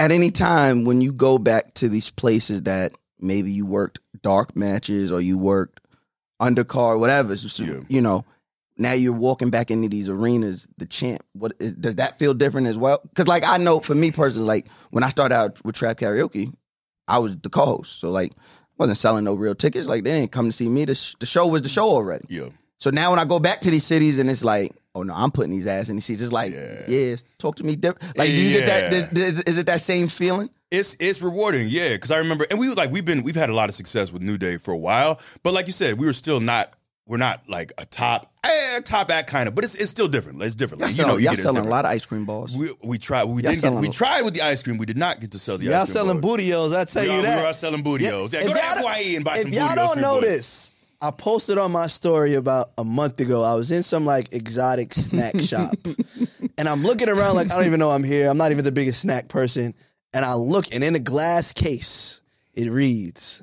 At 0.00 0.12
any 0.12 0.30
time 0.30 0.84
when 0.86 1.02
you 1.02 1.12
go 1.12 1.36
back 1.36 1.74
to 1.74 1.88
these 1.88 2.08
places 2.08 2.62
that 2.62 2.92
maybe 3.20 3.52
you 3.52 3.66
worked 3.66 3.98
dark 4.22 4.56
matches 4.56 5.12
or 5.12 5.20
you 5.20 5.36
worked 5.38 5.78
undercard, 6.40 6.98
whatever, 7.00 7.36
so- 7.36 7.62
Yeah. 7.64 7.80
you 7.88 8.00
know, 8.00 8.24
now 8.78 8.92
you're 8.94 9.12
walking 9.12 9.50
back 9.50 9.70
into 9.70 9.90
these 9.90 10.08
arenas, 10.08 10.66
the 10.78 10.86
champ. 10.86 11.22
What 11.34 11.52
is- 11.60 11.72
does 11.72 11.96
that 11.96 12.18
feel 12.18 12.32
different 12.32 12.66
as 12.66 12.78
well? 12.78 13.00
Because 13.10 13.28
like 13.28 13.44
I 13.46 13.58
know 13.58 13.80
for 13.80 13.94
me 13.94 14.10
personally, 14.10 14.48
like 14.48 14.68
when 14.90 15.04
I 15.04 15.10
started 15.10 15.34
out 15.34 15.62
with 15.66 15.74
trap 15.74 15.98
karaoke, 15.98 16.50
I 17.06 17.18
was 17.18 17.36
the 17.42 17.50
co-host, 17.50 18.00
so 18.00 18.10
like 18.10 18.32
wasn't 18.78 18.96
selling 18.96 19.24
no 19.24 19.34
real 19.34 19.54
tickets. 19.54 19.86
Like 19.86 20.04
they 20.04 20.18
didn't 20.18 20.32
come 20.32 20.46
to 20.46 20.52
see 20.52 20.70
me. 20.70 20.86
The, 20.86 20.94
sh- 20.94 21.14
the 21.20 21.26
show 21.26 21.46
was 21.46 21.60
the 21.60 21.68
show 21.68 21.90
already. 21.90 22.24
Yeah. 22.30 22.48
So 22.78 22.88
now 22.88 23.10
when 23.10 23.18
I 23.18 23.26
go 23.26 23.38
back 23.38 23.60
to 23.60 23.70
these 23.70 23.84
cities 23.84 24.18
and 24.18 24.30
it's 24.30 24.42
like, 24.42 24.72
oh 24.94 25.02
no, 25.02 25.14
I'm 25.14 25.30
putting 25.30 25.50
these 25.52 25.66
ass 25.66 25.88
in 25.88 25.96
these 25.96 26.04
seats. 26.04 26.20
It's 26.20 26.32
like, 26.32 26.52
Yeah. 26.52 26.82
yeah, 26.88 27.16
talk 27.38 27.56
to 27.56 27.64
me 27.64 27.76
different. 27.76 28.16
Like, 28.16 28.28
do 28.28 28.34
you 28.42 28.58
get 28.60 28.66
that? 28.66 29.16
Is, 29.18 29.58
it 29.58 29.66
that 29.66 29.80
same 29.80 30.08
feeling? 30.08 30.50
It's 30.70 30.96
it's 31.00 31.20
rewarding, 31.22 31.68
yeah. 31.68 31.90
Because 31.90 32.10
I 32.10 32.18
remember, 32.18 32.46
and 32.50 32.58
we 32.58 32.68
like 32.70 32.90
we've 32.92 33.04
been 33.04 33.22
we've 33.22 33.34
had 33.34 33.50
a 33.50 33.54
lot 33.54 33.68
of 33.68 33.74
success 33.74 34.12
with 34.12 34.22
New 34.22 34.38
Day 34.38 34.56
for 34.56 34.72
a 34.72 34.78
while, 34.78 35.20
but 35.42 35.52
like 35.52 35.66
you 35.66 35.72
said, 35.72 35.98
we 35.98 36.06
were 36.06 36.12
still 36.12 36.38
not 36.40 36.76
we're 37.06 37.16
not 37.16 37.42
like 37.48 37.72
a 37.76 37.84
top 37.86 38.32
eh, 38.44 38.78
top 38.84 39.10
act 39.10 39.28
kind 39.28 39.48
of, 39.48 39.56
but 39.56 39.64
it's 39.64 39.74
it's 39.74 39.90
still 39.90 40.06
different. 40.06 40.40
It's 40.42 40.54
different. 40.54 40.80
Y'all, 40.82 40.88
you 40.90 40.94
selling, 40.94 41.12
know, 41.12 41.18
you 41.18 41.24
y'all 41.26 41.34
selling 41.34 41.66
a 41.66 41.68
lot 41.68 41.84
of 41.84 41.90
ice 41.90 42.06
cream 42.06 42.24
balls. 42.24 42.54
We 42.56 42.68
we 42.84 42.98
tried 42.98 43.24
we 43.24 43.42
Y'all 43.42 43.52
didn't 43.52 43.72
get, 43.74 43.80
we 43.80 43.88
tried 43.90 44.22
with 44.22 44.34
the 44.34 44.42
ice 44.42 44.62
cream. 44.62 44.78
We 44.78 44.86
did 44.86 44.96
not 44.96 45.18
get 45.20 45.32
to 45.32 45.38
sell 45.40 45.58
the 45.58 45.64
ice 45.64 45.66
cream. 45.66 45.72
Y'all 45.72 45.80
ice 45.82 45.92
cream. 45.92 46.06
selling 46.06 46.20
bootios, 46.72 46.76
I 46.76 46.84
tell 46.84 47.02
We 47.02 47.08
you 47.08 47.14
are- 47.14 47.20
we 47.20 47.22
that. 47.26 47.46
are 47.46 47.52
selling 47.52 47.82
bootios. 47.82 48.32
Yeah, 48.32 48.40
If 48.40 48.46
go 48.46 48.54
to 48.54 48.60
FYE 48.82 49.14
and 49.16 49.24
buy 49.24 49.36
if 49.38 49.42
some 49.42 49.52
y'all 49.52 49.74
don't 49.74 50.00
know 50.00 50.20
this, 50.20 50.76
I 51.02 51.10
posted 51.10 51.56
on 51.56 51.72
my 51.72 51.86
story 51.86 52.34
about 52.34 52.72
a 52.76 52.84
month 52.84 53.20
ago. 53.20 53.42
I 53.42 53.54
was 53.54 53.72
in 53.72 53.82
some 53.82 54.04
like 54.04 54.32
exotic 54.32 54.92
snack 54.92 55.40
shop, 55.40 55.74
and 56.58 56.68
I'm 56.68 56.82
looking 56.82 57.08
around 57.08 57.36
like 57.36 57.50
I 57.50 57.56
don't 57.56 57.66
even 57.66 57.80
know 57.80 57.90
I'm 57.90 58.04
here. 58.04 58.28
I'm 58.28 58.36
not 58.36 58.50
even 58.52 58.64
the 58.64 58.72
biggest 58.72 59.00
snack 59.00 59.28
person, 59.28 59.74
and 60.12 60.24
I 60.24 60.34
look, 60.34 60.74
and 60.74 60.84
in 60.84 60.94
a 60.94 61.00
glass 61.00 61.52
case, 61.52 62.20
it 62.54 62.70
reads. 62.70 63.42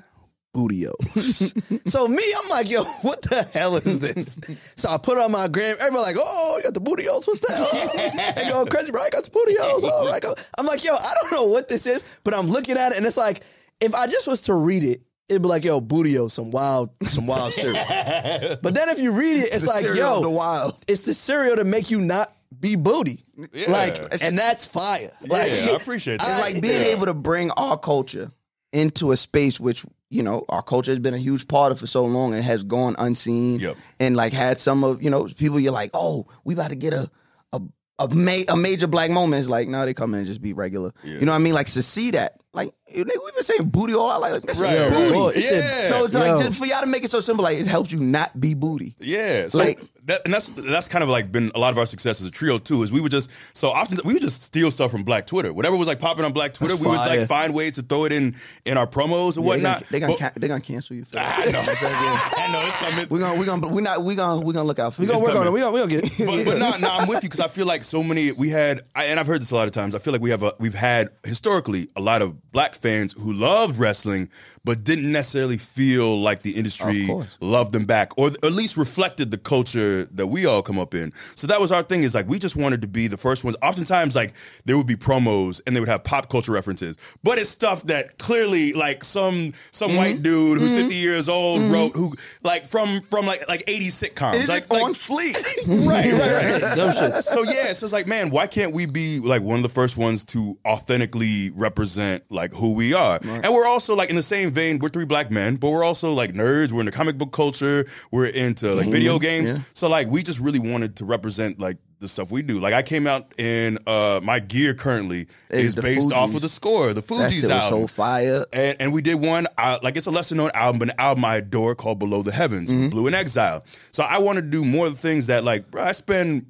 Bootios. 0.56 1.88
so 1.88 2.08
me, 2.08 2.22
I'm 2.42 2.48
like, 2.48 2.70
yo, 2.70 2.82
what 3.02 3.20
the 3.22 3.48
hell 3.52 3.76
is 3.76 4.00
this? 4.00 4.40
So 4.76 4.88
I 4.88 4.96
put 4.96 5.18
on 5.18 5.30
my 5.30 5.46
gram. 5.46 5.76
Everybody 5.78 6.02
like, 6.02 6.16
oh, 6.18 6.54
you 6.56 6.64
got 6.64 6.74
the 6.74 6.80
bootios. 6.80 7.28
What's 7.28 7.40
that? 7.40 7.58
Oh. 8.30 8.32
They 8.34 8.48
go 8.48 8.64
crazy, 8.64 8.90
bro. 8.90 9.02
I 9.02 9.10
got 9.10 9.24
the 9.24 9.30
bootios. 9.30 9.80
Oh. 9.84 10.34
I'm 10.56 10.66
like, 10.66 10.82
yo, 10.82 10.94
I 10.94 11.14
don't 11.20 11.32
know 11.32 11.44
what 11.44 11.68
this 11.68 11.86
is, 11.86 12.18
but 12.24 12.34
I'm 12.34 12.48
looking 12.48 12.76
at 12.76 12.92
it, 12.92 12.98
and 12.98 13.06
it's 13.06 13.16
like, 13.16 13.42
if 13.80 13.94
I 13.94 14.06
just 14.06 14.26
was 14.26 14.42
to 14.42 14.54
read 14.54 14.84
it, 14.84 15.02
it'd 15.28 15.42
be 15.42 15.48
like, 15.48 15.64
yo, 15.64 15.80
bootio, 15.80 16.30
some 16.30 16.50
wild, 16.50 16.90
some 17.04 17.26
wild 17.26 17.52
cereal. 17.52 17.74
but 18.62 18.74
then 18.74 18.88
if 18.88 18.98
you 18.98 19.12
read 19.12 19.36
it, 19.38 19.52
it's 19.52 19.62
The 19.62 19.66
like, 19.68 19.84
yo, 19.94 20.20
the 20.20 20.30
wild. 20.30 20.76
it's 20.86 21.02
the 21.02 21.14
cereal 21.14 21.56
to 21.56 21.64
make 21.64 21.90
you 21.90 22.00
not 22.00 22.32
be 22.58 22.76
booty. 22.76 23.20
Yeah. 23.52 23.70
Like, 23.70 23.98
and 24.22 24.36
that's 24.38 24.66
fire. 24.66 25.10
Like, 25.28 25.50
Yeah, 25.50 25.72
I 25.72 25.76
appreciate 25.76 26.18
that. 26.20 26.28
It's 26.28 26.52
like 26.54 26.62
being 26.62 26.82
able 26.96 27.06
to 27.06 27.14
bring 27.14 27.50
our 27.52 27.78
culture 27.78 28.30
into 28.72 29.12
a 29.12 29.16
space 29.16 29.58
which 29.58 29.84
you 30.10 30.22
know 30.22 30.44
our 30.50 30.62
culture 30.62 30.90
has 30.90 30.98
been 30.98 31.14
a 31.14 31.18
huge 31.18 31.48
part 31.48 31.72
of 31.72 31.78
for 31.80 31.86
so 31.86 32.04
long 32.04 32.34
and 32.34 32.42
has 32.44 32.62
gone 32.62 32.94
unseen 32.98 33.58
Yep. 33.60 33.76
and 33.98 34.14
like 34.14 34.32
had 34.34 34.58
some 34.58 34.84
of 34.84 35.02
you 35.02 35.08
know 35.08 35.24
people 35.24 35.58
you're 35.58 35.72
like 35.72 35.90
oh 35.94 36.26
we 36.44 36.52
about 36.52 36.68
to 36.68 36.74
get 36.76 36.92
a 36.92 37.10
a 37.54 37.62
a, 37.98 38.08
ma- 38.08 38.44
a 38.48 38.56
major 38.56 38.86
black 38.86 39.10
moment 39.10 39.40
is 39.40 39.48
like 39.48 39.68
no 39.68 39.84
they 39.84 39.94
come 39.94 40.14
in 40.14 40.18
and 40.20 40.26
just 40.26 40.40
be 40.42 40.52
regular. 40.52 40.92
You 41.04 41.20
know 41.20 41.32
what 41.32 41.36
I 41.36 41.40
mean? 41.40 41.54
Like 41.54 41.66
to 41.68 41.82
see 41.82 42.12
that 42.12 42.40
like 42.52 42.72
you 42.88 43.04
we've 43.04 43.34
been 43.34 43.42
saying 43.42 43.68
booty 43.68 43.94
all 43.94 44.10
our 44.10 44.20
life 44.20 44.32
like, 44.32 44.42
this 44.42 44.56
is 44.56 44.62
Right, 44.62 44.78
right. 44.80 44.92
booty 44.92 45.12
Boy, 45.12 45.32
it 45.34 45.44
Yeah. 45.44 45.90
so 45.90 46.04
it's 46.06 46.14
like 46.14 46.38
just 46.46 46.58
for 46.58 46.66
y'all 46.66 46.80
to 46.80 46.86
make 46.86 47.04
it 47.04 47.10
so 47.10 47.20
simple 47.20 47.42
like 47.44 47.58
it 47.58 47.66
helps 47.66 47.92
you 47.92 47.98
not 48.00 48.38
be 48.38 48.54
booty. 48.54 48.96
Yeah, 49.00 49.48
so 49.48 49.58
Like- 49.58 49.80
that, 50.08 50.22
and 50.24 50.32
that's 50.32 50.48
that's 50.50 50.88
kind 50.88 51.02
of 51.02 51.08
like 51.10 51.30
been 51.30 51.52
a 51.54 51.58
lot 51.58 51.70
of 51.70 51.78
our 51.78 51.86
success 51.86 52.20
as 52.20 52.26
a 52.26 52.30
trio 52.30 52.58
too. 52.58 52.82
Is 52.82 52.90
we 52.90 53.00
would 53.00 53.12
just 53.12 53.30
so 53.56 53.68
often 53.68 53.98
we 54.04 54.14
would 54.14 54.22
just 54.22 54.42
steal 54.42 54.70
stuff 54.70 54.90
from 54.90 55.04
Black 55.04 55.26
Twitter, 55.26 55.52
whatever 55.52 55.76
was 55.76 55.86
like 55.86 56.00
popping 56.00 56.24
on 56.24 56.32
Black 56.32 56.54
Twitter. 56.54 56.74
That's 56.74 56.82
we 56.84 56.88
would 56.88 56.96
like 56.96 57.28
find 57.28 57.54
ways 57.54 57.72
to 57.72 57.82
throw 57.82 58.06
it 58.06 58.12
in 58.12 58.34
in 58.64 58.76
our 58.78 58.86
promos 58.86 59.36
or 59.36 59.42
Yeah, 59.42 59.46
whatnot. 59.46 59.84
they 59.90 60.00
gonna, 60.00 60.12
they 60.14 60.18
gonna, 60.18 60.32
ca- 60.32 60.38
they 60.40 60.48
gonna 60.48 60.60
cancel 60.60 60.96
you 60.96 61.04
for 61.04 61.18
ah, 61.18 61.20
that. 61.20 61.48
I 61.48 61.50
know, 61.52 61.58
I 61.60 62.52
know 62.52 62.66
it's 62.66 62.76
coming. 62.78 63.06
we're 63.10 63.18
gonna 63.18 63.38
we're 63.38 63.46
gonna 63.46 63.68
we're 63.68 63.80
not 63.82 64.02
we 64.02 64.14
gonna 64.14 64.40
we 64.40 64.52
gonna 64.54 64.66
look 64.66 64.78
out 64.78 64.94
for 64.94 65.02
we 65.02 65.06
you 65.06 65.12
gonna 65.12 65.24
work 65.24 65.36
on 65.36 65.46
it. 65.46 65.52
We 65.52 65.60
gonna, 65.60 65.72
we 65.72 65.80
gonna 65.80 65.90
get 65.90 66.20
it. 66.20 66.26
but, 66.26 66.44
but 66.44 66.58
no, 66.80 66.88
no, 66.88 66.88
I'm 66.90 67.06
with 67.08 67.22
you 67.22 67.28
because 67.28 67.40
I 67.40 67.48
feel 67.48 67.66
like 67.66 67.84
so 67.84 68.02
many 68.02 68.32
we 68.32 68.48
had, 68.48 68.82
I, 68.96 69.04
and 69.04 69.20
I've 69.20 69.26
heard 69.26 69.42
this 69.42 69.50
a 69.50 69.54
lot 69.56 69.66
of 69.66 69.72
times. 69.72 69.94
I 69.94 69.98
feel 69.98 70.12
like 70.12 70.22
we 70.22 70.30
have 70.30 70.42
a, 70.42 70.54
we've 70.58 70.74
had 70.74 71.10
historically 71.24 71.88
a 71.96 72.00
lot 72.00 72.22
of 72.22 72.50
black 72.50 72.74
fans 72.74 73.12
who 73.12 73.34
loved 73.34 73.78
wrestling, 73.78 74.30
but 74.64 74.84
didn't 74.84 75.12
necessarily 75.12 75.58
feel 75.58 76.18
like 76.18 76.40
the 76.40 76.52
industry 76.52 77.08
loved 77.40 77.72
them 77.72 77.84
back, 77.84 78.16
or 78.16 78.28
at 78.28 78.52
least 78.52 78.78
reflected 78.78 79.30
the 79.30 79.38
culture 79.38 79.97
that 80.04 80.28
we 80.28 80.46
all 80.46 80.62
come 80.62 80.78
up 80.78 80.94
in. 80.94 81.12
So 81.34 81.46
that 81.48 81.60
was 81.60 81.72
our 81.72 81.82
thing. 81.82 82.02
Is 82.02 82.14
like 82.14 82.28
we 82.28 82.38
just 82.38 82.56
wanted 82.56 82.82
to 82.82 82.88
be 82.88 83.08
the 83.08 83.16
first 83.16 83.44
ones. 83.44 83.56
Oftentimes, 83.62 84.16
like 84.16 84.32
there 84.64 84.76
would 84.76 84.86
be 84.86 84.96
promos 84.96 85.60
and 85.66 85.74
they 85.74 85.80
would 85.80 85.88
have 85.88 86.04
pop 86.04 86.30
culture 86.30 86.52
references, 86.52 86.96
but 87.22 87.38
it's 87.38 87.50
stuff 87.50 87.82
that 87.84 88.18
clearly 88.18 88.72
like 88.72 89.04
some 89.04 89.52
some 89.70 89.88
Mm-hmm. 89.88 89.96
white 89.96 90.22
dude 90.22 90.58
who's 90.58 90.70
mm-hmm. 90.70 90.82
50 90.82 90.94
years 90.94 91.28
old 91.28 91.60
mm-hmm. 91.60 91.72
wrote 91.72 91.96
who 91.96 92.12
like 92.42 92.64
from 92.64 93.00
from 93.00 93.26
like 93.26 93.46
like 93.48 93.64
80 93.66 93.88
sitcoms. 93.88 94.34
is 94.34 94.48
like, 94.48 94.72
on 94.72 94.94
fleet 94.94 95.34
right, 95.66 96.12
right, 96.12 96.62
right. 96.62 97.14
So 97.24 97.42
yeah, 97.42 97.72
so 97.72 97.86
it's 97.86 97.92
like, 97.92 98.06
man, 98.06 98.30
why 98.30 98.46
can't 98.46 98.72
we 98.72 98.86
be 98.86 99.18
like 99.20 99.42
one 99.42 99.56
of 99.56 99.62
the 99.62 99.68
first 99.68 99.96
ones 99.96 100.24
to 100.26 100.58
authentically 100.66 101.50
represent 101.54 102.24
like 102.30 102.52
who 102.54 102.74
we 102.74 102.94
are? 102.94 103.18
And 103.22 103.52
we're 103.52 103.66
also 103.66 103.94
like 103.96 104.10
in 104.10 104.16
the 104.16 104.22
same 104.22 104.50
vein, 104.50 104.78
we're 104.78 104.88
three 104.88 105.04
black 105.04 105.30
men, 105.30 105.56
but 105.56 105.70
we're 105.70 105.84
also 105.84 106.12
like 106.12 106.32
nerds. 106.32 106.72
We're 106.72 106.80
into 106.80 106.92
comic 106.92 107.18
book 107.18 107.32
culture. 107.32 107.84
We're 108.10 108.26
into 108.26 108.74
like 108.74 108.84
mm-hmm. 108.84 108.92
video 108.92 109.18
games. 109.18 109.50
yeah. 109.50 109.58
So 109.74 109.87
like 109.90 110.08
we 110.08 110.22
just 110.22 110.40
really 110.40 110.58
wanted 110.58 110.96
to 110.96 111.04
represent 111.04 111.58
like 111.60 111.78
the 112.00 112.06
stuff 112.08 112.30
we 112.30 112.42
do. 112.42 112.60
Like 112.60 112.74
I 112.74 112.82
came 112.82 113.06
out 113.08 113.32
in 113.40 113.78
uh 113.86 114.20
my 114.22 114.38
gear 114.38 114.72
currently 114.74 115.26
Hey, 115.50 115.62
is 115.62 115.74
based 115.74 116.12
off 116.12 116.34
of 116.34 116.40
the 116.42 116.48
score, 116.48 116.92
the 116.92 117.02
Fugees 117.02 117.42
was 117.42 117.50
album. 117.50 117.80
so 117.82 117.86
fire 117.88 118.46
And, 118.52 118.76
and 118.80 118.92
we 118.92 119.02
did 119.02 119.16
one, 119.16 119.48
uh, 119.58 119.78
like 119.82 119.96
it's 119.96 120.06
a 120.06 120.10
lesser 120.12 120.36
known 120.36 120.50
album, 120.54 120.78
but 120.78 120.90
an 120.90 120.94
album 120.98 121.24
I 121.24 121.36
adore 121.36 121.74
called 121.74 121.98
Below 121.98 122.22
the 122.22 122.30
Heavens, 122.32 122.70
Mm-hmm. 122.70 122.90
Blu 122.90 123.08
& 123.08 123.14
Exile. 123.14 123.64
So 123.90 124.04
I 124.04 124.18
want 124.18 124.36
to 124.38 124.42
do 124.42 124.64
more 124.64 124.86
of 124.86 124.92
the 124.92 124.98
things 124.98 125.26
that, 125.26 125.42
like, 125.42 125.70
bro, 125.72 125.82
I 125.82 125.90
spend, 125.92 126.46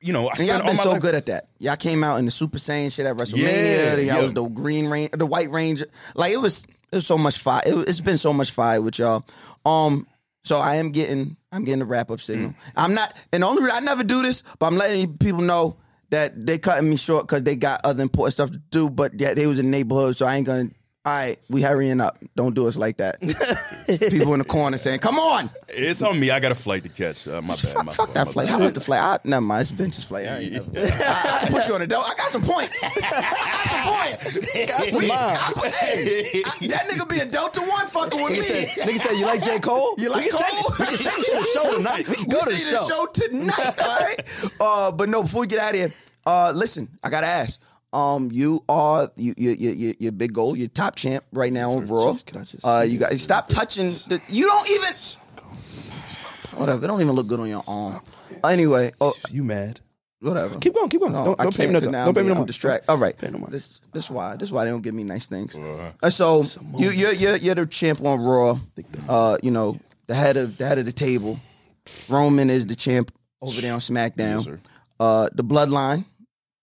you 0.00 0.12
know, 0.12 0.28
I 0.28 0.34
And 0.38 0.46
y'all 0.46 0.60
all 0.60 0.66
been 0.68 0.76
so 0.76 0.92
life. 0.92 1.02
good 1.02 1.14
at 1.16 1.26
that. 1.26 1.48
Y'all 1.58 1.74
came 1.74 2.04
out 2.04 2.18
in 2.18 2.24
the 2.26 2.30
Super 2.30 2.58
Saiyan 2.58 2.92
shit 2.92 3.06
at 3.06 3.16
WrestleMania. 3.16 3.42
Yeah, 3.42 3.94
y'all 3.96 4.04
yeah. 4.04 4.22
was 4.22 4.34
the 4.34 4.48
Green 4.48 4.86
Ranger, 4.88 5.16
the 5.16 5.26
White 5.26 5.50
Ranger. 5.50 5.86
Like 6.14 6.32
it 6.32 6.36
was, 6.40 6.62
it 6.92 6.96
was 6.96 7.06
so 7.08 7.18
much 7.18 7.38
fire. 7.38 7.62
It, 7.66 7.88
it's 7.88 8.00
been 8.00 8.18
so 8.18 8.32
much 8.32 8.52
fire 8.52 8.80
with 8.80 9.00
y'all. 9.00 9.24
Um, 9.64 10.06
so 10.46 10.58
I 10.58 10.76
am 10.76 10.90
getting, 10.90 11.36
I'm 11.50 11.64
getting 11.64 11.80
the 11.80 11.86
wrap 11.86 12.10
up 12.10 12.20
signal. 12.20 12.50
Mm. 12.50 12.56
I'm 12.76 12.94
not, 12.94 13.12
and 13.32 13.42
the 13.42 13.46
only 13.48 13.68
I 13.68 13.80
never 13.80 14.04
do 14.04 14.22
this, 14.22 14.44
but 14.60 14.66
I'm 14.66 14.76
letting 14.76 15.18
people 15.18 15.40
know 15.40 15.76
that 16.10 16.46
they 16.46 16.56
cutting 16.56 16.88
me 16.88 16.96
short 16.96 17.26
because 17.26 17.42
they 17.42 17.56
got 17.56 17.80
other 17.82 18.02
important 18.02 18.34
stuff 18.34 18.52
to 18.52 18.58
do. 18.70 18.88
But 18.88 19.18
yeah, 19.18 19.34
they 19.34 19.48
was 19.48 19.58
in 19.58 19.66
the 19.66 19.70
neighborhood, 19.72 20.16
so 20.16 20.24
I 20.24 20.36
ain't 20.36 20.46
gonna. 20.46 20.68
All 21.06 21.12
right, 21.12 21.36
we 21.48 21.62
hurrying 21.62 22.00
up. 22.00 22.18
Don't 22.34 22.52
do 22.52 22.66
us 22.66 22.76
like 22.76 22.96
that. 22.96 23.20
people 24.10 24.32
in 24.32 24.40
the 24.40 24.44
corner 24.44 24.76
saying, 24.76 24.98
"Come 24.98 25.20
on." 25.20 25.48
It's 25.68 26.02
on 26.02 26.18
me. 26.18 26.32
I 26.32 26.40
got 26.40 26.50
a 26.50 26.56
flight 26.56 26.82
to 26.82 26.88
catch. 26.88 27.28
Uh, 27.28 27.40
my 27.42 27.54
bad. 27.54 27.58
Fuck, 27.60 27.84
my 27.84 27.92
fuck 27.92 27.96
fault, 27.96 28.14
that 28.14 28.26
my 28.26 28.32
flight. 28.32 28.46
bad. 28.48 28.52
How 28.52 28.58
about 28.60 28.74
the 28.74 28.80
flight? 28.80 29.00
I, 29.00 29.18
never 29.22 29.40
mind. 29.46 29.62
It's 29.62 29.70
Vince's 29.70 30.04
flight. 30.04 30.26
I, 30.26 30.38
ain't 30.38 30.52
never, 30.52 30.70
I, 30.76 31.40
I 31.44 31.48
put 31.48 31.68
you 31.68 31.74
on 31.74 31.80
the 31.80 31.86
dope. 31.86 32.04
I 32.10 32.14
got 32.16 32.32
some 32.32 32.42
points. 32.42 32.82
I 32.82 32.88
got 33.00 34.20
some 34.20 34.42
points. 34.42 34.66
Got 34.66 34.84
some 34.84 34.98
We- 34.98 35.06
miles. 35.08 35.38
I 35.62 35.68
hey, 35.68 36.42
I- 36.44 36.66
that 36.74 36.88
nigga 36.90 37.08
be 37.08 37.20
a 37.20 37.26
Delta 37.26 37.60
One 37.60 37.86
fucking 37.86 38.20
with 38.24 38.32
me. 38.32 38.40
said, 38.42 38.66
nigga 38.88 38.98
said, 38.98 39.12
you 39.16 39.26
like 39.26 39.44
J. 39.44 39.60
Cole? 39.60 39.94
You 39.98 40.10
like 40.10 40.24
we 40.24 40.30
Cole? 40.32 40.40
Send, 40.42 40.78
we 40.80 40.86
can 40.86 40.96
send 40.96 41.16
you 41.18 41.24
to 41.24 41.38
the 41.38 41.46
show 41.54 41.76
tonight. 41.76 42.08
We 42.08 42.14
can 42.16 42.28
go 42.28 42.38
we 42.38 42.44
to 42.46 42.50
the 42.50 42.56
see 42.56 42.74
show. 42.74 42.82
the 42.82 42.88
show 42.88 43.06
tonight. 43.28 43.78
All 43.80 44.00
right. 44.00 44.50
Uh, 44.60 44.90
but 44.90 45.08
no, 45.08 45.22
before 45.22 45.42
we 45.42 45.46
get 45.46 45.60
out 45.60 45.70
of 45.70 45.76
here, 45.76 45.92
uh, 46.26 46.50
listen, 46.52 46.88
I 47.04 47.10
gotta 47.10 47.28
ask. 47.28 47.60
Um, 47.96 48.30
you 48.30 48.62
are 48.68 49.08
you 49.16 49.34
you 49.38 49.50
you 49.52 49.94
you 49.98 50.12
big 50.12 50.32
goal. 50.34 50.56
You're 50.56 50.68
top 50.68 50.96
champ 50.96 51.24
right 51.32 51.52
now 51.52 51.70
on 51.72 51.86
Raw. 51.86 52.12
Jeez, 52.12 52.24
can 52.26 52.40
I 52.40 52.44
just 52.44 52.64
Uh, 52.66 52.84
you 52.86 52.98
this? 52.98 53.22
stop 53.22 53.48
touching. 53.48 53.86
The, 53.86 54.20
you 54.28 54.46
don't 54.46 54.70
even. 54.70 54.92
Whatever. 56.60 56.84
It 56.84 56.88
don't 56.88 57.00
even 57.00 57.14
look 57.14 57.26
good 57.26 57.40
on 57.40 57.48
your 57.48 57.62
arm. 57.66 58.00
Anyway, 58.44 58.92
oh, 59.00 59.12
You 59.30 59.44
mad? 59.44 59.80
whatever. 60.20 60.58
Keep 60.58 60.74
going, 60.74 60.88
keep 60.88 61.00
going. 61.00 61.12
No, 61.12 61.24
Don't- 61.24 61.38
don't 61.38 61.56
pay 61.56 61.66
me 61.66 61.72
no 61.72 61.78
'cause 61.80 61.84
time. 61.86 61.92
now 61.92 62.04
Don't 62.06 62.14
pay 62.14 62.22
me 62.22 62.28
no 62.28 62.32
I'm 62.32 62.38
mind. 62.38 62.46
distracted. 62.48 62.90
All 62.90 62.96
right, 62.98 63.16
Pay 63.16 63.28
no 63.30 63.38
mind. 63.38 63.52
this 63.52 63.80
this 63.92 64.10
why 64.10 64.36
this 64.36 64.50
why 64.50 64.64
they 64.64 64.70
don't 64.70 64.82
give 64.82 64.94
me 64.94 65.04
nice 65.04 65.26
things. 65.26 65.56
Uh, 66.02 66.10
so 66.10 66.42
you 66.78 66.90
you're, 66.90 67.12
you're 67.14 67.36
you're 67.36 67.54
the 67.54 67.66
champ 67.66 68.02
on 68.04 68.20
Raw. 68.20 68.58
Uh, 69.08 69.36
you 69.42 69.50
know 69.50 69.78
the 70.06 70.14
head 70.14 70.36
of 70.36 70.56
the 70.58 70.66
head 70.66 70.78
of 70.78 70.86
the 70.86 70.92
table. 70.92 71.38
Roman 72.08 72.50
is 72.50 72.66
the 72.66 72.74
champ 72.76 73.10
over 73.42 73.60
there 73.60 73.72
on 73.74 73.80
SmackDown. 73.80 74.16
Yes, 74.36 74.44
sir. 74.44 74.58
uh, 75.00 75.28
the 75.34 75.44
Bloodline. 75.44 76.04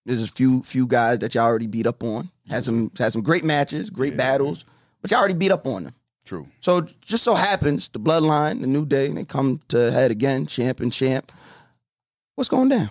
There's 0.06 0.22
a 0.22 0.28
few 0.28 0.62
few 0.62 0.86
guys 0.86 1.20
that 1.20 1.34
y'all 1.34 1.44
already 1.44 1.66
beat 1.66 1.86
up 1.86 2.02
on. 2.04 2.30
Had 2.48 2.64
some 2.64 2.90
had 2.98 3.12
some 3.12 3.22
great 3.22 3.44
matches, 3.44 3.88
great 3.90 4.16
battles, 4.16 4.64
but 5.00 5.10
y'all 5.10 5.18
already 5.20 5.34
beat 5.34 5.50
up 5.52 5.66
on 5.66 5.84
them. 5.84 5.94
True. 6.24 6.46
So 6.60 6.82
just 7.02 7.24
so 7.24 7.34
happens 7.34 7.88
the 7.88 8.00
bloodline, 8.00 8.60
the 8.60 8.66
new 8.66 8.84
day, 8.86 9.08
they 9.12 9.24
come 9.24 9.60
to 9.68 9.90
head 9.90 10.10
again, 10.10 10.46
champ 10.46 10.80
and 10.80 10.92
champ. 10.92 11.30
What's 12.34 12.48
going 12.50 12.68
down? 12.68 12.90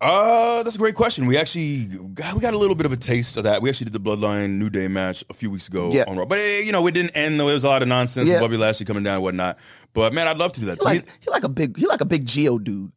Uh, 0.00 0.62
that's 0.64 0.76
a 0.76 0.78
great 0.78 0.94
question. 0.96 1.24
We 1.26 1.38
actually 1.38 1.86
got, 2.12 2.34
we 2.34 2.40
got 2.40 2.52
a 2.52 2.58
little 2.58 2.76
bit 2.76 2.84
of 2.84 2.92
a 2.92 2.96
taste 2.96 3.36
of 3.38 3.44
that. 3.44 3.62
We 3.62 3.70
actually 3.70 3.86
did 3.90 3.94
the 3.94 4.00
Bloodline 4.00 4.58
New 4.58 4.68
Day 4.68 4.86
match 4.86 5.24
a 5.30 5.34
few 5.34 5.50
weeks 5.50 5.66
ago 5.68 5.92
Yeah. 5.92 6.04
on 6.08 6.18
Raw, 6.18 6.26
but 6.26 6.38
eh, 6.38 6.60
you 6.60 6.72
know 6.72 6.86
it 6.86 6.92
didn't 6.92 7.16
end 7.16 7.40
though. 7.40 7.48
It 7.48 7.54
was 7.54 7.64
a 7.64 7.68
lot 7.68 7.80
of 7.82 7.88
nonsense. 7.88 8.28
Yeah. 8.28 8.34
with 8.36 8.42
Bobby 8.42 8.56
Lashley 8.58 8.84
coming 8.86 9.02
down 9.02 9.14
and 9.14 9.22
whatnot. 9.22 9.58
But 9.94 10.12
man, 10.12 10.28
I'd 10.28 10.36
love 10.36 10.52
to 10.52 10.60
do 10.60 10.66
that. 10.66 10.78
He 10.78 10.84
like 10.84 11.04
he 11.22 11.30
like 11.30 11.44
a 11.44 11.48
big 11.48 11.76
he 11.78 11.86
like 11.86 12.00
a 12.02 12.04
big 12.04 12.26
Geodude. 12.26 12.90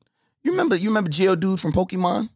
You 0.44 0.52
remember 0.52 0.76
you 0.76 0.90
remember 0.90 1.10
Geodude 1.10 1.60
from 1.60 1.72
Pokemon? 1.72 2.30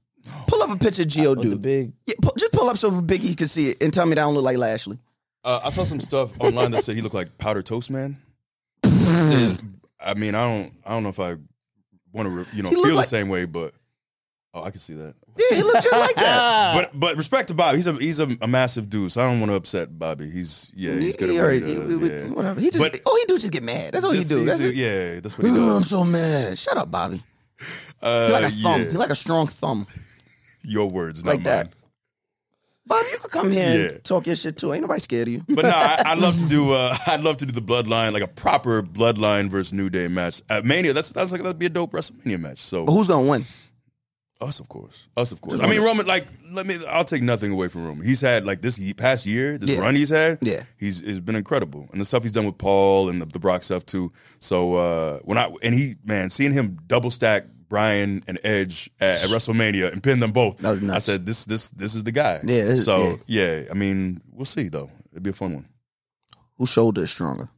Pull 0.47 0.61
up 0.63 0.69
a 0.69 0.77
picture 0.77 1.01
of 1.03 1.07
Geo 1.07 1.31
Oh, 1.35 1.57
big. 1.57 1.93
Yeah, 2.05 2.15
pu- 2.21 2.31
just 2.37 2.51
pull 2.51 2.69
up 2.69 2.77
so 2.77 3.01
Big 3.01 3.23
E 3.23 3.33
can 3.35 3.47
see 3.47 3.69
it 3.71 3.81
and 3.81 3.93
tell 3.93 4.05
me 4.05 4.15
that 4.15 4.21
I 4.21 4.25
don't 4.25 4.33
look 4.35 4.43
like 4.43 4.57
Lashley. 4.57 4.99
Uh, 5.43 5.59
I 5.63 5.69
saw 5.71 5.83
some 5.83 5.99
stuff 6.01 6.29
online 6.39 6.71
that 6.71 6.83
said 6.83 6.95
he 6.95 7.01
looked 7.01 7.15
like 7.15 7.37
Powder 7.37 7.61
Toast 7.63 7.89
Man. 7.89 8.17
I 8.83 10.13
mean, 10.15 10.35
I 10.35 10.43
don't, 10.43 10.71
I 10.85 10.93
don't 10.93 11.03
know 11.03 11.09
if 11.09 11.19
I 11.19 11.35
want 12.11 12.29
to, 12.29 12.55
you 12.55 12.63
know, 12.63 12.69
He 12.69 12.75
feel 12.75 12.83
looked 12.83 12.95
the 12.97 13.03
same 13.03 13.29
way, 13.29 13.45
but 13.45 13.73
oh, 14.53 14.63
I 14.63 14.69
can 14.71 14.79
see 14.79 14.93
that. 14.95 15.15
Yeah, 15.37 15.55
he 15.57 15.63
looked 15.63 15.83
just 15.83 15.99
like 15.99 16.15
that. 16.15 16.73
But 16.91 16.99
but 16.99 17.15
respect 17.17 17.47
to 17.49 17.53
Bobby. 17.53 17.77
He's 17.77 17.87
a 17.87 17.93
he's 17.93 18.19
a, 18.19 18.27
a 18.41 18.47
massive 18.47 18.89
dude, 18.89 19.11
so 19.11 19.21
I 19.21 19.27
don't 19.27 19.39
want 19.39 19.51
to 19.51 19.55
upset 19.55 19.97
Bobby. 19.97 20.29
He's 20.29 20.71
yeah, 20.75 20.93
he's 20.93 21.15
good 21.15 21.29
He 21.29 21.37
at 21.37 21.43
what 21.43 21.53
he 21.53 21.59
already- 21.61 21.75
does. 21.75 21.87
we- 21.87 21.95
we- 21.97 22.09
yeah. 22.09 22.27
whatever. 22.29 22.59
He 22.61 22.69
just 22.69 22.79
But- 22.79 23.01
all 23.05 23.15
he 23.17 23.25
do 23.25 23.35
is 23.35 23.41
just 23.41 23.53
get 23.53 23.63
mad. 23.63 23.93
That's 23.93 24.03
all 24.03 24.11
he 24.11 24.19
This- 24.19 24.27
do. 24.29 24.35
he's- 24.43 24.47
That's 24.57 24.61
it. 24.61 24.75
yeah, 24.75 25.19
that's 25.21 25.37
what 25.37 25.47
he 25.47 25.51
Ugh, 25.53 25.57
I'm 25.59 25.67
does. 25.79 25.89
so 25.89 26.03
mad. 26.05 26.59
Shut 26.59 26.77
up, 26.77 26.91
Bobby. 26.91 27.21
Uh, 28.01 28.27
He 28.27 28.33
like 28.33 28.43
a 28.45 28.49
thumb. 28.49 28.81
yeah. 28.81 28.91
He 28.91 28.97
like 28.97 29.09
a 29.09 29.15
strong 29.15 29.47
thumb. 29.47 29.87
Your 30.63 30.89
words, 30.89 31.23
not 31.23 31.31
Like 31.35 31.43
that. 31.43 31.65
mine. 31.67 31.73
Bobby, 32.87 33.07
you 33.11 33.17
can 33.19 33.29
come 33.29 33.51
here 33.51 33.79
Yeah. 33.79 33.89
and 33.95 34.03
talk 34.03 34.25
your 34.27 34.35
shit 34.35 34.57
too. 34.57 34.73
Ain't 34.73 34.81
nobody 34.81 34.99
scared 34.99 35.27
of 35.27 35.33
you. 35.33 35.43
But 35.47 35.63
no, 35.65 35.69
I, 35.71 36.01
I'd 36.07 36.17
love 36.19 36.37
to 36.37 36.45
do. 36.45 36.71
Uh, 36.71 36.95
I'd 37.07 37.21
love 37.21 37.37
to 37.37 37.45
do 37.45 37.51
the 37.53 37.61
bloodline, 37.61 38.11
like 38.11 38.23
a 38.23 38.27
proper 38.27 38.81
bloodline 38.81 39.49
versus 39.49 39.71
New 39.73 39.89
Day 39.89 40.07
match 40.07 40.41
at 40.49 40.65
Mania. 40.65 40.93
That's 40.93 41.09
that's 41.09 41.31
like 41.31 41.41
that'd 41.43 41.59
be 41.59 41.67
a 41.67 41.69
dope 41.69 41.91
WrestleMania 41.91 42.39
match. 42.39 42.57
So 42.59 42.85
But 42.85 42.93
who's 42.93 43.07
gonna 43.07 43.27
win? 43.29 43.43
Us, 44.41 44.59
of 44.59 44.67
course. 44.69 45.07
Us, 45.15 45.31
of 45.31 45.39
course. 45.39 45.59
I 45.61 45.67
mean, 45.67 45.81
Roman. 45.83 46.07
Like, 46.07 46.25
let 46.51 46.65
me. 46.65 46.75
I'll 46.89 47.03
take 47.05 47.21
nothing 47.21 47.51
away 47.51 47.67
from 47.67 47.85
Roman. 47.85 48.03
He's 48.05 48.21
had 48.21 48.43
like 48.43 48.61
this 48.63 48.79
ye- 48.79 48.95
past 48.95 49.27
year, 49.27 49.59
this 49.59 49.69
Yeah. 49.69 49.79
run 49.81 49.95
he's 49.95 50.09
had. 50.09 50.39
Yeah. 50.41 50.63
he's 50.79 51.01
has 51.05 51.19
been 51.19 51.35
incredible, 51.35 51.87
and 51.91 52.01
the 52.01 52.05
stuff 52.05 52.23
he's 52.23 52.31
done 52.31 52.47
with 52.47 52.57
Paul 52.57 53.09
and 53.09 53.21
the, 53.21 53.27
the 53.27 53.37
Brock 53.39 53.61
stuff 53.61 53.85
too. 53.85 54.11
So 54.39 54.73
uh 54.75 55.19
when 55.19 55.37
I 55.37 55.53
and 55.61 55.75
he 55.75 55.93
man, 56.03 56.31
seeing 56.31 56.53
him 56.53 56.79
double 56.87 57.11
stack 57.11 57.45
Bryan 57.71 58.21
and 58.27 58.37
Edge 58.43 58.89
at, 58.99 59.23
at 59.23 59.29
WrestleMania 59.29 59.91
and 59.93 60.03
pin 60.03 60.19
them 60.19 60.31
both, 60.33 60.57
That 60.57 60.71
was 60.71 60.81
nuts. 60.83 61.07
I 61.07 61.13
said 61.13 61.25
this 61.25 61.45
this 61.45 61.69
this 61.71 61.95
is 61.95 62.03
the 62.03 62.11
guy. 62.11 62.41
Yeah, 62.43 62.65
this 62.65 62.83
So 62.85 63.19
yeah. 63.25 63.63
I 63.71 63.73
mean, 63.73 64.21
we'll 64.29 64.45
see 64.45 64.67
though. 64.69 64.89
It'd 65.11 65.23
be 65.23 65.29
a 65.31 65.33
fun 65.33 65.53
one. 65.55 65.65
Whose 66.57 66.69
shoulder 66.69 67.03
is 67.03 67.11
stronger? 67.11 67.49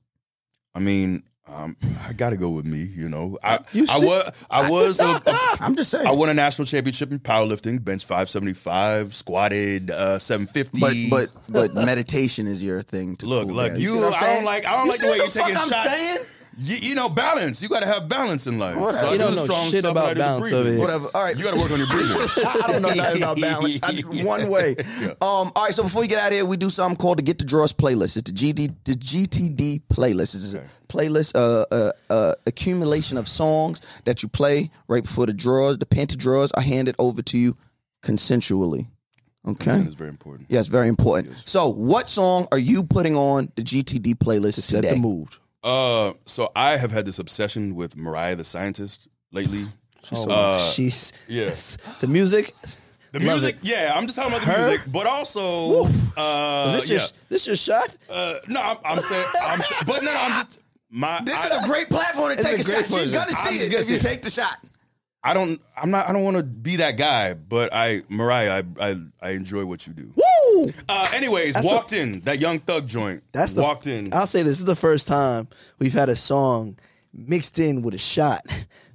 I 0.75 0.79
mean. 0.79 1.23
Um, 1.45 1.75
I 2.07 2.13
gotta 2.13 2.37
go 2.37 2.49
with 2.51 2.65
me, 2.65 2.83
you 2.83 3.09
know. 3.09 3.37
I 3.43 3.59
You 3.73 3.85
I 3.89 3.99
was 3.99 4.31
I 4.49 4.69
was 4.69 4.99
a, 5.01 5.21
I'm 5.59 5.75
just 5.75 5.91
saying. 5.91 6.07
I 6.07 6.11
won 6.11 6.29
a 6.29 6.33
national 6.33 6.65
championship 6.65 7.11
in 7.11 7.19
powerlifting, 7.19 7.83
bench 7.83 8.05
575, 8.05 9.13
squatted 9.13 9.91
uh, 9.91 10.19
750. 10.19 10.79
but 11.09 11.29
but 11.51 11.73
but 11.75 11.85
meditation 11.85 12.47
is 12.47 12.63
your 12.63 12.81
thing. 12.81 13.17
To 13.17 13.25
look, 13.25 13.47
cool 13.47 13.55
look, 13.57 13.73
down. 13.73 13.81
you, 13.81 14.05
I'm 14.05 14.13
I 14.13 14.19
don't 14.35 14.45
like 14.45 14.65
I 14.65 14.71
don't 14.77 14.85
You 14.85 14.91
like 14.93 15.01
the 15.01 15.07
way 15.09 15.17
you're 15.17 15.27
taking 15.27 15.57
I'm 15.57 15.69
shots. 15.69 15.97
saying? 15.99 16.17
You, 16.57 16.75
you 16.75 16.95
know, 16.95 17.09
balance. 17.09 17.61
You 17.61 17.69
got 17.69 17.79
to 17.81 17.85
have 17.87 18.07
balance 18.07 18.45
in 18.47 18.59
life. 18.59 18.75
Whatever. 18.75 18.97
So 18.97 19.11
You 19.11 19.17
do 19.17 19.23
don't 19.23 19.31
the 19.31 19.35
know 19.37 19.43
strong 19.45 19.71
shit 19.71 19.79
stuff 19.79 19.91
about 19.91 20.09
and 20.11 20.17
the 20.19 20.23
balance 20.23 20.41
breathing. 20.41 20.59
over 20.59 20.69
here. 20.69 20.79
Whatever. 20.79 21.07
All 21.15 21.23
right. 21.23 21.35
You 21.37 21.43
got 21.43 21.53
to 21.55 21.59
work 21.59 21.71
on 21.71 21.77
your 21.77 21.87
breathing. 21.87 22.17
I 22.63 22.67
don't 22.71 22.81
know 22.81 22.93
nothing 22.93 23.23
about 23.23 23.41
balance. 23.41 23.79
I 23.83 24.01
one 24.23 24.49
way. 24.51 24.75
Um, 25.21 25.51
all 25.55 25.65
right, 25.65 25.73
so 25.73 25.83
before 25.83 26.01
we 26.01 26.07
get 26.07 26.19
out 26.19 26.27
of 26.27 26.33
here, 26.33 26.45
we 26.45 26.57
do 26.57 26.69
something 26.69 26.95
called 26.97 27.17
the 27.19 27.23
Get 27.23 27.39
the 27.39 27.45
Draws 27.45 27.73
playlist. 27.73 28.17
It's 28.17 28.29
the 28.29 28.35
GD, 28.53 28.75
the 28.83 28.93
GTD 28.93 29.81
playlist. 29.91 30.35
It's 30.35 30.53
a 30.53 30.63
playlist, 30.89 31.35
uh, 31.35 31.65
uh, 31.73 31.91
uh, 32.09 32.33
accumulation 32.45 33.17
of 33.17 33.27
songs 33.27 33.81
that 34.05 34.21
you 34.21 34.29
play 34.29 34.69
right 34.87 35.03
before 35.03 35.25
the 35.25 35.33
draws. 35.33 35.77
The 35.79 35.85
panty 35.87 36.17
draws 36.17 36.51
are 36.51 36.61
handed 36.61 36.95
over 36.99 37.21
to 37.23 37.37
you 37.37 37.57
consensually. 38.03 38.87
Okay. 39.45 39.63
Consent 39.65 39.87
is 39.87 39.93
very 39.95 40.09
important. 40.09 40.47
Yes, 40.49 40.67
very 40.67 40.87
important. 40.87 41.35
So, 41.45 41.67
what 41.67 42.07
song 42.07 42.47
are 42.51 42.57
you 42.57 42.83
putting 42.83 43.15
on 43.17 43.51
the 43.55 43.61
GTD 43.63 44.15
playlist 44.15 44.61
Set 44.61 44.83
today? 44.83 44.91
the 44.95 44.99
mood. 45.01 45.29
Uh, 45.63 46.13
so 46.25 46.51
I 46.55 46.77
have 46.77 46.91
had 46.91 47.05
this 47.05 47.19
obsession 47.19 47.75
with 47.75 47.95
Mariah 47.95 48.35
the 48.35 48.43
Scientist 48.43 49.07
lately. 49.31 49.63
Oh, 50.11 50.29
Uh, 50.29 50.59
she's 50.59 51.25
yeah. 51.29 51.45
the 52.01 52.07
music. 52.07 52.53
The 53.13 53.19
Love 53.19 53.41
music, 53.41 53.55
it. 53.57 53.59
yeah, 53.61 53.93
I'm 53.95 54.05
just 54.07 54.17
talking 54.17 54.33
about 54.33 54.43
the 54.45 54.51
Her? 54.51 54.67
music, 54.69 54.91
but 54.91 55.05
also, 55.05 55.85
uh, 56.17 56.65
Is 56.69 56.73
this 56.73 56.89
yeah. 56.89 56.97
your 56.97 57.07
this 57.29 57.45
your 57.47 57.55
shot? 57.55 57.95
Uh, 58.09 58.35
no, 58.49 58.59
I'm, 58.59 58.77
I'm 58.83 58.97
saying, 58.97 59.25
I'm, 59.45 59.59
sa- 59.59 59.75
but 59.85 60.01
no, 60.03 60.11
no, 60.11 60.19
I'm 60.19 60.31
just 60.31 60.63
my. 60.89 61.21
This 61.23 61.35
I, 61.35 61.47
is 61.55 61.63
a 61.63 61.67
great 61.69 61.87
platform 61.89 62.35
to 62.35 62.43
take 62.43 62.57
a 62.57 62.61
a, 62.61 62.63
great 62.63 62.65
shot. 62.65 62.85
She's 62.85 62.89
version. 62.91 63.13
gonna 63.13 63.37
I'm 63.37 63.47
see 63.53 63.57
it 63.65 63.69
gonna 63.69 63.83
if 63.83 63.89
you 63.91 63.95
it. 63.97 64.01
take 64.01 64.23
the 64.23 64.31
shot. 64.31 64.57
I 65.23 65.35
don't. 65.35 65.61
I'm 65.77 65.91
not. 65.91 66.09
I 66.09 66.11
don't 66.13 66.23
want 66.23 66.37
to 66.37 66.43
be 66.43 66.77
that 66.77 66.97
guy, 66.97 67.35
but 67.35 67.69
I, 67.71 68.01
Mariah, 68.09 68.63
I, 68.79 68.89
I, 68.89 68.95
I 69.21 69.29
enjoy 69.33 69.63
what 69.63 69.85
you 69.85 69.93
do. 69.93 70.11
Woo! 70.15 70.23
Uh, 70.89 71.09
anyways, 71.13 71.53
That's 71.55 71.65
walked 71.65 71.93
in 71.93 72.19
that 72.21 72.39
Young 72.39 72.59
Thug 72.59 72.87
joint. 72.87 73.23
That's 73.31 73.53
the 73.53 73.61
walked 73.61 73.87
in. 73.87 74.13
I'll 74.13 74.25
say 74.27 74.39
this, 74.39 74.53
this 74.53 74.59
is 74.59 74.65
the 74.65 74.75
first 74.75 75.07
time 75.07 75.47
we've 75.79 75.93
had 75.93 76.09
a 76.09 76.15
song 76.15 76.77
mixed 77.13 77.59
in 77.59 77.81
with 77.81 77.93
a 77.93 77.97
shot, 77.99 78.41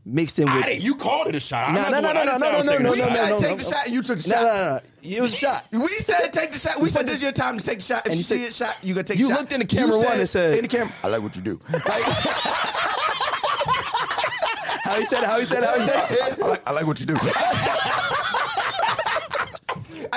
mixed 0.04 0.38
in 0.38 0.48
I 0.48 0.56
with. 0.56 0.66
didn't- 0.66 0.82
you 0.84 0.94
called 0.96 1.28
it 1.28 1.34
a 1.34 1.40
shot. 1.40 1.68
I'm 1.68 1.74
No, 1.74 1.82
not 1.82 1.90
no, 1.90 1.96
the 2.00 2.02
one- 2.06 2.14
no, 2.14 2.20
I 2.20 2.24
no, 2.24 2.30
didn't 2.32 2.40
no, 2.40 2.46
say 2.46 2.48
I 2.52 2.56
was 2.56 2.64
no, 2.66 2.70
taking 2.72 2.84
no, 2.86 2.90
We 2.92 2.98
no, 2.98 3.04
shot. 3.04 3.14
said 3.16 3.30
no, 3.30 3.38
take 3.38 3.50
no. 3.50 3.56
the 3.56 3.64
shot, 3.64 3.84
and 3.86 3.94
you 3.94 4.02
took 4.02 4.18
the 4.18 4.28
no, 4.28 4.34
shot. 4.34 4.42
no, 4.42 4.48
no, 4.48 4.74
no. 4.74 5.16
It 5.16 5.20
was 5.22 5.32
a 5.32 5.36
shot. 5.36 5.64
We 5.72 5.86
said 5.88 6.32
take 6.32 6.52
the 6.52 6.58
shot. 6.58 6.80
We 6.80 6.88
said 6.88 7.06
this 7.06 7.14
is 7.16 7.22
your 7.22 7.32
time 7.32 7.58
to 7.58 7.64
take 7.64 7.78
the 7.78 7.84
shot. 7.84 8.00
If 8.06 8.06
And 8.06 8.14
you 8.14 8.18
you 8.18 8.22
see 8.24 8.36
said- 8.38 8.48
it 8.48 8.54
shot, 8.54 8.76
you 8.82 8.94
gonna 8.94 9.04
take 9.04 9.18
you 9.18 9.26
the 9.28 9.34
shot. 9.34 9.40
looked 9.40 9.52
in 9.52 9.60
the 9.60 9.66
camera 9.66 9.96
one 9.98 10.18
and 10.18 10.28
said- 10.28 10.56
in 10.56 10.62
the 10.62 10.68
camera, 10.68 10.92
I 11.02 11.08
like 11.08 11.22
what 11.22 11.36
you 11.36 11.42
do. 11.42 11.60
How 14.84 14.94
he 14.98 15.04
said 15.04 15.22
it? 15.22 15.26
How 15.26 15.38
he 15.38 15.44
said 15.44 15.62
it? 15.62 15.68
How 15.68 15.74
he 15.78 15.86
said 15.86 16.06
it? 16.10 16.42
I 16.42 16.46
like, 16.48 16.68
I 16.68 16.72
like 16.72 16.86
what 16.86 16.98
you 17.00 17.04
do. 17.06 17.14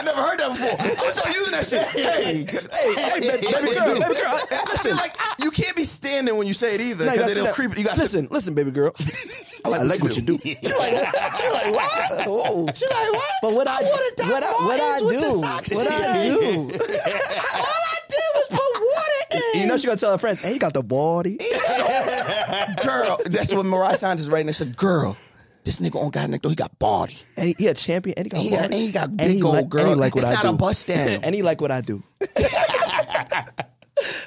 I 0.02 0.04
never 0.04 0.22
heard 0.22 0.40
that 0.40 0.50
before. 0.50 0.78
I'm 0.82 1.14
start 1.14 1.36
using 1.36 1.54
that 1.54 1.66
shit. 1.66 1.86
Hey, 1.94 2.42
hey, 2.42 2.94
hey, 2.98 3.20
baby, 3.22 3.46
baby 3.54 3.76
girl, 3.78 4.00
baby 4.02 4.16
girl. 4.16 4.34
I, 4.34 4.74
I 4.74 4.78
feel 4.82 4.96
like 4.96 5.14
you 5.40 5.52
can't 5.52 5.76
be 5.76 5.84
standing 5.84 6.38
when 6.38 6.48
you 6.48 6.56
say 6.56 6.74
it 6.74 6.82
either 6.82 7.06
No, 7.06 7.14
you 7.14 7.22
it'll 7.22 7.54
creep. 7.54 7.78
You 7.78 7.84
got 7.84 8.00
listen, 8.00 8.28
listen, 8.32 8.56
baby 8.56 8.72
girl. 8.72 8.96
I 9.66 9.70
like, 9.70 10.02
what 10.02 10.18
you 10.18 10.24
do. 10.24 10.40
You're 10.44 10.56
like, 10.80 10.92
you're 10.92 11.54
like, 11.54 11.72
what? 11.72 12.26
Oh. 12.26 12.68
She 12.74 12.88
like 12.88 13.14
what? 13.14 13.32
But 13.44 13.54
what 13.54 13.68
I, 13.68 13.80
Doc 14.16 14.28
what 14.28 14.44
I, 14.44 14.52
what 14.66 14.82
I 14.82 15.00
Martens 15.00 15.04
with 15.04 15.20
the 15.20 15.70
do, 15.70 15.76
what. 15.76 15.88
I 15.88 16.14
do. 16.24 16.40
All 17.62 17.84
I 17.86 17.98
did 18.10 18.30
was 18.34 18.48
put 18.50 18.60
water 18.82 19.54
in. 19.54 19.62
You 19.62 19.68
know 19.68 19.78
she 19.78 19.86
gonna 19.86 20.00
tell 20.00 20.12
her 20.12 20.18
friends, 20.18 20.40
"Hey, 20.40 20.54
you 20.54 20.60
got 20.60 20.74
the 20.74 20.82
body." 20.82 21.38
girl, 22.84 23.20
that's 23.26 23.54
what 23.54 23.68
Mariah 23.68 23.98
Saunders 23.98 24.32
right 24.32 24.44
now 24.44 24.52
said. 24.52 24.76
Girl, 24.76 25.16
this 25.64 25.80
nigga 25.80 26.02
on 26.02 26.10
got 26.10 26.30
neck 26.30 26.42
though. 26.42 26.50
He 26.50 26.56
got 26.56 26.78
body. 26.80 27.18
And 27.38 27.48
he, 27.48 27.56
he 27.58 27.68
a 27.68 27.74
champion, 27.74 28.16
and 28.18 28.26
he 28.26 28.30
got 28.30 28.40
He 28.42 28.50
body. 28.52 28.64
and 28.66 28.74
he 28.74 28.92
got 28.92 29.08
And 29.10 29.18
big 29.18 29.32
he 29.32 29.44
old 29.44 29.56
like, 29.56 29.70
girl. 29.70 29.82
And 29.82 29.90
he 29.90 29.96
like 29.96 30.16
what 30.16 30.24
It's 30.24 30.32
I 30.32 30.34
not 30.36 30.44
do. 30.44 30.50
a 30.50 30.54
bust 30.54 30.88
down. 30.88 31.08
and 31.24 31.36
he 31.36 31.42
like 31.44 31.62
what 31.62 31.72
I 31.72 31.82
do. 31.82 32.02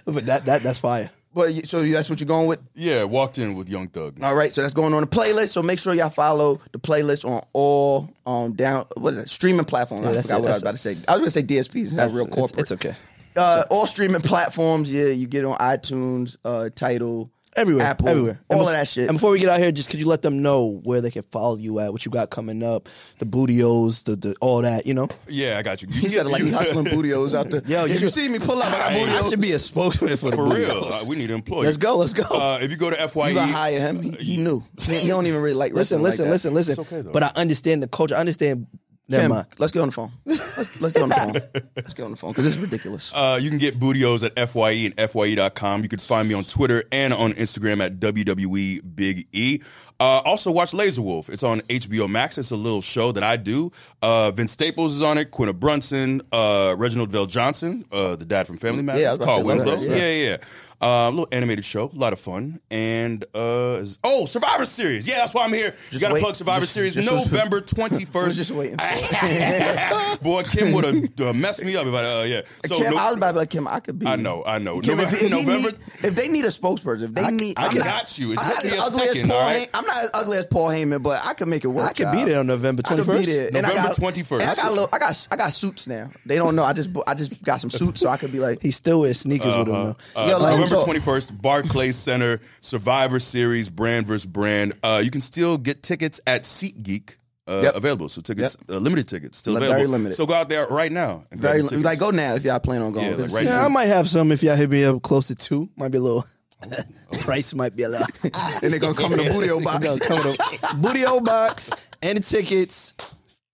but 0.05 0.27
that 0.27 0.45
that 0.47 0.63
that's 0.63 0.81
fire. 0.81 1.11
But 1.35 1.67
so 1.69 1.81
that's 1.83 2.09
what 2.09 2.21
you're 2.21 2.29
going 2.29 2.47
with. 2.47 2.61
Yeah, 2.75 3.03
walked 3.05 3.39
in 3.39 3.55
with 3.55 3.69
Young 3.69 3.89
Thug. 3.89 4.23
All 4.23 4.37
right, 4.37 4.53
so 4.53 4.61
that's 4.63 4.73
going 4.73 4.95
on 4.95 5.01
the 5.01 5.09
playlist. 5.09 5.49
So 5.49 5.63
make 5.63 5.81
sure 5.81 5.93
y'all 5.93 6.09
follow 6.09 6.61
the 6.71 6.79
playlist 6.79 7.25
on 7.29 7.43
all 7.53 8.09
um 8.25 8.53
down 8.53 8.87
what 8.97 9.15
is 9.15 9.19
it 9.21 9.29
streaming 9.29 9.65
platforms. 9.65 10.05
Yeah, 10.05 10.11
I 10.11 10.15
that's 10.15 10.29
forgot 10.29 10.39
it, 10.39 10.43
what 10.43 10.49
I 10.49 10.53
was 10.53 10.63
that's 10.63 10.85
about 10.85 10.93
to 10.95 11.01
say. 11.01 11.05
I 11.09 11.17
was 11.19 11.35
going 11.35 11.47
to 11.47 11.71
say 11.71 11.79
DSPs. 11.79 11.83
It's 11.87 11.93
not 11.93 12.13
real 12.13 12.23
It's- 12.27 12.35
corporate. 12.39 12.61
It's, 12.61 12.73
okay. 12.73 12.95
Uh, 13.37 13.65
all 13.69 13.85
streaming 13.85 14.21
platforms. 14.21 14.89
Yeah, 14.93 15.07
you 15.07 15.27
get 15.27 15.45
on 15.45 15.59
iTunes, 15.59 16.37
uh, 16.45 16.69
Tidal, 16.73 17.29
Everywhere, 17.57 17.87
Apple, 17.87 18.09
everywhere. 18.09 18.41
all 18.51 18.59
And 18.61 18.67
of 18.69 18.73
that 18.73 18.89
shit. 18.89 19.09
And 19.09 19.17
before 19.17 19.31
we 19.31 19.39
get 19.39 19.49
out 19.49 19.61
here, 19.61 19.71
just 19.71 19.89
could 19.91 20.01
you 20.01 20.07
let 20.09 20.23
them 20.23 20.43
know 20.43 20.81
where 20.83 21.01
they 21.01 21.11
can 21.11 21.23
follow 21.31 21.57
you 21.57 21.79
at, 21.79 21.93
what 21.93 22.05
you 22.05 22.11
got 22.11 22.31
coming 22.31 22.63
up, 22.65 22.89
the 23.21 23.27
bootios, 23.27 24.03
the 24.05 24.17
the 24.17 24.35
all 24.41 24.63
that, 24.63 24.87
you 24.87 24.95
know? 24.95 25.09
Yeah, 25.29 25.59
I 25.59 25.63
got 25.63 25.81
you. 25.83 25.89
you 25.89 25.95
He 25.95 26.01
can 26.03 26.11
said 26.11 26.27
like 26.27 26.43
he 26.43 26.51
husling 26.51 26.87
bootios 26.93 27.35
out 27.35 27.47
there. 27.51 27.63
Yo, 27.67 27.85
if 27.85 28.01
you 28.01 28.07
you 28.07 28.09
see 28.09 28.29
me 28.29 28.39
pull 28.41 28.59
up, 28.61 28.67
I 28.67 28.79
got 28.79 28.93
bootios. 28.93 29.21
I 29.27 29.31
should 29.31 29.41
be 29.41 29.53
a 29.53 29.59
spokesman 29.59 30.17
for 30.17 30.31
the 30.31 30.37
For 30.37 30.45
real, 30.45 30.69
bootios. 30.83 31.03
uh, 31.03 31.07
we 31.09 31.17
need 31.17 31.31
an 31.31 31.37
employee. 31.37 31.67
Let's 31.67 31.77
go, 31.77 31.97
let's 31.97 32.13
go. 32.13 32.25
Uh, 32.25 32.59
if 32.61 32.71
you 32.73 32.77
go 32.77 32.91
to 32.91 32.97
FYE, 33.09 33.29
You 33.29 33.35
gotta 33.37 33.53
hire 33.53 33.81
him. 33.81 34.03
He, 34.03 34.11
he 34.11 34.37
knew. 34.39 34.63
He, 34.81 34.95
he 34.99 35.09
don't 35.09 35.27
even 35.27 35.41
really 35.41 35.55
like 35.55 35.73
listen, 35.75 36.03
listen, 36.03 36.25
like 36.25 36.33
listen, 36.33 36.55
that. 36.55 36.61
listen. 36.67 36.81
okay, 37.03 37.09
but 37.13 37.23
I 37.23 37.31
understand 37.37 37.83
the 37.85 37.89
culture. 37.89 38.17
I 38.17 38.19
understand. 38.21 38.67
Never 39.07 39.25
Kim, 39.25 39.31
mind. 39.33 39.47
let's 39.59 39.71
get 39.71 39.81
on 39.81 39.89
the 39.89 39.93
phone. 39.93 40.11
Let's, 40.25 40.81
let's 40.81 40.95
get 40.95 41.03
on 41.03 41.09
the 41.11 41.15
phone. 41.15 41.63
Let's 41.77 41.93
get 41.93 42.05
on 42.05 42.11
the 42.11 42.17
phone 42.17 42.31
because 42.33 42.47
it's 42.47 42.57
ridiculous. 42.57 43.13
Uh, 43.15 43.39
you 43.41 43.51
can 43.51 43.59
get 43.59 43.79
Bootios 43.79 44.25
at 44.25 44.49
FYE 44.49 44.87
and 44.87 44.97
FYE.com. 45.11 45.83
You 45.83 45.89
can 45.91 45.99
find 45.99 46.27
me 46.27 46.35
on 46.35 46.45
Twitter 46.45 46.85
and 46.91 47.13
on 47.13 47.33
Instagram 47.33 47.85
at 47.85 48.01
WWE 48.01 48.81
Big 48.97 49.27
E. 49.33 49.61
Uh, 50.01 50.23
also, 50.25 50.51
watch 50.51 50.73
Laser 50.73 51.03
Wolf. 51.03 51.29
It's 51.29 51.43
on 51.43 51.61
HBO 51.63 52.09
Max. 52.09 52.39
It's 52.39 52.51
a 52.51 52.57
little 52.57 52.81
show 52.81 53.13
that 53.13 53.23
I 53.23 53.37
do. 53.37 53.71
Uh, 54.01 54.31
Vince 54.31 54.53
Staples 54.53 54.97
is 54.97 55.03
on 55.03 55.19
it, 55.19 55.31
Quinta 55.31 55.53
Brunson, 55.53 56.23
uh, 56.33 56.75
Reginald 56.79 57.11
VelJohnson, 57.13 57.85
uh, 57.93 58.17
the 58.17 58.25
dad 58.25 58.47
from 58.47 58.57
Family 58.57 58.83
Matters, 58.83 59.03
Yeah, 59.03 59.17
Carl 59.19 59.45
Winslow. 59.45 59.77
that, 59.77 59.83
Yeah, 59.83 59.97
yeah. 59.97 60.29
yeah. 60.31 60.37
Uh, 60.85 61.09
a 61.09 61.11
little 61.11 61.29
animated 61.33 61.65
show, 61.65 61.85
a 61.91 61.97
lot 61.99 62.13
of 62.13 62.21
fun. 62.21 62.61
And, 62.71 63.25
uh, 63.35 63.83
oh, 64.05 64.27
Survivor 64.27 64.67
Series. 64.67 65.07
Yeah, 65.07 65.17
that's 65.17 65.33
why 65.33 65.45
I'm 65.45 65.53
here. 65.53 65.75
you 65.91 65.99
got 65.99 66.11
to 66.13 66.21
plug 66.21 66.35
Survivor 66.37 66.61
Just- 66.61 66.75
Series 66.75 66.95
just 66.95 67.11
November 67.11 67.61
21st. 67.63 68.25
was 68.27 68.37
just 68.37 68.51
waiting 68.51 68.77
for 68.77 68.85
Boy, 70.23 70.43
Kim 70.43 70.73
would 70.73 70.85
have 70.85 71.21
uh, 71.21 71.33
messed 71.33 71.65
me 71.65 71.75
up 71.77 71.87
if 71.87 71.95
I. 71.95 72.05
Uh, 72.21 72.23
yeah. 72.25 72.43
So 72.67 72.79
Kim, 72.79 72.93
no- 72.95 72.99
I 73.01 73.09
was 73.09 73.17
about 73.17 73.29
to 73.29 73.33
be 73.35 73.39
like 73.39 73.51
Kim. 73.51 73.67
I 73.67 73.81
could 73.81 73.99
be. 73.99 74.07
I 74.07 74.17
know, 74.17 74.43
I 74.47 74.59
know. 74.59 74.81
Kim, 74.81 74.97
November, 74.99 75.17
if, 75.17 75.23
if, 75.23 75.31
November 75.31 75.53
need, 75.71 75.75
if 76.05 76.15
they 76.15 76.29
need 76.29 76.45
a 76.45 76.49
spokesperson, 76.49 77.05
if 77.05 77.13
they 77.15 77.23
I- 77.23 77.31
need, 77.31 77.59
I 77.59 77.69
I'm 77.69 77.75
not- 77.77 77.85
got 77.87 78.19
you. 78.19 78.33
It 78.33 78.39
I'm 78.41 78.45
took 78.45 78.55
not 78.57 78.65
me 78.65 78.71
a 78.71 78.75
as 78.75 78.85
ugly 78.85 79.03
as 79.03 79.09
second, 79.15 79.29
Paul 79.31 79.39
all 79.39 79.47
right? 79.47 79.59
Hay- 79.61 79.67
I'm 79.75 79.87
not 79.87 79.97
as 80.05 80.11
ugly 80.15 80.37
as 80.39 80.47
Paul 80.47 80.69
Heyman, 80.69 81.03
but 81.03 81.21
I 81.25 81.33
can 81.35 81.49
make 81.49 81.65
it 81.65 81.69
work. 81.69 81.89
I 81.89 81.93
could 81.95 82.13
be 82.13 82.25
there 82.25 82.41
on 82.41 82.47
November 82.47 82.83
I 82.85 82.95
could 82.95 83.07
be 83.07 83.13
21st. 83.13 83.25
there. 83.27 83.47
And 83.49 83.57
I 83.59 83.61
November 83.71 83.89
got- 83.89 83.97
21st. 83.97 84.41
And 84.43 84.51
I 84.51 84.55
got, 84.55 84.67
a 84.67 84.71
little, 84.71 84.89
I 84.93 84.99
got, 84.99 85.29
I 85.31 85.37
got 85.37 85.53
suits 85.53 85.87
now. 85.87 86.11
They 86.27 86.37
don't 86.37 86.55
know. 86.57 86.65
I 86.65 86.73
just, 86.75 86.91
I 87.07 87.15
just 87.15 87.43
got 87.43 87.61
some 87.61 87.71
suits, 87.71 88.01
so 88.01 88.09
I 88.11 88.17
could 88.19 88.33
be 88.33 88.41
like, 88.41 88.61
He 88.63 88.71
still 88.71 89.01
wears 89.01 89.21
sneakers 89.21 89.57
with 89.57 89.69
him. 89.69 89.75
Uh, 90.15 90.27
Yo, 90.29 90.39
like, 90.39 90.59
November 90.75 90.81
so- 90.81 90.85
twenty 90.85 91.01
first, 91.01 91.43
Barclays 91.43 91.97
Center 91.97 92.41
Survivor 92.61 93.21
Series, 93.21 93.69
brand 93.69 94.07
versus 94.07 94.27
brand. 94.27 94.75
Uh, 94.83 95.01
you 95.05 95.11
can 95.11 95.21
still 95.21 95.57
get 95.59 95.83
tickets 95.83 96.21
at 96.27 96.43
SeatGeek. 96.43 97.17
Uh, 97.47 97.61
Yep. 97.65 97.75
Available, 97.75 98.09
so 98.09 98.23
tickets, 98.23 98.57
uh, 98.71 98.79
limited 98.79 99.07
tickets, 99.07 99.37
still 99.37 99.59
available. 99.59 99.77
very 99.77 99.87
limited. 99.87 100.15
So 100.15 100.25
go 100.25 100.33
out 100.33 100.49
there 100.49 100.67
right 100.69 100.91
now. 100.91 101.25
And 101.31 101.39
very, 101.39 101.59
your 101.59 101.69
tickets. 101.69 101.85
like, 101.85 101.99
go 101.99 102.09
now 102.09 102.37
if 102.37 102.43
y'all 102.43 102.59
plan 102.59 102.81
on 102.81 102.93
going. 102.93 103.07
Yeah, 103.07 103.17
like, 103.17 103.33
right 103.33 103.45
Yeah, 103.45 103.67
I 103.67 103.69
might 103.69 103.85
have 103.85 104.09
some 104.09 104.33
if 104.33 104.43
y'all 104.43 104.57
hit 104.57 104.71
me 104.71 104.83
up 104.85 105.03
close 105.03 105.27
to 105.27 105.35
two. 105.35 105.69
Might 105.77 105.93
be 105.93 105.99
a 105.99 106.01
little. 106.01 106.25
price 107.21 107.55
might 107.55 107.77
be 107.77 107.83
a 107.83 107.89
little. 107.91 108.07
and 108.63 108.73
they're 108.73 108.79
gonna 108.81 108.95
come 108.95 109.13
in 109.13 109.21
a 109.21 109.31
booty 109.31 109.49
box. 109.63 109.85
Gonna 109.85 110.01
come 110.01 110.25
with 110.25 110.73
a 110.73 110.77
booty 110.77 111.05
box 111.23 111.71
and 112.03 112.17
the 112.17 112.23
tickets 112.23 112.95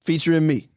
featuring 0.04 0.46
me. 0.46 0.68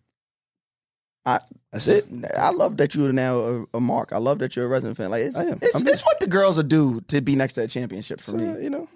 I, 1.25 1.39
That's 1.74 1.88
it. 1.88 2.05
I 2.38 2.51
love 2.51 2.78
that 2.78 2.93
you're 2.95 3.11
now 3.11 3.39
a, 3.39 3.65
a 3.74 3.80
mark. 3.82 4.13
I 4.13 4.17
love 4.19 4.39
that 4.39 4.55
you're 4.55 4.65
a 4.65 4.69
resident 4.69 4.95
fan. 4.97 5.09
Like 5.09 5.24
it's, 5.24 5.36
I 5.36 5.43
am. 5.45 5.57
it's, 5.61 5.82
it's 5.82 6.03
what 6.05 6.19
the 6.19 6.28
girls 6.28 6.55
will 6.57 6.63
do 6.63 7.01
to 7.07 7.19
be 7.19 7.36
next 7.36 7.53
to 7.53 7.63
a 7.63 7.67
championship 7.67 8.21
for 8.21 8.32
Uh, 8.36 8.38
me. 8.38 8.63
you 8.63 8.69
know, 8.69 8.88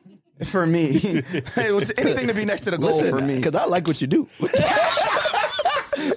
For 0.45 0.65
me, 0.67 0.83
it 0.93 1.75
was 1.75 1.91
anything 1.97 2.27
to 2.27 2.33
be 2.35 2.45
next 2.45 2.61
to 2.65 2.71
the 2.71 2.77
goal 2.77 2.95
listen, 2.95 3.17
for 3.19 3.25
me. 3.25 3.37
because 3.37 3.55
I 3.55 3.65
like 3.65 3.87
what 3.87 3.99
you 3.99 4.07
do. 4.07 4.27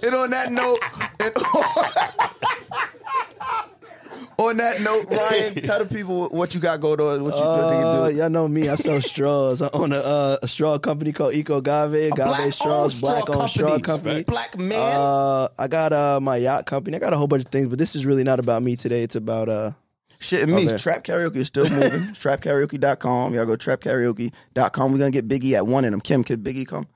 And 0.05 0.15
on 0.15 0.31
that 0.31 0.53
note, 0.53 0.79
on 4.41 4.57
that 4.57 4.81
note, 4.81 5.07
Ryan, 5.11 5.55
tell 5.63 5.85
the 5.85 5.95
people 5.95 6.29
what 6.31 6.55
you 6.55 6.61
got 6.61 6.81
going 6.81 7.01
on. 7.01 7.23
What 7.25 7.35
you, 7.37 7.41
what 7.43 7.71
they 7.71 7.77
Uh, 7.77 8.05
can 8.07 8.11
do. 8.13 8.17
y'all 8.19 8.31
know 8.31 8.49
me. 8.49 8.69
I 8.69 8.75
sell 8.75 9.01
straws. 9.01 9.63
I 9.63 9.69
own 9.73 9.93
a, 9.93 9.97
uh, 9.97 10.37
a 10.43 10.49
straw 10.49 10.79
company 10.79 11.13
called 11.13 11.35
Eco 11.35 11.59
Agave. 11.59 12.13
Agave 12.13 12.55
straws, 12.55 12.95
straw 12.97 13.11
black 13.25 13.37
owned 13.37 13.51
straw 13.51 13.79
company. 13.79 14.23
Black 14.25 14.59
man. 14.59 14.79
Uh, 14.79 15.49
I 15.59 15.69
got 15.69 15.93
uh, 15.93 16.21
my 16.21 16.37
yacht 16.37 16.67
company. 16.67 16.97
I 16.97 17.01
got 17.01 17.13
a 17.13 17.17
whole 17.17 17.29
bunch 17.29 17.45
of 17.45 17.51
things, 17.51 17.69
but 17.69 17.79
this 17.79 17.95
is 17.95 18.07
really 18.07 18.25
not 18.25 18.39
about 18.41 18.63
me 18.63 18.77
today. 18.77 19.03
It's 19.03 19.17
about 19.17 19.49
uh, 19.49 19.73
Shit, 20.23 20.43
and 20.43 20.53
me. 20.53 20.67
Okay. 20.67 20.77
Trap 20.77 21.03
karaoke 21.05 21.37
is 21.37 21.47
still 21.47 21.69
moving. 21.71 21.89
Trapkaraoke.com. 22.15 23.33
Y'all 23.35 23.47
go 23.47 23.57
trapkaraoke.com. 23.57 24.93
We're 24.93 24.99
gonna 24.99 25.11
get 25.11 25.27
Biggie 25.29 25.53
at 25.53 25.67
one 25.67 25.85
of 25.85 25.91
them. 25.91 26.01
Kim, 26.01 26.25
could 26.25 26.43
Biggie 26.45 26.67
come? 26.67 26.87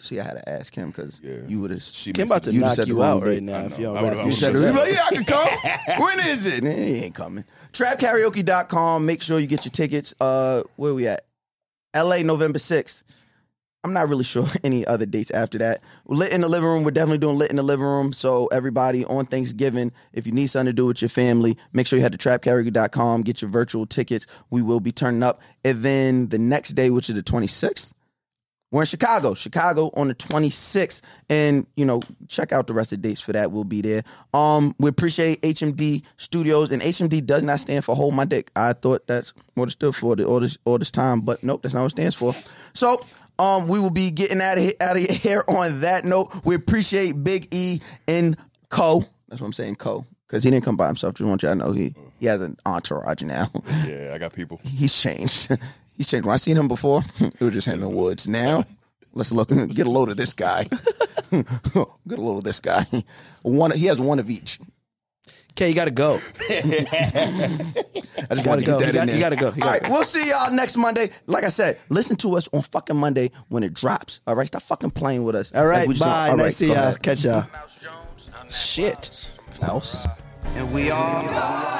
See, 0.00 0.18
I 0.18 0.24
had 0.24 0.32
to 0.34 0.48
ask 0.48 0.74
him 0.74 0.88
because 0.90 1.20
Yeah. 1.22 1.36
you 1.46 1.60
would 1.60 1.70
have. 1.70 1.82
She 1.82 2.12
Kim 2.12 2.26
about 2.26 2.44
to 2.44 2.58
knock 2.58 2.86
you 2.86 3.02
out 3.02 3.22
right 3.22 3.42
now 3.42 3.66
if 3.66 3.78
you 3.78 3.84
don't 3.84 3.96
I 3.98 4.02
would've- 4.02 4.16
rap 4.16 4.24
I 4.26 4.28
this 4.28 4.40
You 4.40 4.40
said, 4.40 4.52
shit. 4.56 4.74
would've- 4.74 4.88
yeah, 4.92 5.04
I 5.10 5.14
can 5.14 5.24
come. 5.24 5.98
when 6.06 6.20
is 6.26 6.46
it? 6.46 6.64
He 6.64 7.04
ain't 7.04 7.14
coming. 7.14 7.44
Trapkaraoke.com. 7.72 9.06
Make 9.06 9.22
sure 9.22 9.38
you 9.38 9.46
get 9.46 9.64
your 9.64 9.72
tickets. 9.72 10.14
Uh, 10.20 10.62
where 10.76 10.94
we 10.94 11.06
at? 11.06 11.24
LA, 11.94 12.18
November 12.22 12.58
6th. 12.58 13.02
I'm 13.82 13.92
not 13.94 14.08
really 14.08 14.24
sure 14.34 14.46
any 14.62 14.86
other 14.86 15.06
dates 15.06 15.30
after 15.30 15.58
that. 15.58 15.82
Lit 16.06 16.32
in 16.32 16.40
the 16.42 16.48
living 16.48 16.68
room. 16.68 16.84
We're 16.84 16.90
definitely 16.90 17.18
doing 17.18 17.38
lit 17.38 17.50
in 17.50 17.56
the 17.56 17.62
living 17.62 17.86
room. 17.86 18.12
So 18.12 18.46
everybody 18.48 19.04
on 19.06 19.26
Thanksgiving, 19.26 19.92
if 20.12 20.26
you 20.26 20.32
need 20.32 20.48
something 20.48 20.66
to 20.66 20.72
do 20.72 20.86
with 20.86 21.00
your 21.02 21.08
family, 21.08 21.56
make 21.72 21.86
sure 21.86 21.98
you 21.98 22.02
head 22.02 22.12
to 22.12 22.18
trapkaraoke.com, 22.18 23.22
get 23.22 23.40
your 23.42 23.50
virtual 23.50 23.86
tickets. 23.86 24.26
We 24.50 24.60
will 24.62 24.80
be 24.80 24.92
turning 24.92 25.22
up. 25.22 25.40
And 25.64 25.82
then 25.82 26.28
the 26.28 26.38
next 26.38 26.70
day, 26.70 26.90
which 26.90 27.08
is 27.08 27.16
the 27.16 27.22
26th, 27.22 27.92
we're 28.70 28.82
in 28.82 28.86
Chicago, 28.86 29.34
Chicago 29.34 29.90
on 29.94 30.08
the 30.08 30.14
26th. 30.14 31.00
And, 31.28 31.66
you 31.76 31.84
know, 31.84 32.00
check 32.28 32.52
out 32.52 32.66
the 32.66 32.72
rest 32.72 32.92
of 32.92 33.02
the 33.02 33.08
dates 33.08 33.20
for 33.20 33.32
that. 33.32 33.50
We'll 33.50 33.64
be 33.64 33.80
there. 33.80 34.04
Um, 34.32 34.74
we 34.78 34.88
appreciate 34.88 35.42
HMD 35.42 36.04
Studios. 36.16 36.70
And 36.70 36.80
HMD 36.80 37.24
does 37.24 37.42
not 37.42 37.60
stand 37.60 37.84
for 37.84 37.96
Hold 37.96 38.14
My 38.14 38.24
Dick. 38.24 38.50
I 38.54 38.72
thought 38.72 39.06
that's 39.06 39.32
what 39.54 39.68
it 39.68 39.72
stood 39.72 39.94
for 39.96 40.14
all 40.22 40.40
this, 40.40 40.56
all 40.64 40.78
this 40.78 40.90
time. 40.90 41.20
But 41.20 41.42
nope, 41.42 41.62
that's 41.62 41.74
not 41.74 41.82
what 41.82 41.86
it 41.86 41.90
stands 41.90 42.16
for. 42.16 42.34
So 42.72 42.98
um, 43.40 43.68
we 43.68 43.80
will 43.80 43.90
be 43.90 44.10
getting 44.10 44.40
out 44.40 44.58
of 44.58 44.64
here, 44.64 44.74
out 44.80 44.96
of 44.96 45.02
here 45.02 45.44
on 45.48 45.80
that 45.80 46.04
note. 46.04 46.30
We 46.44 46.54
appreciate 46.54 47.12
Big 47.24 47.48
E 47.52 47.80
and 48.06 48.36
Co. 48.68 49.04
That's 49.28 49.40
what 49.40 49.48
I'm 49.48 49.52
saying, 49.52 49.76
Co. 49.76 50.04
Because 50.26 50.44
he 50.44 50.50
didn't 50.50 50.64
come 50.64 50.76
by 50.76 50.86
himself. 50.86 51.14
Just 51.14 51.28
want 51.28 51.42
y'all 51.42 51.52
to 51.52 51.56
know 51.56 51.72
he, 51.72 51.92
he 52.20 52.26
has 52.26 52.40
an 52.40 52.56
entourage 52.64 53.22
now. 53.22 53.48
Yeah, 53.84 54.12
I 54.14 54.18
got 54.18 54.32
people. 54.32 54.60
He's 54.64 54.96
changed. 54.96 55.50
He's 56.00 56.06
changed. 56.06 56.24
When 56.24 56.32
I 56.32 56.38
seen 56.38 56.56
him 56.56 56.66
before, 56.66 57.02
it 57.20 57.40
was 57.40 57.52
just 57.52 57.66
him 57.66 57.74
in 57.74 57.80
the 57.80 57.90
woods. 57.90 58.26
Now, 58.26 58.64
let's 59.12 59.32
look. 59.32 59.48
Get 59.50 59.86
a 59.86 59.90
load 59.90 60.08
of 60.08 60.16
this 60.16 60.32
guy. 60.32 60.64
get 61.30 61.44
a 62.18 62.22
load 62.22 62.38
of 62.38 62.44
this 62.44 62.58
guy. 62.58 62.86
One. 63.42 63.70
He 63.72 63.84
has 63.84 63.98
one 64.00 64.18
of 64.18 64.30
each. 64.30 64.58
Okay, 65.52 65.68
you 65.68 65.74
gotta 65.74 65.90
go. 65.90 66.14
I 66.50 66.56
just 68.30 68.44
gotta 68.46 68.62
go. 68.62 68.78
get 68.78 68.80
that 68.80 68.80
You 68.80 68.88
in 68.88 68.94
got- 68.94 69.06
there. 69.06 69.14
you 69.14 69.20
gotta 69.20 69.36
go. 69.36 69.46
You 69.48 69.52
All 69.62 69.68
gotta 69.68 69.80
right, 69.82 69.90
we'll 69.90 70.04
see 70.04 70.26
y'all 70.30 70.50
next 70.52 70.78
Monday. 70.78 71.10
Like 71.26 71.44
I 71.44 71.48
said, 71.48 71.78
listen 71.90 72.16
to 72.16 72.36
us 72.38 72.48
on 72.54 72.62
fucking 72.62 72.96
Monday 72.96 73.30
when 73.50 73.62
it 73.62 73.74
drops. 73.74 74.22
All 74.26 74.34
right, 74.34 74.46
stop 74.46 74.62
fucking 74.62 74.92
playing 74.92 75.24
with 75.24 75.34
us. 75.36 75.52
All 75.52 75.66
right, 75.66 75.80
Like 75.80 75.88
we 75.88 75.94
just 75.94 76.04
bye. 76.06 76.28
don't- 76.28 76.30
all 76.30 76.36
nice 76.38 76.44
right, 76.46 76.54
see 76.54 76.66
go 76.68 76.72
y'all. 76.74 76.82
ahead. 76.84 77.02
Catch 77.02 77.24
y'all. 77.24 77.46
Mouse 77.52 77.76
Jones. 77.82 78.56
Shit, 78.56 79.32
mouse. 79.60 80.06
And 80.56 80.72
we 80.72 80.90
are. 80.90 81.79